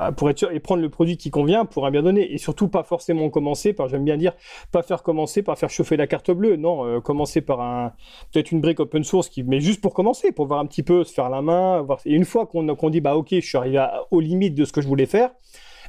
euh, 0.00 0.10
pour 0.10 0.28
être 0.28 0.38
sûr, 0.38 0.50
et 0.50 0.58
prendre 0.58 0.82
le 0.82 0.88
produit 0.88 1.16
qui 1.16 1.30
convient 1.30 1.64
pour 1.64 1.86
un 1.86 1.90
bien 1.90 2.02
donné, 2.02 2.32
et 2.32 2.38
surtout 2.38 2.68
pas 2.68 2.82
forcément 2.82 3.30
commencer 3.30 3.72
par, 3.72 3.88
j'aime 3.88 4.04
bien 4.04 4.16
dire, 4.16 4.32
pas 4.72 4.82
faire 4.82 5.02
commencer 5.02 5.42
par 5.42 5.56
faire 5.56 5.70
chauffer 5.70 5.96
la 5.96 6.06
carte 6.06 6.30
bleue, 6.30 6.56
non, 6.56 7.00
commencer 7.00 7.40
par 7.40 7.92
peut-être 8.32 8.50
une 8.50 8.60
brique 8.60 8.80
open 8.80 9.04
source 9.04 9.28
qui, 9.28 9.42
mais 9.44 9.60
juste 9.60 9.80
pour 9.80 9.94
commencer, 9.94 10.32
pour 10.32 10.46
voir 10.46 10.58
un 10.58 10.66
petit 10.66 10.82
peu, 10.82 11.04
se 11.04 11.12
faire 11.12 11.30
la 11.30 11.42
main, 11.42 11.86
et 12.04 12.14
une 12.14 12.24
fois 12.24 12.46
qu'on 12.46 12.90
dit, 12.90 13.00
bah, 13.00 13.16
ok, 13.16 13.28
je 13.30 13.40
suis 13.40 13.58
arrivé 13.58 13.86
aux 14.10 14.20
limites 14.20 14.54
de 14.54 14.64
ce 14.64 14.72
que 14.72 14.80
je 14.80 14.88
voulais 14.88 15.06
faire, 15.06 15.30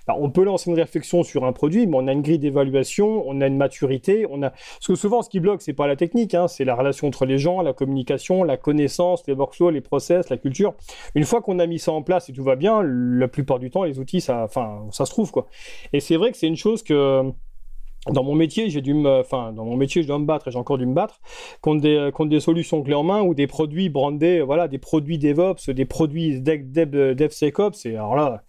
on 0.07 0.29
peut 0.29 0.43
lancer 0.43 0.69
une 0.69 0.75
réflexion 0.75 1.23
sur 1.23 1.45
un 1.45 1.53
produit, 1.53 1.87
mais 1.87 1.97
on 1.97 2.07
a 2.07 2.13
une 2.13 2.21
grille 2.21 2.39
d'évaluation, 2.39 3.23
on 3.27 3.41
a 3.41 3.47
une 3.47 3.57
maturité, 3.57 4.25
on 4.29 4.41
a. 4.43 4.49
Parce 4.49 4.87
que 4.87 4.95
souvent, 4.95 5.21
ce 5.21 5.29
qui 5.29 5.39
bloque, 5.39 5.61
c'est 5.61 5.73
pas 5.73 5.87
la 5.87 5.95
technique, 5.95 6.33
hein, 6.33 6.47
c'est 6.47 6.65
la 6.65 6.75
relation 6.75 7.07
entre 7.07 7.25
les 7.25 7.37
gens, 7.37 7.61
la 7.61 7.73
communication, 7.73 8.43
la 8.43 8.57
connaissance, 8.57 9.23
les 9.27 9.33
workflows, 9.33 9.69
les 9.69 9.81
process, 9.81 10.29
la 10.29 10.37
culture. 10.37 10.73
Une 11.15 11.23
fois 11.23 11.41
qu'on 11.41 11.59
a 11.59 11.65
mis 11.65 11.79
ça 11.79 11.91
en 11.91 12.01
place 12.01 12.29
et 12.29 12.33
tout 12.33 12.43
va 12.43 12.55
bien, 12.55 12.81
la 12.83 13.27
plupart 13.27 13.59
du 13.59 13.69
temps, 13.69 13.83
les 13.83 13.99
outils, 13.99 14.21
ça, 14.21 14.43
enfin, 14.43 14.85
ça 14.91 15.05
se 15.05 15.11
trouve 15.11 15.31
quoi. 15.31 15.47
Et 15.93 15.99
c'est 15.99 16.17
vrai 16.17 16.31
que 16.31 16.37
c'est 16.37 16.47
une 16.47 16.57
chose 16.57 16.83
que 16.83 17.31
dans 18.11 18.23
mon 18.23 18.35
métier, 18.35 18.69
j'ai 18.69 18.81
dû 18.81 18.93
me, 18.93 19.19
enfin, 19.19 19.53
dans 19.53 19.63
mon 19.63 19.77
métier, 19.77 20.01
je 20.03 20.07
dois 20.07 20.19
me 20.19 20.25
battre 20.25 20.49
et 20.49 20.51
j'ai 20.51 20.59
encore 20.59 20.77
dû 20.77 20.85
me 20.85 20.93
battre 20.93 21.21
contre 21.61 21.81
des, 21.81 22.09
contre 22.13 22.29
des 22.29 22.41
solutions 22.41 22.83
clés 22.83 22.95
en 22.95 23.03
main 23.03 23.21
ou 23.21 23.33
des 23.33 23.47
produits 23.47 23.87
brandés, 23.87 24.41
voilà, 24.41 24.67
des 24.67 24.77
produits 24.77 25.17
DevOps, 25.17 25.69
des 25.69 25.85
produits 25.85 26.41
Dev, 26.41 27.15
DevSecOps, 27.15 27.85
alors 27.85 28.15
là, 28.15 28.43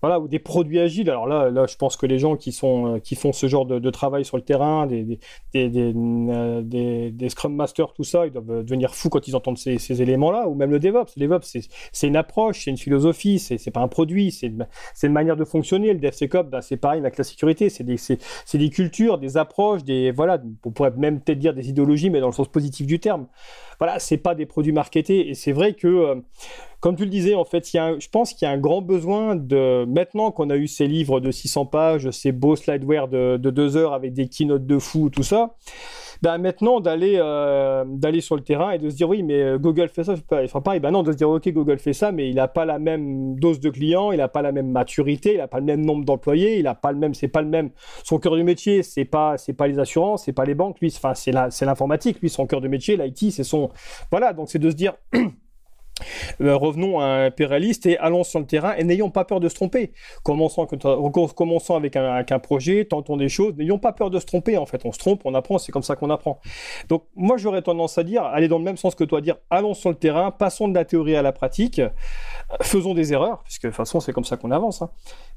voilà, 0.00 0.20
ou 0.20 0.28
des 0.28 0.38
produits 0.38 0.78
agiles. 0.78 1.10
Alors 1.10 1.26
là, 1.26 1.50
là, 1.50 1.66
je 1.66 1.76
pense 1.76 1.96
que 1.96 2.06
les 2.06 2.20
gens 2.20 2.36
qui 2.36 2.52
sont, 2.52 3.00
qui 3.02 3.16
font 3.16 3.32
ce 3.32 3.48
genre 3.48 3.66
de, 3.66 3.90
travail 3.90 4.24
sur 4.24 4.36
le 4.36 4.44
terrain, 4.44 4.86
des, 4.86 5.18
des, 5.52 5.68
des, 5.68 5.92
euh, 5.96 6.62
des, 6.62 7.28
Scrum 7.28 7.54
Masters, 7.54 7.92
tout 7.92 8.04
ça, 8.04 8.26
ils 8.26 8.32
doivent 8.32 8.64
devenir 8.64 8.94
fous 8.94 9.08
quand 9.08 9.26
ils 9.26 9.34
entendent 9.34 9.58
ces, 9.58 10.02
éléments-là, 10.02 10.48
ou 10.48 10.54
même 10.54 10.70
le 10.70 10.78
DevOps. 10.78 11.16
Le 11.16 11.26
DevOps, 11.26 11.58
c'est 11.92 12.06
une 12.06 12.16
approche, 12.16 12.64
c'est 12.64 12.70
une 12.70 12.78
philosophie, 12.78 13.40
c'est 13.40 13.70
pas 13.72 13.80
un 13.80 13.88
produit, 13.88 14.30
c'est 14.30 14.46
une, 14.46 14.68
une, 15.02 15.12
manière 15.12 15.36
de 15.36 15.44
fonctionner. 15.44 15.92
Le 15.92 15.98
DevSecOps, 15.98 16.48
bah, 16.48 16.62
c'est 16.62 16.76
pareil 16.76 17.00
avec 17.00 17.18
la 17.18 17.24
sécurité, 17.24 17.68
c'est 17.68 17.82
des, 17.82 17.96
des 17.96 18.70
des 19.18 19.36
approches, 19.36 19.84
des 19.84 20.10
voilà, 20.10 20.40
on 20.64 20.70
pourrait 20.70 20.92
même 20.96 21.20
peut-être 21.20 21.38
dire 21.38 21.54
des 21.54 21.68
idéologies, 21.68 22.10
mais 22.10 22.20
dans 22.20 22.26
le 22.26 22.32
sens 22.32 22.48
positif 22.48 22.86
du 22.86 23.00
terme. 23.00 23.26
Voilà, 23.78 23.98
c'est 23.98 24.18
pas 24.18 24.34
des 24.34 24.46
produits 24.46 24.72
marketés 24.72 25.30
et 25.30 25.34
c'est 25.34 25.52
vrai 25.52 25.72
que, 25.72 25.86
euh, 25.86 26.14
comme 26.80 26.96
tu 26.96 27.04
le 27.04 27.10
disais, 27.10 27.34
en 27.34 27.44
fait, 27.44 27.72
il 27.72 27.76
y 27.76 27.80
a 27.80 27.98
je 27.98 28.08
pense 28.08 28.34
qu'il 28.34 28.46
y 28.46 28.50
a 28.50 28.52
un 28.52 28.58
grand 28.58 28.82
besoin 28.82 29.36
de 29.36 29.84
maintenant 29.86 30.30
qu'on 30.30 30.50
a 30.50 30.56
eu 30.56 30.66
ces 30.66 30.86
livres 30.86 31.20
de 31.20 31.30
600 31.30 31.66
pages, 31.66 32.10
ces 32.10 32.32
beaux 32.32 32.56
slideware 32.56 33.08
de, 33.08 33.36
de 33.38 33.50
deux 33.50 33.76
heures 33.76 33.94
avec 33.94 34.12
des 34.12 34.28
keynotes 34.28 34.66
de 34.66 34.78
fou, 34.78 35.08
tout 35.08 35.22
ça 35.22 35.56
bah, 36.22 36.38
maintenant 36.38 36.80
d'aller 36.80 37.14
euh, 37.16 37.84
d'aller 37.86 38.20
sur 38.20 38.36
le 38.36 38.42
terrain 38.42 38.72
et 38.72 38.78
de 38.78 38.90
se 38.90 38.96
dire 38.96 39.08
oui 39.08 39.22
mais 39.22 39.40
euh, 39.40 39.58
Google 39.58 39.88
fait 39.88 40.04
ça, 40.04 40.14
il 40.42 40.48
fera 40.48 40.62
pareil. 40.62 40.80
Bah 40.80 40.90
non, 40.90 41.02
de 41.02 41.12
se 41.12 41.16
dire 41.16 41.30
ok 41.30 41.48
Google 41.50 41.78
fait 41.78 41.92
ça, 41.92 42.12
mais 42.12 42.28
il 42.28 42.34
n'a 42.34 42.48
pas 42.48 42.64
la 42.64 42.78
même 42.78 43.36
dose 43.38 43.60
de 43.60 43.70
clients, 43.70 44.12
il 44.12 44.18
n'a 44.18 44.28
pas 44.28 44.42
la 44.42 44.52
même 44.52 44.70
maturité, 44.70 45.32
il 45.32 45.38
n'a 45.38 45.48
pas 45.48 45.60
le 45.60 45.66
même 45.66 45.84
nombre 45.84 46.04
d'employés, 46.04 46.58
il 46.58 46.64
n'a 46.64 46.74
pas 46.74 46.92
le 46.92 46.98
même, 46.98 47.14
c'est 47.14 47.28
pas 47.28 47.42
le 47.42 47.48
même. 47.48 47.70
Son 48.04 48.18
cœur 48.18 48.36
du 48.36 48.44
métier, 48.44 48.82
c'est 48.82 49.04
pas 49.04 49.38
c'est 49.38 49.54
pas 49.54 49.66
les 49.66 49.78
assurances, 49.78 50.24
c'est 50.24 50.32
pas 50.32 50.44
les 50.44 50.54
banques, 50.54 50.80
lui, 50.80 50.92
enfin 50.94 51.14
c'est 51.14 51.32
c'est 51.50 51.64
l'informatique, 51.64 52.20
lui 52.20 52.28
son 52.28 52.46
cœur 52.46 52.60
de 52.60 52.68
métier, 52.68 52.96
l'IT, 52.96 53.32
c'est 53.32 53.44
son 53.44 53.70
voilà. 54.10 54.32
Donc 54.32 54.48
c'est 54.50 54.58
de 54.58 54.70
se 54.70 54.76
dire 54.76 54.94
Euh, 56.40 56.56
revenons 56.56 57.00
à 57.00 57.04
un 57.04 57.26
impérialiste 57.26 57.86
et 57.86 57.98
allons 57.98 58.24
sur 58.24 58.40
le 58.40 58.46
terrain 58.46 58.74
et 58.76 58.84
n'ayons 58.84 59.10
pas 59.10 59.24
peur 59.24 59.40
de 59.40 59.48
se 59.48 59.54
tromper. 59.54 59.92
Commençons, 60.22 60.62
avec, 60.62 61.96
un, 61.96 62.24
un, 62.28 62.38
projet, 62.38 62.84
tentons 62.84 63.16
des 63.16 63.28
choses, 63.28 63.54
n'ayons 63.56 63.78
pas 63.78 63.92
peur 63.92 64.10
de 64.10 64.18
se 64.18 64.26
tromper 64.26 64.56
en 64.56 64.66
fait. 64.66 64.82
On 64.84 64.92
se 64.92 64.98
trompe, 64.98 65.22
on 65.24 65.34
apprend, 65.34 65.58
c'est 65.58 65.72
comme 65.72 65.82
ça 65.82 65.96
qu'on 65.96 66.10
apprend. 66.10 66.40
Donc 66.88 67.04
moi 67.14 67.36
j'aurais 67.36 67.62
tendance 67.62 67.98
à 67.98 68.04
dire, 68.04 68.24
aller 68.24 68.48
dans 68.48 68.58
le 68.58 68.64
même 68.64 68.76
sens 68.76 68.94
que 68.94 69.04
toi, 69.04 69.20
dire 69.20 69.36
allons 69.50 69.74
sur 69.74 69.90
le 69.90 69.96
terrain, 69.96 70.30
passons 70.30 70.68
de 70.68 70.74
la 70.74 70.84
théorie 70.84 71.16
à 71.16 71.22
la 71.22 71.32
pratique, 71.32 71.80
faisons 72.62 72.94
des 72.94 73.12
erreurs, 73.12 73.42
puisque 73.44 73.62
de 73.62 73.68
toute 73.68 73.76
façon 73.76 74.00
c'est 74.00 74.12
comme 74.12 74.24
ça 74.24 74.36
qu'on 74.36 74.50
avance. 74.50 74.82
Hein. 74.82 74.90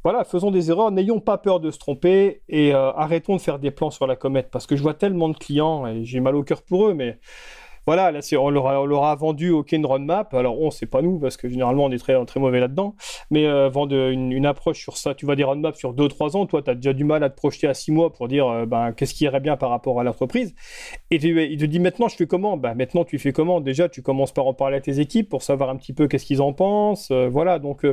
Voilà, 0.03 0.23
faisons 0.23 0.51
des 0.51 0.69
erreurs, 0.69 0.91
n'ayons 0.91 1.19
pas 1.19 1.37
peur 1.37 1.59
de 1.59 1.71
se 1.71 1.79
tromper 1.79 2.41
et 2.49 2.73
euh, 2.73 2.91
arrêtons 2.93 3.35
de 3.35 3.41
faire 3.41 3.59
des 3.59 3.71
plans 3.71 3.91
sur 3.91 4.07
la 4.07 4.15
comète 4.15 4.49
parce 4.51 4.67
que 4.67 4.75
je 4.75 4.81
vois 4.81 4.93
tellement 4.93 5.29
de 5.29 5.37
clients 5.37 5.87
et 5.87 6.03
j'ai 6.03 6.19
mal 6.19 6.35
au 6.35 6.43
cœur 6.43 6.61
pour 6.61 6.87
eux, 6.87 6.93
mais 6.93 7.19
voilà, 7.85 8.11
là, 8.11 8.19
on 8.39 8.49
leur, 8.49 9.03
a, 9.03 9.15
vendu 9.15 9.49
aucune 9.49 9.85
roadmap. 9.85 10.33
Alors, 10.33 10.59
on, 10.59 10.71
c'est 10.71 10.85
pas 10.85 11.01
nous, 11.01 11.19
parce 11.19 11.35
que 11.35 11.49
généralement, 11.49 11.85
on 11.85 11.91
est 11.91 11.97
très, 11.97 12.23
très 12.25 12.39
mauvais 12.39 12.59
là-dedans. 12.59 12.95
Mais 13.29 13.45
euh, 13.45 13.69
vendre 13.69 13.95
une, 14.09 14.45
approche 14.45 14.79
sur 14.79 14.97
ça, 14.97 15.13
tu 15.13 15.25
vois 15.25 15.35
des 15.35 15.43
roadmaps 15.43 15.77
sur 15.77 15.93
2-3 15.93 16.37
ans, 16.37 16.45
toi, 16.45 16.61
tu 16.61 16.69
as 16.69 16.75
déjà 16.75 16.93
du 16.93 17.03
mal 17.03 17.23
à 17.23 17.29
te 17.29 17.35
projeter 17.35 17.67
à 17.67 17.73
6 17.73 17.91
mois 17.91 18.11
pour 18.11 18.27
dire 18.27 18.47
euh, 18.47 18.65
ben, 18.65 18.93
qu'est-ce 18.93 19.13
qui 19.13 19.25
irait 19.25 19.39
bien 19.39 19.57
par 19.57 19.69
rapport 19.69 19.99
à 19.99 20.03
l'entreprise. 20.03 20.55
Et 21.11 21.15
il 21.15 21.57
te 21.57 21.65
dit 21.65 21.79
maintenant, 21.79 22.07
je 22.07 22.15
fais 22.15 22.27
comment? 22.27 22.57
Ben, 22.57 22.73
Maintenant, 22.73 23.03
tu 23.03 23.19
fais 23.19 23.31
comment? 23.31 23.61
Déjà, 23.61 23.89
tu 23.89 24.01
commences 24.01 24.31
par 24.31 24.47
en 24.47 24.53
parler 24.53 24.77
à 24.77 24.81
tes 24.81 24.99
équipes 24.99 25.29
pour 25.29 25.43
savoir 25.43 25.69
un 25.69 25.75
petit 25.75 25.93
peu 25.93 26.07
qu'est-ce 26.07 26.25
qu'ils 26.25 26.41
en 26.41 26.53
pensent. 26.53 27.11
Euh, 27.11 27.29
voilà, 27.29 27.59
donc. 27.59 27.85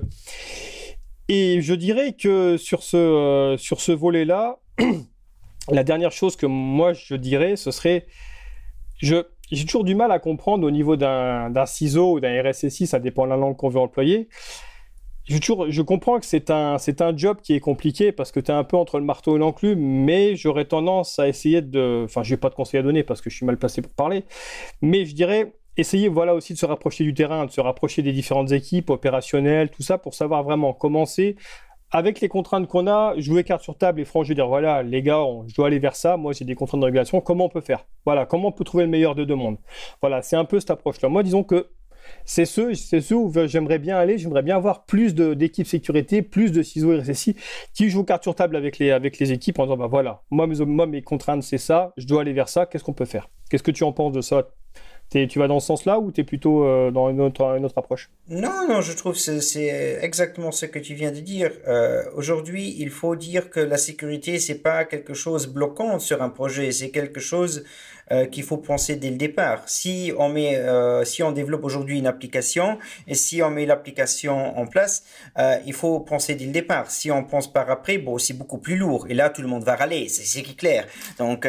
et 1.28 1.60
je 1.60 1.74
dirais 1.74 2.12
que 2.12 2.56
sur 2.56 2.82
ce, 2.82 3.56
sur 3.58 3.80
ce 3.80 3.92
volet-là, 3.92 4.58
la 5.70 5.84
dernière 5.84 6.12
chose 6.12 6.36
que 6.36 6.46
moi, 6.46 6.92
je 6.92 7.14
dirais, 7.14 7.56
ce 7.56 7.70
serait. 7.70 8.06
Je, 8.98 9.24
j'ai 9.50 9.64
toujours 9.64 9.84
du 9.84 9.94
mal 9.94 10.12
à 10.12 10.18
comprendre 10.18 10.66
au 10.66 10.70
niveau 10.70 10.96
d'un 10.96 11.66
ciseau 11.66 12.14
ou 12.14 12.20
d'un 12.20 12.42
RSSI, 12.42 12.86
ça 12.86 12.98
dépend 12.98 13.24
de 13.24 13.30
la 13.30 13.36
langue 13.36 13.56
qu'on 13.56 13.68
veut 13.68 13.80
employer. 13.80 14.28
Toujours, 15.28 15.70
je 15.70 15.82
comprends 15.82 16.18
que 16.18 16.26
c'est 16.26 16.50
un, 16.50 16.76
un 16.76 17.16
job 17.16 17.38
qui 17.40 17.54
est 17.54 17.60
compliqué 17.60 18.10
parce 18.10 18.32
que 18.32 18.40
tu 18.40 18.50
es 18.50 18.54
un 18.54 18.64
peu 18.64 18.76
entre 18.76 18.98
le 18.98 19.04
marteau 19.04 19.36
et 19.36 19.38
l'enclume, 19.38 19.78
mais 19.78 20.34
j'aurais 20.34 20.64
tendance 20.64 21.20
à 21.20 21.28
essayer 21.28 21.62
de. 21.62 22.02
Enfin, 22.04 22.24
je 22.24 22.34
n'ai 22.34 22.36
pas 22.36 22.48
de 22.48 22.54
conseil 22.54 22.80
à 22.80 22.82
donner 22.82 23.04
parce 23.04 23.20
que 23.20 23.30
je 23.30 23.36
suis 23.36 23.46
mal 23.46 23.56
placé 23.56 23.80
pour 23.80 23.92
parler, 23.92 24.24
mais 24.82 25.04
je 25.04 25.14
dirais 25.14 25.52
essayer 25.76 26.08
voilà 26.08 26.34
aussi 26.34 26.52
de 26.52 26.58
se 26.58 26.66
rapprocher 26.66 27.04
du 27.04 27.14
terrain, 27.14 27.46
de 27.46 27.50
se 27.50 27.60
rapprocher 27.60 28.02
des 28.02 28.12
différentes 28.12 28.50
équipes 28.50 28.90
opérationnelles, 28.90 29.70
tout 29.70 29.82
ça 29.82 29.98
pour 29.98 30.14
savoir 30.14 30.42
vraiment 30.42 30.72
commencer 30.72 31.36
avec 31.92 32.20
les 32.20 32.28
contraintes 32.28 32.68
qu'on 32.68 32.86
a, 32.86 33.14
jouer 33.18 33.44
carte 33.44 33.62
sur 33.62 33.76
table 33.76 34.00
et 34.00 34.04
franchement 34.04 34.34
dire 34.34 34.48
voilà, 34.48 34.82
les 34.82 35.02
gars, 35.02 35.24
je 35.46 35.54
dois 35.54 35.66
aller 35.66 35.78
vers 35.78 35.96
ça. 35.96 36.16
Moi, 36.16 36.32
j'ai 36.32 36.44
des 36.44 36.54
contraintes 36.54 36.80
de 36.80 36.86
régulation. 36.86 37.20
Comment 37.20 37.46
on 37.46 37.48
peut 37.48 37.60
faire? 37.60 37.86
Voilà, 38.04 38.26
comment 38.26 38.48
on 38.48 38.52
peut 38.52 38.64
trouver 38.64 38.84
le 38.84 38.90
meilleur 38.90 39.14
de 39.14 39.24
deux 39.24 39.34
mondes? 39.34 39.58
Voilà, 40.00 40.22
c'est 40.22 40.36
un 40.36 40.44
peu 40.44 40.60
cette 40.60 40.70
approche-là. 40.70 41.08
Moi, 41.08 41.22
disons 41.22 41.42
que 41.42 41.68
c'est 42.24 42.44
ce, 42.44 42.74
c'est 42.74 43.00
ce 43.00 43.14
où 43.14 43.32
j'aimerais 43.46 43.78
bien 43.78 43.96
aller. 43.96 44.18
J'aimerais 44.18 44.42
bien 44.42 44.56
avoir 44.56 44.84
plus 44.84 45.14
d'équipes 45.14 45.66
sécurité, 45.66 46.22
plus 46.22 46.52
de 46.52 46.62
ciseaux 46.62 46.96
RSSI 46.96 47.36
qui 47.74 47.90
jouent 47.90 48.04
carte 48.04 48.22
sur 48.22 48.34
table 48.34 48.56
avec 48.56 48.78
les, 48.78 49.32
équipes 49.32 49.58
en 49.58 49.64
disant 49.64 49.76
bah 49.76 49.86
voilà, 49.86 50.22
moi, 50.30 50.46
mes 50.46 51.02
contraintes 51.02 51.42
c'est 51.42 51.58
ça, 51.58 51.92
je 51.96 52.06
dois 52.06 52.22
aller 52.22 52.32
vers 52.32 52.48
ça. 52.48 52.66
Qu'est-ce 52.66 52.84
qu'on 52.84 52.92
peut 52.92 53.04
faire? 53.04 53.28
Qu'est-ce 53.50 53.62
que 53.62 53.70
tu 53.70 53.84
en 53.84 53.92
penses 53.92 54.12
de 54.12 54.20
ça? 54.20 54.48
Tu 55.10 55.38
vas 55.38 55.48
dans 55.48 55.60
ce 55.60 55.66
sens-là 55.66 55.98
ou 55.98 56.12
tu 56.12 56.20
es 56.20 56.24
plutôt 56.24 56.64
euh, 56.64 56.90
dans 56.90 57.10
une 57.10 57.20
autre, 57.20 57.44
approche? 57.76 58.10
Non, 58.28 58.68
non, 58.68 58.80
je 58.80 58.92
trouve 58.96 59.14
que 59.14 59.40
c'est 59.40 59.98
exactement 60.00 60.52
ce 60.52 60.66
que 60.66 60.78
tu 60.78 60.94
viens 60.94 61.10
de 61.10 61.20
dire. 61.20 61.50
Euh, 61.66 62.04
aujourd'hui, 62.14 62.76
il 62.78 62.90
faut 62.90 63.16
dire 63.16 63.50
que 63.50 63.60
la 63.60 63.76
sécurité, 63.76 64.38
c'est 64.38 64.62
pas 64.62 64.84
quelque 64.84 65.14
chose 65.14 65.46
bloquant 65.46 65.98
sur 65.98 66.22
un 66.22 66.28
projet, 66.28 66.70
c'est 66.70 66.90
quelque 66.90 67.20
chose 67.20 67.64
euh, 68.12 68.26
qu'il 68.26 68.42
faut 68.42 68.56
penser 68.56 68.96
dès 68.96 69.10
le 69.10 69.16
départ. 69.16 69.62
Si 69.68 70.12
on 70.18 70.28
met, 70.28 70.56
euh, 70.56 71.04
si 71.04 71.22
on 71.22 71.30
développe 71.30 71.62
aujourd'hui 71.62 71.98
une 72.00 72.08
application 72.08 72.78
et 73.06 73.14
si 73.14 73.40
on 73.40 73.50
met 73.50 73.66
l'application 73.66 74.58
en 74.58 74.66
place, 74.66 75.04
euh, 75.38 75.56
il 75.64 75.72
faut 75.74 76.00
penser 76.00 76.34
dès 76.34 76.46
le 76.46 76.50
départ. 76.50 76.90
Si 76.90 77.12
on 77.12 77.22
pense 77.22 77.52
par 77.52 77.70
après, 77.70 77.98
bon, 77.98 78.18
c'est 78.18 78.34
beaucoup 78.34 78.58
plus 78.58 78.76
lourd. 78.76 79.06
Et 79.08 79.14
là, 79.14 79.30
tout 79.30 79.42
le 79.42 79.48
monde 79.48 79.62
va 79.62 79.76
râler, 79.76 80.08
c'est 80.08 80.42
clair. 80.56 80.86
Donc, 81.18 81.46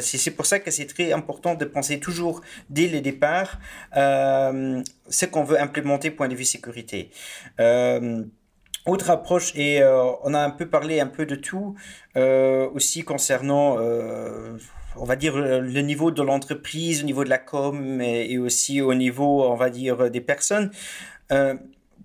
c'est 0.00 0.30
pour 0.30 0.46
ça 0.46 0.58
que 0.58 0.70
c'est 0.70 0.86
très 0.86 1.12
important 1.12 1.54
de 1.54 1.66
penser 1.66 2.00
toujours 2.00 2.40
dès 2.70 2.88
le 2.88 3.00
départ 3.00 3.58
ce 3.92 5.26
qu'on 5.26 5.44
veut 5.44 5.60
implémenter 5.60 6.10
point 6.10 6.28
de 6.28 6.34
vue 6.34 6.44
sécurité. 6.44 7.10
Autre 8.86 9.10
approche, 9.10 9.52
et 9.54 9.82
on 10.24 10.32
a 10.32 10.40
un 10.40 10.50
peu 10.50 10.66
parlé 10.66 11.00
un 11.00 11.08
peu 11.08 11.26
de 11.26 11.34
tout, 11.34 11.76
aussi 12.74 13.02
concernant 13.02 13.76
on 14.96 15.04
va 15.04 15.16
dire, 15.16 15.36
euh, 15.36 15.60
le 15.60 15.80
niveau 15.80 16.10
de 16.10 16.22
l'entreprise, 16.22 17.02
au 17.02 17.06
niveau 17.06 17.24
de 17.24 17.30
la 17.30 17.38
com 17.38 18.00
et, 18.00 18.38
aussi 18.38 18.80
au 18.80 18.94
niveau, 18.94 19.44
on 19.44 19.56
va 19.56 19.70
dire, 19.70 20.10
des 20.10 20.20
personnes. 20.20 20.70
Euh, 21.32 21.54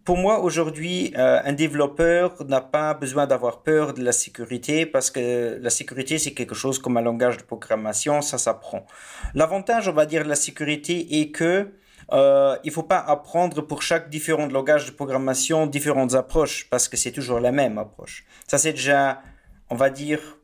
pour 0.06 0.18
moi, 0.18 0.42
aujourd'hui, 0.42 1.14
euh, 1.18 1.42
un 1.44 1.54
développeur 1.54 2.46
n'a 2.46 2.62
pas 2.62 2.94
besoin 2.94 3.26
d'avoir 3.26 3.64
peur 3.64 3.96
de 3.96 4.04
la 4.04 4.12
sécurité 4.12 4.86
parce 4.86 5.10
que 5.10 5.58
la 5.60 5.72
sécurité, 5.72 6.20
c'est 6.20 6.34
quelque 6.34 6.54
chose 6.54 6.78
comme 6.78 6.98
un 6.98 7.02
langage 7.02 7.38
de 7.38 7.44
programmation, 7.44 8.22
ça 8.22 8.38
s'apprend. 8.38 8.86
L'avantage, 9.34 9.88
on 9.88 9.94
va 9.94 10.06
dire, 10.06 10.24
de 10.24 10.30
la 10.30 10.36
sécurité 10.36 11.22
est 11.22 11.32
que 11.32 11.72
euh, 12.14 12.56
il 12.64 12.72
faut 12.72 12.84
pas 12.84 13.00
apprendre 13.00 13.62
pour 13.62 13.82
chaque 13.82 14.12
différent 14.12 14.46
langage 14.46 14.86
de 14.86 14.92
programmation 14.92 15.66
différentes 15.66 16.14
approches 16.14 16.70
parce 16.70 16.88
que 16.88 16.98
c'est 16.98 17.12
toujours 17.12 17.40
la 17.40 17.52
même 17.52 17.80
approche. 17.80 18.26
Ça 18.48 18.60
c'est 18.60 18.74
déjà, 18.74 19.24
on 19.72 19.76
va 19.76 19.90
dire, 19.90 20.35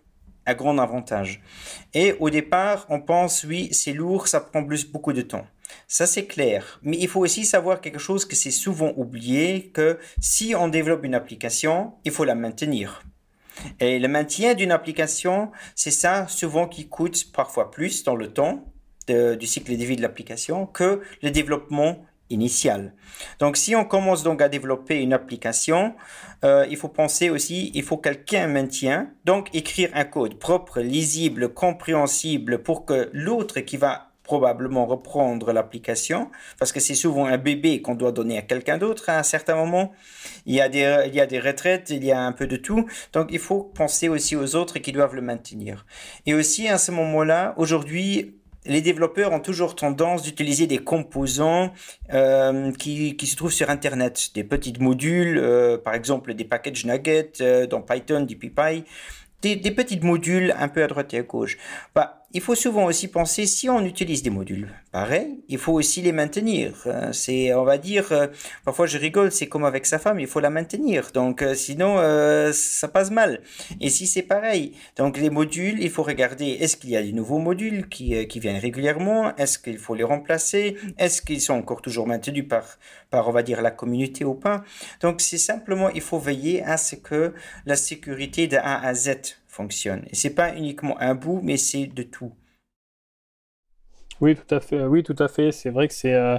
un 0.45 0.53
grand 0.53 0.77
avantage. 0.77 1.41
Et 1.93 2.15
au 2.19 2.29
départ, 2.29 2.85
on 2.89 3.01
pense 3.01 3.43
oui, 3.43 3.69
c'est 3.71 3.93
lourd, 3.93 4.27
ça 4.27 4.41
prend 4.41 4.63
plus 4.63 4.85
beaucoup 4.85 5.13
de 5.13 5.21
temps. 5.21 5.45
Ça 5.87 6.05
c'est 6.05 6.25
clair, 6.25 6.79
mais 6.83 6.97
il 6.97 7.07
faut 7.07 7.21
aussi 7.21 7.45
savoir 7.45 7.79
quelque 7.79 7.99
chose 7.99 8.25
que 8.25 8.35
c'est 8.35 8.51
souvent 8.51 8.93
oublié 8.97 9.71
que 9.73 9.99
si 10.19 10.53
on 10.55 10.67
développe 10.67 11.05
une 11.05 11.15
application, 11.15 11.93
il 12.03 12.11
faut 12.11 12.25
la 12.25 12.35
maintenir. 12.35 13.03
Et 13.79 13.99
le 13.99 14.07
maintien 14.07 14.53
d'une 14.53 14.71
application, 14.71 15.51
c'est 15.75 15.91
ça 15.91 16.27
souvent 16.27 16.67
qui 16.67 16.87
coûte 16.87 17.31
parfois 17.31 17.71
plus 17.71 18.03
dans 18.03 18.15
le 18.15 18.33
temps 18.33 18.65
du 19.07 19.45
cycle 19.45 19.75
de 19.75 19.83
vie 19.83 19.95
de 19.95 20.01
l'application 20.01 20.65
que 20.65 21.01
le 21.21 21.31
développement 21.31 22.05
initial. 22.31 22.93
Donc 23.39 23.57
si 23.57 23.75
on 23.75 23.85
commence 23.85 24.23
donc 24.23 24.41
à 24.41 24.49
développer 24.49 25.01
une 25.01 25.13
application, 25.13 25.93
euh, 26.43 26.65
il 26.69 26.77
faut 26.77 26.87
penser 26.87 27.29
aussi, 27.29 27.71
il 27.73 27.83
faut 27.83 27.97
quelqu'un 27.97 28.47
maintient, 28.47 29.09
donc 29.25 29.49
écrire 29.53 29.89
un 29.93 30.05
code 30.05 30.35
propre, 30.39 30.79
lisible, 30.79 31.53
compréhensible 31.53 32.63
pour 32.63 32.85
que 32.85 33.09
l'autre 33.13 33.59
qui 33.59 33.77
va 33.77 34.11
probablement 34.23 34.85
reprendre 34.85 35.51
l'application, 35.51 36.31
parce 36.57 36.71
que 36.71 36.79
c'est 36.79 36.95
souvent 36.95 37.25
un 37.25 37.37
bébé 37.37 37.81
qu'on 37.81 37.95
doit 37.95 38.13
donner 38.13 38.37
à 38.37 38.41
quelqu'un 38.41 38.77
d'autre 38.77 39.09
à 39.09 39.19
un 39.19 39.23
certain 39.23 39.55
moment. 39.55 39.91
Il 40.45 40.55
y, 40.55 40.61
a 40.61 40.69
des, 40.69 41.03
il 41.07 41.15
y 41.15 41.19
a 41.19 41.25
des 41.25 41.39
retraites, 41.39 41.89
il 41.89 42.05
y 42.05 42.13
a 42.13 42.21
un 42.21 42.31
peu 42.31 42.47
de 42.47 42.55
tout. 42.55 42.85
Donc 43.11 43.27
il 43.31 43.39
faut 43.39 43.61
penser 43.61 44.07
aussi 44.07 44.37
aux 44.37 44.55
autres 44.55 44.79
qui 44.79 44.93
doivent 44.93 45.15
le 45.15 45.21
maintenir. 45.21 45.85
Et 46.25 46.33
aussi 46.33 46.69
à 46.69 46.77
ce 46.77 46.91
moment-là, 46.91 47.53
aujourd'hui, 47.57 48.40
les 48.65 48.81
développeurs 48.81 49.31
ont 49.31 49.39
toujours 49.39 49.75
tendance 49.75 50.23
d'utiliser 50.23 50.67
des 50.67 50.77
composants 50.77 51.73
euh, 52.13 52.71
qui, 52.73 53.15
qui, 53.15 53.27
se 53.27 53.35
trouvent 53.35 53.51
sur 53.51 53.69
Internet, 53.69 54.31
des 54.35 54.43
petits 54.43 54.73
modules, 54.79 55.37
euh, 55.37 55.77
par 55.77 55.95
exemple 55.95 56.33
des 56.33 56.45
packages 56.45 56.85
nuggets 56.85 57.31
euh, 57.41 57.65
dans 57.65 57.81
Python, 57.81 58.21
du 58.21 58.35
PyPy, 58.35 58.83
des, 59.41 59.55
des 59.55 59.71
petits 59.71 59.99
modules 59.99 60.53
un 60.57 60.67
peu 60.67 60.83
à 60.83 60.87
droite 60.87 61.13
et 61.13 61.19
à 61.19 61.23
gauche. 61.23 61.57
Bah, 61.95 62.20
il 62.33 62.41
faut 62.41 62.55
souvent 62.55 62.85
aussi 62.85 63.07
penser 63.07 63.45
si 63.45 63.69
on 63.69 63.83
utilise 63.85 64.23
des 64.23 64.29
modules 64.29 64.69
pareil, 64.91 65.39
il 65.47 65.57
faut 65.57 65.73
aussi 65.73 66.01
les 66.01 66.11
maintenir. 66.11 66.73
Euh, 66.85 67.13
c'est, 67.13 67.53
on 67.53 67.63
va 67.63 67.77
dire, 67.77 68.11
euh, 68.11 68.27
parfois 68.65 68.85
je 68.85 68.97
rigole, 68.97 69.31
c'est 69.31 69.47
comme 69.47 69.63
avec 69.63 69.85
sa 69.85 69.99
femme, 69.99 70.19
il 70.19 70.27
faut 70.27 70.39
la 70.39 70.49
maintenir. 70.49 71.11
Donc 71.13 71.41
euh, 71.41 71.53
sinon, 71.55 71.91
ça 72.53 72.87
passe 72.87 73.11
mal. 73.11 73.41
Et 73.79 73.89
si 73.89 74.07
c'est 74.07 74.21
pareil, 74.21 74.73
donc 74.97 75.17
les 75.17 75.29
modules, 75.29 75.81
il 75.81 75.89
faut 75.89 76.03
regarder 76.03 76.45
est-ce 76.59 76.77
qu'il 76.77 76.89
y 76.89 76.97
a 76.97 77.01
des 77.01 77.13
nouveaux 77.13 77.39
modules 77.39 77.87
qui, 77.89 78.27
qui 78.27 78.39
viennent 78.39 78.57
régulièrement, 78.57 79.35
est-ce 79.37 79.57
qu'il 79.57 79.77
faut 79.77 79.95
les 79.95 80.03
remplacer, 80.03 80.77
est-ce 80.97 81.21
qu'ils 81.21 81.41
sont 81.41 81.53
encore 81.53 81.81
toujours 81.81 82.07
maintenus 82.07 82.47
par, 82.47 82.65
par, 83.09 83.27
on 83.29 83.31
va 83.31 83.43
dire, 83.43 83.61
la 83.61 83.71
communauté 83.71 84.25
ou 84.25 84.33
pas? 84.33 84.63
Donc 85.01 85.21
c'est 85.21 85.37
simplement, 85.37 85.89
il 85.89 86.01
faut 86.01 86.19
veiller 86.19 86.63
à 86.63 86.77
ce 86.77 86.95
que 86.95 87.33
la 87.65 87.75
sécurité 87.75 88.47
de 88.47 88.57
A 88.57 88.85
à 88.85 88.93
Z 88.93 89.40
fonctionne. 89.51 90.05
Et 90.09 90.15
c'est 90.15 90.33
pas 90.33 90.55
uniquement 90.55 90.99
un 90.99 91.13
bout, 91.13 91.41
mais 91.43 91.57
c'est 91.57 91.87
de 91.87 92.03
tout. 92.03 92.31
Oui, 94.21 94.35
tout 94.35 94.55
à 94.55 94.59
fait. 94.59 94.83
Oui, 94.85 95.03
tout 95.03 95.15
à 95.19 95.27
fait. 95.27 95.51
C'est 95.51 95.71
vrai 95.71 95.87
que 95.87 95.93
c'est. 95.93 96.13
Euh, 96.13 96.37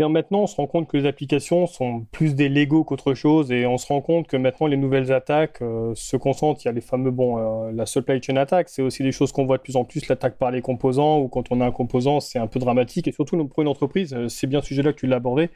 maintenant, 0.00 0.40
on 0.40 0.46
se 0.48 0.56
rend 0.56 0.66
compte 0.66 0.88
que 0.88 0.96
les 0.96 1.06
applications 1.06 1.66
sont 1.68 2.04
plus 2.10 2.34
des 2.34 2.48
Lego 2.48 2.82
qu'autre 2.82 3.14
chose, 3.14 3.52
et 3.52 3.66
on 3.66 3.78
se 3.78 3.86
rend 3.86 4.00
compte 4.00 4.26
que 4.26 4.36
maintenant 4.36 4.66
les 4.66 4.76
nouvelles 4.76 5.12
attaques 5.12 5.62
euh, 5.62 5.92
se 5.94 6.16
concentrent. 6.16 6.60
Il 6.64 6.66
y 6.66 6.68
a 6.68 6.72
les 6.72 6.80
fameux, 6.80 7.12
bon, 7.12 7.38
euh, 7.38 7.72
la 7.72 7.86
supply 7.86 8.20
chain 8.20 8.36
attack, 8.36 8.68
c'est 8.68 8.82
aussi 8.82 9.04
des 9.04 9.12
choses 9.12 9.30
qu'on 9.30 9.46
voit 9.46 9.58
de 9.58 9.62
plus 9.62 9.76
en 9.76 9.84
plus, 9.84 10.08
l'attaque 10.08 10.36
par 10.38 10.50
les 10.50 10.62
composants, 10.62 11.20
ou 11.20 11.28
quand 11.28 11.52
on 11.52 11.60
a 11.60 11.66
un 11.66 11.70
composant, 11.70 12.18
c'est 12.18 12.40
un 12.40 12.48
peu 12.48 12.58
dramatique, 12.58 13.06
et 13.06 13.12
surtout 13.12 13.46
pour 13.46 13.62
une 13.62 13.68
entreprise, 13.68 14.16
c'est 14.28 14.48
bien 14.48 14.60
ce 14.60 14.66
sujet-là 14.66 14.92
que 14.92 14.98
tu 14.98 15.06
l'as 15.06 15.16
abordé. 15.16 15.50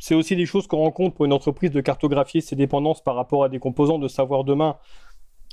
C'est 0.00 0.16
aussi 0.16 0.34
des 0.34 0.46
choses 0.46 0.66
qu'on 0.66 0.78
rencontre 0.78 1.14
pour 1.14 1.26
une 1.26 1.32
entreprise 1.32 1.70
de 1.70 1.80
cartographier 1.80 2.40
ses 2.40 2.56
dépendances 2.56 3.02
par 3.02 3.14
rapport 3.14 3.44
à 3.44 3.48
des 3.48 3.60
composants, 3.60 3.98
de 3.98 4.08
savoir 4.08 4.42
demain 4.42 4.76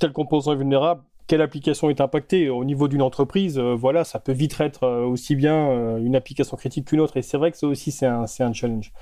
tel 0.02 0.12
composant 0.12 0.52
est 0.52 0.56
vulnérable, 0.56 1.04
quelle 1.28 1.42
application 1.42 1.88
est 1.88 2.00
impactée 2.00 2.50
au 2.50 2.64
niveau 2.64 2.88
d'une 2.88 3.02
entreprise, 3.02 3.56
euh, 3.56 3.76
voilà, 3.76 4.02
ça 4.02 4.18
peut 4.18 4.32
vite 4.32 4.60
être 4.60 4.82
euh, 4.82 5.04
aussi 5.04 5.36
bien 5.36 5.70
euh, 5.70 5.98
une 5.98 6.16
application 6.16 6.56
critique 6.56 6.86
qu'une 6.88 6.98
autre. 6.98 7.16
Et 7.16 7.22
c'est 7.22 7.36
vrai 7.36 7.52
que 7.52 7.56
ça 7.56 7.68
aussi, 7.68 7.92
c'est 7.92 8.06
un, 8.06 8.24
un, 8.40 8.52
challenge. 8.52 8.92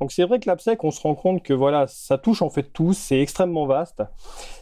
Donc 0.00 0.12
c'est 0.12 0.22
vrai 0.22 0.38
que 0.38 0.48
l'AppSec, 0.48 0.84
on 0.84 0.92
se 0.92 1.00
rend 1.00 1.16
compte 1.16 1.42
que 1.42 1.52
voilà, 1.52 1.88
ça 1.88 2.18
touche 2.18 2.40
en 2.40 2.50
fait 2.50 2.72
tout, 2.72 2.92
c'est 2.92 3.20
extrêmement 3.20 3.66
vaste. 3.66 4.04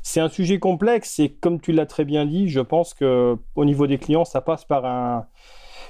C'est 0.03 0.21
un 0.21 0.31
sujet 0.31 0.59
complexe 0.59 1.19
et 1.19 1.29
comme 1.29 1.61
tu 1.61 1.73
l'as 1.73 1.85
très 1.85 2.07
bien 2.07 2.25
dit, 2.25 2.49
je 2.49 2.61
pense 2.61 2.95
que 2.95 3.37
au 3.55 3.65
niveau 3.67 3.87
des 3.87 3.99
clients, 3.99 4.25
ça 4.25 4.41
passe 4.41 4.65
par 4.65 4.87
un, 4.87 5.27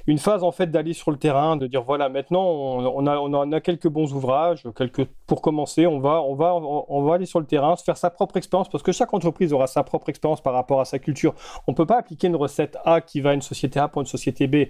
une 0.07 0.19
phase 0.19 0.43
en 0.43 0.53
fait 0.53 0.71
d'aller 0.71 0.93
sur 0.93 1.11
le 1.11 1.17
terrain, 1.17 1.57
de 1.57 1.67
dire 1.67 1.83
voilà 1.83 2.09
maintenant 2.09 2.45
on, 2.45 3.07
a, 3.07 3.17
on 3.19 3.53
a 3.53 3.61
quelques 3.61 3.89
bons 3.89 4.13
ouvrages, 4.13 4.67
quelques 4.77 5.07
pour 5.27 5.43
commencer 5.43 5.87
on 5.87 5.99
va 6.01 7.15
aller 7.15 7.27
sur 7.27 7.41
le 7.41 7.47
terrain, 7.47 7.77
se 7.77 7.85
faire 7.85 7.97
sa 7.97 8.11
propre 8.11 8.37
expérience 8.37 8.69
parce 8.69 8.83
que 8.83 8.93
chaque 8.93 9.13
entreprise 9.15 9.53
aura 9.53 9.67
sa 9.67 9.83
propre 9.83 10.09
expérience 10.09 10.41
par 10.41 10.53
rapport 10.53 10.81
à 10.81 10.85
sa 10.85 10.99
culture. 10.99 11.35
On 11.67 11.75
peut 11.75 11.87
pas 11.87 11.99
appliquer 11.99 12.27
une 12.27 12.37
recette 12.37 12.77
A 12.85 13.01
qui 13.01 13.21
va 13.21 13.31
à 13.31 13.35
une 13.35 13.43
société 13.43 13.81
A 13.81 13.89
pour 13.89 14.01
une 14.03 14.07
société 14.07 14.47
B 14.47 14.69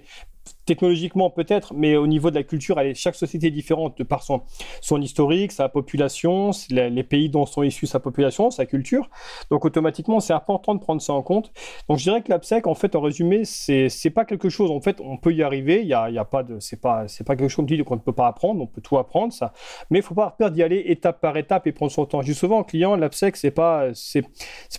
technologiquement 0.65 1.29
peut-être, 1.29 1.73
mais 1.73 1.97
au 1.97 2.07
niveau 2.07 2.29
de 2.29 2.35
la 2.35 2.43
culture, 2.43 2.79
chaque 2.95 3.15
société 3.15 3.47
est 3.47 3.51
différente 3.51 3.97
de 3.97 4.03
par 4.03 4.23
son, 4.23 4.41
son 4.81 5.01
historique, 5.01 5.51
sa 5.51 5.69
population, 5.69 6.51
les, 6.69 7.03
pays 7.03 7.29
dont 7.29 7.45
sont 7.45 7.63
issus 7.63 7.85
sa 7.85 7.99
population, 7.99 8.49
sa 8.49 8.65
culture. 8.65 9.09
Donc 9.49 9.65
automatiquement, 9.65 10.19
c'est 10.19 10.33
important 10.33 10.73
de 10.75 10.79
prendre 10.79 11.01
ça 11.01 11.13
en 11.13 11.21
compte. 11.21 11.51
Donc 11.89 11.97
je 11.97 12.03
dirais 12.03 12.21
que 12.21 12.29
l'AppSec, 12.29 12.65
en 12.67 12.75
fait, 12.75 12.95
en 12.95 13.01
résumé, 13.01 13.43
c'est 13.45 14.09
pas 14.13 14.25
quelque 14.25 14.49
chose. 14.49 14.71
En 14.71 14.79
fait, 14.79 15.01
on 15.01 15.17
peut 15.17 15.33
y 15.33 15.43
arriver. 15.43 15.81
Il 15.81 15.87
y 15.87 15.93
a, 15.93 16.09
y 16.09 16.17
a 16.17 16.25
pas 16.25 16.43
de, 16.43 16.59
c'est 16.59 16.79
pas 16.79 17.05
pas 17.25 17.35
quelque 17.35 17.49
chose 17.49 17.65
qu'on 17.85 17.95
ne 17.95 18.01
peut 18.01 18.13
pas 18.13 18.27
apprendre. 18.27 18.61
On 18.61 18.67
peut 18.67 18.81
tout 18.81 18.97
apprendre 18.97 19.33
ça, 19.33 19.53
mais 19.89 19.99
il 19.99 20.01
faut 20.01 20.15
pas 20.15 20.23
avoir 20.23 20.37
peur 20.37 20.51
d'y 20.51 20.63
aller 20.63 20.83
étape 20.87 21.19
par 21.19 21.35
étape 21.37 21.67
et 21.67 21.71
prendre 21.71 21.91
son 21.91 22.05
temps. 22.05 22.21
Dis 22.21 22.35
souvent 22.35 22.59
aux 22.59 22.63
clients, 22.63 22.95
l'AppSec, 22.95 23.35
c'est 23.35 23.51
pas 23.51 23.89
c'est 23.93 24.23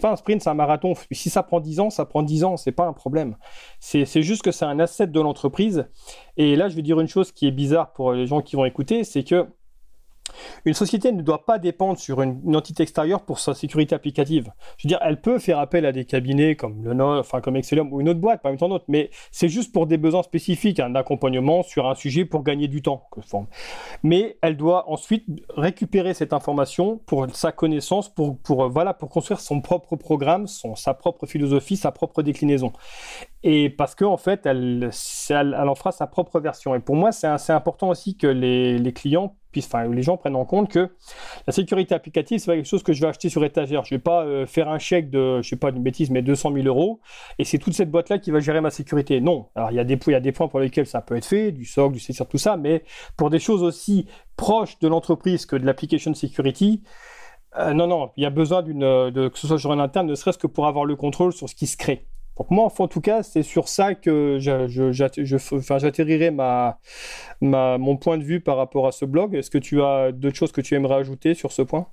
pas 0.01 0.13
un 0.13 0.17
sprint, 0.17 0.43
c'est 0.43 0.51
un 0.51 0.55
marathon. 0.55 0.95
Si 1.11 1.31
ça 1.31 1.43
prend 1.43 1.61
10 1.61 1.81
ans, 1.81 1.91
ça 1.91 2.05
prend 2.07 2.23
10 2.23 2.45
ans. 2.45 2.57
C'est 2.57 2.73
pas 2.73 2.87
un 2.87 2.93
problème. 2.93 3.37
C'est 3.81 4.23
juste 4.23 4.43
que 4.43 4.51
c'est 4.51 4.65
un 4.65 4.79
asset 4.79 5.09
de 5.09 5.21
l'entreprise 5.21 5.54
et 6.37 6.57
là, 6.57 6.69
je 6.69 6.77
vais 6.77 6.83
dire 6.83 7.01
une 7.01 7.09
chose 7.09 7.33
qui 7.33 7.47
est 7.47 7.53
bizarre 7.53 7.93
pour 7.93 8.13
les 8.13 8.27
gens 8.27 8.43
qui 8.43 8.57
vont 8.57 8.65
écouter, 8.65 9.05
c'est 9.05 9.25
que 9.25 9.47
une 10.65 10.75
société 10.75 11.13
ne 11.13 11.23
doit 11.23 11.45
pas 11.45 11.59
dépendre 11.59 11.99
sur 11.99 12.23
une, 12.23 12.55
entité 12.55 12.83
extérieure 12.83 13.23
pour 13.23 13.39
sa 13.39 13.55
sécurité 13.55 13.95
applicative. 13.95 14.53
Je 14.79 14.87
veux 14.87 14.89
dire, 14.89 15.01
elle 15.03 15.21
peut 15.21 15.39
faire 15.39 15.59
appel 15.59 15.87
à 15.87 15.93
des 15.93 16.05
cabinets 16.05 16.57
comme 16.57 16.85
le 16.85 16.95
enfin 17.03 17.41
comme 17.41 17.57
Excellium 17.57 17.93
ou 17.93 18.01
une 18.01 18.09
autre 18.09 18.21
boîte, 18.21 18.43
même 18.45 18.57
tant 18.57 18.69
d'autres, 18.69 18.85
mais 18.89 19.11
c'est 19.31 19.49
juste 19.49 19.73
pour 19.73 19.87
des 19.87 19.97
besoins 19.97 20.23
spécifiques, 20.23 20.81
un 20.81 20.95
accompagnement 20.95 21.63
sur 21.63 21.89
un 21.89 21.95
sujet 21.95 22.25
pour 22.25 22.43
gagner 22.43 22.69
du 22.69 22.83
temps. 22.83 23.09
Mais 24.03 24.39
elle 24.43 24.57
doit 24.57 24.89
ensuite 24.91 25.25
récupérer 25.57 26.15
cette 26.15 26.33
information 26.33 27.01
pour 27.07 27.27
sa 27.35 27.53
connaissance, 27.53 28.09
pour, 28.09 28.39
pour, 28.39 28.69
voilà, 28.69 28.95
pour 28.95 29.09
construire 29.09 29.41
son 29.41 29.61
propre 29.61 29.97
programme, 29.97 30.47
son, 30.47 30.77
sa 30.77 30.95
propre 30.95 31.27
philosophie, 31.27 31.77
sa 31.77 31.93
propre 31.93 32.23
déclinaison. 32.23 32.73
Et 33.43 33.71
parce 33.71 33.95
qu'en 33.95 34.13
en 34.13 34.17
fait, 34.17 34.47
elle, 34.47 34.91
elle, 35.31 35.55
en 35.55 35.75
fera 35.75 35.93
sa 35.93 36.07
propre 36.07 36.41
version. 36.41 36.75
Et 36.75 36.81
pour 36.81 36.97
moi, 36.97 37.13
c'est 37.13 37.27
assez 37.27 37.53
important 37.53 37.89
aussi 37.89 38.17
que 38.17 38.27
les 38.27 38.93
clients 38.93 39.37
les 39.93 40.03
gens 40.03 40.17
prennent 40.17 40.37
en 40.37 40.45
compte 40.45 40.71
que 40.71 40.91
la 41.47 41.53
sécurité 41.53 41.95
applicative, 41.95 42.39
c'est 42.39 42.47
pas 42.47 42.57
quelque 42.57 42.69
chose 42.69 42.83
que 42.83 42.93
je 42.93 43.01
vais 43.01 43.09
acheter 43.09 43.29
sur 43.29 43.45
étagère. 43.45 43.85
Je 43.85 43.95
vais 43.95 44.01
pas 44.01 44.25
euh, 44.25 44.47
faire 44.47 44.69
un 44.69 44.79
chèque 44.79 45.11
de, 45.11 45.43
je 45.43 45.49
sais 45.49 45.57
pas, 45.57 45.71
une 45.71 45.83
bêtise, 45.83 46.11
mais 46.11 46.23
200 46.23 46.53
000 46.53 46.67
euros, 46.67 47.01
et 47.39 47.45
c'est 47.45 47.59
toute 47.59 47.75
cette 47.75 47.91
boîte-là 47.91 48.19
qui 48.19 48.31
va 48.31 48.41
gérer 48.41 48.61
ma 48.61 48.71
sécurité. 48.71 49.21
Non. 49.21 49.49
Alors, 49.55 49.71
il 49.71 49.77
y 49.77 49.81
a 49.81 49.85
des, 49.85 50.33
points 50.33 50.49
pour 50.49 50.61
lesquels 50.61 50.87
ça 50.87 51.01
peut 51.01 51.17
être 51.17 51.27
fait, 51.27 51.53
du 51.53 51.65
SOC, 51.65 51.93
du 51.93 51.99
CSIR, 51.99 52.27
tout 52.27 52.39
ça, 52.39 52.57
mais 52.57 52.85
pour 53.17 53.31
des 53.31 53.39
choses 53.39 53.63
aussi 53.63 54.07
proches 54.37 54.79
de 54.81 54.89
l'entreprise 54.89 55.47
que 55.47 55.57
de 55.57 55.65
l'application 55.67 56.15
security, 56.15 56.83
euh, 57.57 57.73
non, 57.73 57.87
non, 57.87 58.11
il 58.17 58.23
y 58.23 58.27
a 58.27 58.31
besoin 58.31 58.63
d'une, 58.63 58.81
de, 58.81 59.29
que 59.29 59.39
ce 59.39 59.47
soit 59.47 59.59
sur 59.59 59.71
un 59.71 59.79
interne, 59.79 60.07
ne 60.07 60.15
serait-ce 60.15 60.39
que 60.39 60.47
pour 60.47 60.67
avoir 60.67 60.85
le 60.85 60.97
contrôle 60.97 61.33
sur 61.33 61.49
ce 61.49 61.55
qui 61.55 61.67
se 61.67 61.77
crée. 61.77 62.07
Donc 62.37 62.51
moi, 62.51 62.73
en 62.77 62.89
tout 62.89 63.01
cas, 63.01 63.23
c'est 63.23 63.43
sur 63.43 63.69
ça 63.69 63.95
que 63.95 64.39
j'atterrirai 64.41 66.31
ma, 66.31 66.79
mon 67.41 67.97
point 67.97 68.19
de 68.19 68.25
vue 68.25 68.41
par 68.41 68.57
rapport 68.57 68.87
à 68.87 68.93
ce 68.93 69.05
blog. 69.05 69.35
Est-ce 69.35 69.51
que 69.51 69.59
tu 69.59 69.83
as 69.83 70.11
d'autres 70.13 70.37
choses 70.37 70.53
que 70.53 70.61
tu 70.61 70.75
aimerais 70.75 70.97
ajouter 70.97 71.35
sur 71.35 71.53
ce 71.53 71.63
point? 71.63 71.87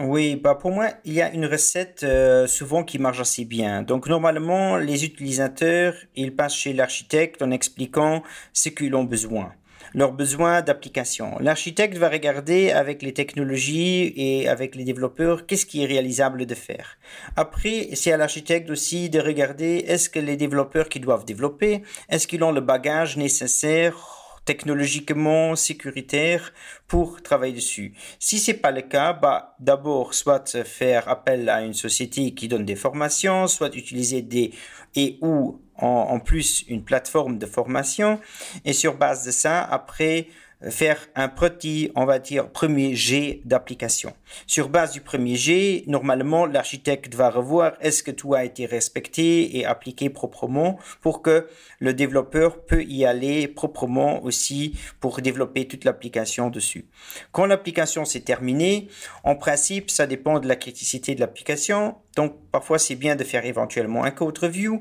Oui, 0.00 0.34
bah 0.34 0.56
pour 0.56 0.72
moi, 0.72 0.88
il 1.04 1.12
y 1.12 1.22
a 1.22 1.32
une 1.32 1.46
recette 1.46 2.02
euh, 2.02 2.48
souvent 2.48 2.82
qui 2.82 2.98
marche 2.98 3.20
assez 3.20 3.44
bien. 3.44 3.82
Donc 3.82 4.08
normalement, 4.08 4.76
les 4.76 5.04
utilisateurs, 5.04 5.94
ils 6.16 6.34
passent 6.34 6.56
chez 6.56 6.72
l'architecte 6.72 7.42
en 7.42 7.52
expliquant 7.52 8.24
ce 8.52 8.70
qu'ils 8.70 8.96
ont 8.96 9.04
besoin 9.04 9.52
leurs 9.94 10.12
besoins 10.12 10.62
d'application. 10.62 11.38
L'architecte 11.40 11.96
va 11.96 12.08
regarder 12.08 12.72
avec 12.72 13.02
les 13.02 13.14
technologies 13.14 14.12
et 14.16 14.48
avec 14.48 14.74
les 14.74 14.84
développeurs 14.84 15.46
qu'est-ce 15.46 15.66
qui 15.66 15.82
est 15.82 15.86
réalisable 15.86 16.46
de 16.46 16.54
faire. 16.54 16.98
Après, 17.36 17.90
c'est 17.94 18.12
à 18.12 18.16
l'architecte 18.16 18.70
aussi 18.70 19.08
de 19.08 19.20
regarder 19.20 19.84
est-ce 19.86 20.10
que 20.10 20.18
les 20.18 20.36
développeurs 20.36 20.88
qui 20.88 21.00
doivent 21.00 21.24
développer, 21.24 21.82
est-ce 22.08 22.26
qu'ils 22.26 22.42
ont 22.42 22.52
le 22.52 22.60
bagage 22.60 23.16
nécessaire 23.16 24.23
technologiquement 24.44 25.56
sécuritaire 25.56 26.52
pour 26.86 27.22
travailler 27.22 27.54
dessus. 27.54 27.94
Si 28.18 28.38
c'est 28.38 28.54
pas 28.54 28.70
le 28.70 28.82
cas, 28.82 29.12
bah, 29.12 29.56
d'abord, 29.58 30.14
soit 30.14 30.64
faire 30.64 31.08
appel 31.08 31.48
à 31.48 31.62
une 31.62 31.74
société 31.74 32.34
qui 32.34 32.48
donne 32.48 32.64
des 32.64 32.76
formations, 32.76 33.46
soit 33.46 33.74
utiliser 33.74 34.22
des 34.22 34.52
et 34.96 35.18
ou 35.22 35.60
en, 35.76 35.86
en 35.86 36.20
plus 36.20 36.64
une 36.68 36.84
plateforme 36.84 37.38
de 37.38 37.46
formation. 37.46 38.20
Et 38.64 38.72
sur 38.72 38.96
base 38.96 39.26
de 39.26 39.30
ça, 39.30 39.62
après, 39.62 40.28
faire 40.70 41.08
un 41.14 41.28
petit, 41.28 41.90
on 41.94 42.04
va 42.04 42.18
dire, 42.18 42.48
premier 42.48 42.94
jet 42.94 43.40
d'application. 43.44 44.12
Sur 44.46 44.68
base 44.68 44.92
du 44.92 45.00
premier 45.00 45.36
jet, 45.36 45.84
normalement, 45.86 46.46
l'architecte 46.46 47.14
va 47.14 47.30
revoir 47.30 47.74
est-ce 47.80 48.02
que 48.02 48.10
tout 48.10 48.34
a 48.34 48.44
été 48.44 48.66
respecté 48.66 49.56
et 49.58 49.64
appliqué 49.64 50.10
proprement 50.10 50.78
pour 51.00 51.22
que 51.22 51.48
le 51.78 51.94
développeur 51.94 52.64
peut 52.64 52.82
y 52.84 53.04
aller 53.04 53.48
proprement 53.48 54.22
aussi 54.24 54.78
pour 55.00 55.20
développer 55.20 55.66
toute 55.66 55.84
l'application 55.84 56.50
dessus. 56.50 56.86
Quand 57.32 57.46
l'application 57.46 58.04
s'est 58.04 58.20
terminée, 58.20 58.88
en 59.22 59.36
principe, 59.36 59.90
ça 59.90 60.06
dépend 60.06 60.40
de 60.40 60.48
la 60.48 60.56
criticité 60.56 61.14
de 61.14 61.20
l'application. 61.20 61.96
Donc, 62.16 62.36
parfois, 62.50 62.78
c'est 62.78 62.94
bien 62.94 63.16
de 63.16 63.24
faire 63.24 63.44
éventuellement 63.44 64.04
un 64.04 64.10
code 64.10 64.38
review 64.38 64.80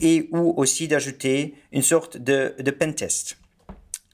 et 0.00 0.28
ou 0.32 0.54
aussi 0.56 0.88
d'ajouter 0.88 1.54
une 1.72 1.82
sorte 1.82 2.16
de, 2.16 2.54
de 2.58 2.70
pen 2.70 2.94
test. 2.94 3.38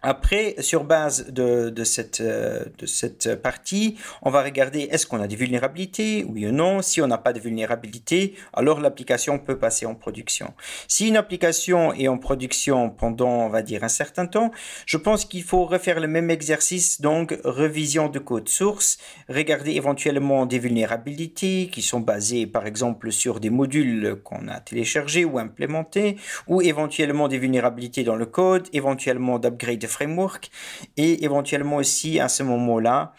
Après, 0.02 0.54
sur 0.60 0.84
base 0.84 1.30
de, 1.30 1.70
de, 1.70 1.84
cette, 1.84 2.20
euh, 2.20 2.64
de 2.78 2.86
cette 2.86 3.40
partie, 3.42 3.98
on 4.22 4.30
va 4.30 4.42
regarder 4.42 4.88
est-ce 4.90 5.06
qu'on 5.06 5.20
a 5.20 5.26
des 5.26 5.36
vulnérabilités, 5.36 6.24
oui 6.28 6.46
ou 6.46 6.52
non. 6.52 6.80
Si 6.80 7.02
on 7.02 7.06
n'a 7.06 7.18
pas 7.18 7.32
de 7.32 7.40
vulnérabilité, 7.40 8.34
alors 8.54 8.80
l'application 8.80 9.38
peut 9.38 9.58
passer 9.58 9.84
en 9.84 9.94
production. 9.94 10.54
Si 10.88 11.08
une 11.08 11.16
application 11.16 11.92
est 11.92 12.08
en 12.08 12.16
production 12.16 12.88
pendant, 12.88 13.46
on 13.46 13.48
va 13.48 13.62
dire, 13.62 13.84
un 13.84 13.88
certain 13.88 14.26
temps, 14.26 14.50
je 14.86 14.96
pense 14.96 15.24
qu'il 15.24 15.42
faut 15.42 15.66
refaire 15.66 16.00
le 16.00 16.08
même 16.08 16.30
exercice, 16.30 17.00
donc 17.00 17.38
révision 17.44 18.08
de 18.08 18.18
code 18.18 18.48
source, 18.48 18.98
regarder 19.28 19.72
éventuellement 19.72 20.46
des 20.46 20.58
vulnérabilités 20.58 21.68
qui 21.70 21.82
sont 21.82 22.00
basées, 22.00 22.46
par 22.46 22.66
exemple, 22.66 23.12
sur 23.12 23.38
des 23.38 23.50
modules 23.50 24.16
qu'on 24.24 24.48
a 24.48 24.60
téléchargés 24.60 25.24
ou 25.24 25.38
implémentés, 25.38 26.16
ou 26.46 26.62
éventuellement 26.62 27.28
des 27.28 27.38
vulnérabilités 27.38 28.02
dans 28.04 28.16
le 28.16 28.26
code, 28.26 28.68
éventuellement 28.72 29.38
d'upgrade 29.38 29.89
framework 29.90 30.50
et 30.96 31.24
éventuellement 31.24 31.76
aussi 31.76 32.20
à 32.20 32.28
ce 32.28 32.42
moment-là 32.42 33.12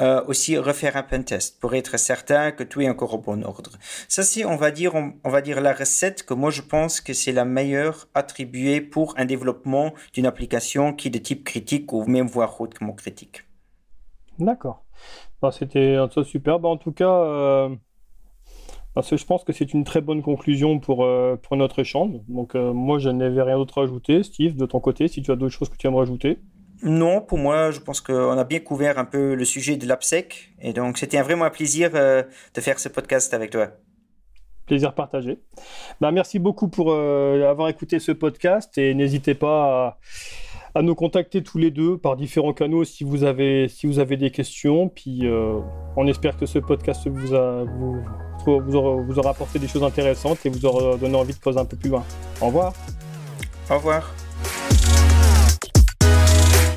euh, 0.00 0.22
aussi 0.26 0.58
refaire 0.58 0.96
un 0.96 1.02
pentest 1.02 1.58
pour 1.60 1.74
être 1.74 1.98
certain 1.98 2.52
que 2.52 2.62
tout 2.62 2.82
est 2.82 2.88
encore 2.88 3.14
au 3.14 3.18
bon 3.18 3.42
ordre. 3.44 3.72
Ça 4.08 4.22
c'est 4.22 4.44
on 4.44 4.56
va 4.56 4.70
dire 4.70 4.94
on, 4.94 5.30
va 5.30 5.40
dire 5.40 5.60
la 5.60 5.72
recette 5.72 6.24
que 6.24 6.34
moi 6.34 6.50
je 6.50 6.62
pense 6.62 7.00
que 7.00 7.14
c'est 7.14 7.32
la 7.32 7.44
meilleure 7.44 8.06
attribuée 8.14 8.80
pour 8.80 9.14
un 9.16 9.24
développement 9.24 9.94
d'une 10.12 10.26
application 10.26 10.92
qui 10.92 11.08
est 11.08 11.10
de 11.10 11.18
type 11.18 11.44
critique 11.44 11.92
ou 11.92 12.04
même 12.04 12.26
voire 12.26 12.60
hautement 12.60 12.92
critique. 12.92 13.44
D'accord. 14.38 14.84
Bah, 15.40 15.50
c'était 15.52 15.96
super. 16.24 16.58
Bah, 16.58 16.68
en 16.68 16.76
tout 16.76 16.92
cas, 16.92 17.08
euh, 17.08 17.74
parce 18.96 19.10
que 19.10 19.18
je 19.18 19.26
pense 19.26 19.44
que 19.44 19.52
c'est 19.52 19.74
une 19.74 19.84
très 19.84 20.00
bonne 20.00 20.22
conclusion 20.22 20.78
pour, 20.78 21.04
euh, 21.04 21.36
pour 21.36 21.58
notre 21.58 21.80
échange. 21.80 22.14
Donc 22.28 22.54
euh, 22.54 22.72
moi, 22.72 22.98
je 22.98 23.10
n'avais 23.10 23.42
rien 23.42 23.58
d'autre 23.58 23.82
à 23.82 23.84
ajouter. 23.84 24.22
Steve, 24.22 24.56
de 24.56 24.64
ton 24.64 24.80
côté, 24.80 25.06
si 25.06 25.20
tu 25.20 25.30
as 25.30 25.36
d'autres 25.36 25.52
choses 25.52 25.68
que 25.68 25.76
tu 25.76 25.86
aimerais 25.86 26.04
ajouter 26.04 26.38
Non, 26.82 27.20
pour 27.20 27.36
moi, 27.36 27.70
je 27.72 27.80
pense 27.80 28.00
qu'on 28.00 28.38
a 28.38 28.44
bien 28.44 28.58
couvert 28.60 28.98
un 28.98 29.04
peu 29.04 29.34
le 29.34 29.44
sujet 29.44 29.76
de 29.76 29.86
l'AppSec. 29.86 30.54
Et 30.62 30.72
donc, 30.72 30.96
c'était 30.96 31.20
vraiment 31.20 31.44
un 31.44 31.50
plaisir 31.50 31.90
euh, 31.92 32.22
de 32.54 32.60
faire 32.62 32.78
ce 32.78 32.88
podcast 32.88 33.34
avec 33.34 33.50
toi. 33.50 33.68
Plaisir 34.64 34.94
partagé. 34.94 35.40
Bah, 36.00 36.10
merci 36.10 36.38
beaucoup 36.38 36.68
pour 36.68 36.94
avoir 36.94 37.68
écouté 37.68 37.98
ce 37.98 38.12
podcast 38.12 38.78
et 38.78 38.94
n'hésitez 38.94 39.34
pas 39.34 39.98
à, 40.74 40.78
à, 40.78 40.82
nous 40.82 40.94
contacter 40.94 41.42
tous 41.42 41.58
les 41.58 41.70
deux 41.70 41.98
par 41.98 42.16
différents 42.16 42.54
canaux 42.54 42.84
si 42.84 43.04
vous 43.04 43.24
avez, 43.24 43.68
si 43.68 43.86
vous 43.86 43.98
avez 43.98 44.16
des 44.16 44.30
questions. 44.30 44.88
Puis 44.88 45.28
on 45.96 46.06
espère 46.06 46.38
que 46.38 46.46
ce 46.46 46.58
podcast 46.58 47.06
vous 47.08 47.34
a... 47.34 47.64
Vous, 47.64 48.02
vous 48.50 48.74
aura, 48.74 49.02
vous 49.02 49.18
aura 49.18 49.30
apporté 49.30 49.58
des 49.58 49.68
choses 49.68 49.84
intéressantes 49.84 50.44
et 50.44 50.48
vous 50.48 50.64
aura 50.66 50.96
donné 50.96 51.16
envie 51.16 51.34
de 51.34 51.38
creuser 51.38 51.58
un 51.58 51.64
peu 51.64 51.76
plus 51.76 51.90
loin. 51.90 52.04
Au 52.40 52.46
revoir. 52.46 52.72
Au 53.70 53.74
revoir. 53.74 54.10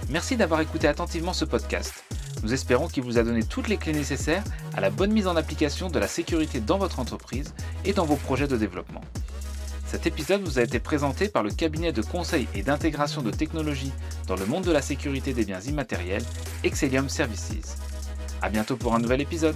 Merci 0.10 0.38
d'avoir 0.38 0.62
écouté 0.62 0.88
attentivement 0.88 1.34
ce 1.34 1.46
podcast. 1.46 2.04
Nous 2.42 2.54
espérons 2.54 2.88
qu'il 2.88 3.04
vous 3.04 3.18
a 3.18 3.24
donné 3.24 3.44
toutes 3.44 3.68
les 3.68 3.78
clés 3.78 3.94
nécessaires 3.94 4.44
à 4.74 4.82
la 4.82 4.90
bonne 4.90 5.12
mise 5.12 5.28
en 5.28 5.36
application 5.36 5.90
de 5.90 6.00
la 6.00 6.08
sécurité 6.08 6.60
dans 6.60 6.78
votre 6.78 7.00
entreprise 7.00 7.54
et 7.86 7.94
dans 7.94 8.06
vos 8.06 8.16
projets 8.16 8.48
de 8.48 8.58
développement. 8.58 9.02
Cet 9.86 10.08
épisode 10.08 10.42
vous 10.44 10.60
a 10.60 10.64
été 10.64 10.80
présenté 10.80 11.30
par 11.30 11.44
le 11.44 11.52
cabinet 11.52 11.92
de 11.92 12.02
conseil 12.02 12.48
et 12.54 12.62
d'intégration 12.62 13.22
de 13.22 13.32
technologies 13.32 13.92
dans 14.28 14.36
le 14.36 14.46
monde 14.46 14.64
de 14.64 14.72
la 14.72 14.82
sécurité 14.82 15.34
des 15.34 15.46
biens 15.46 15.62
immatériels, 15.62 16.24
Excellium 16.64 17.10
Services. 17.10 17.76
A 18.42 18.50
bientôt 18.50 18.78
pour 18.78 18.96
un 18.96 19.00
nouvel 19.00 19.22
épisode. 19.22 19.56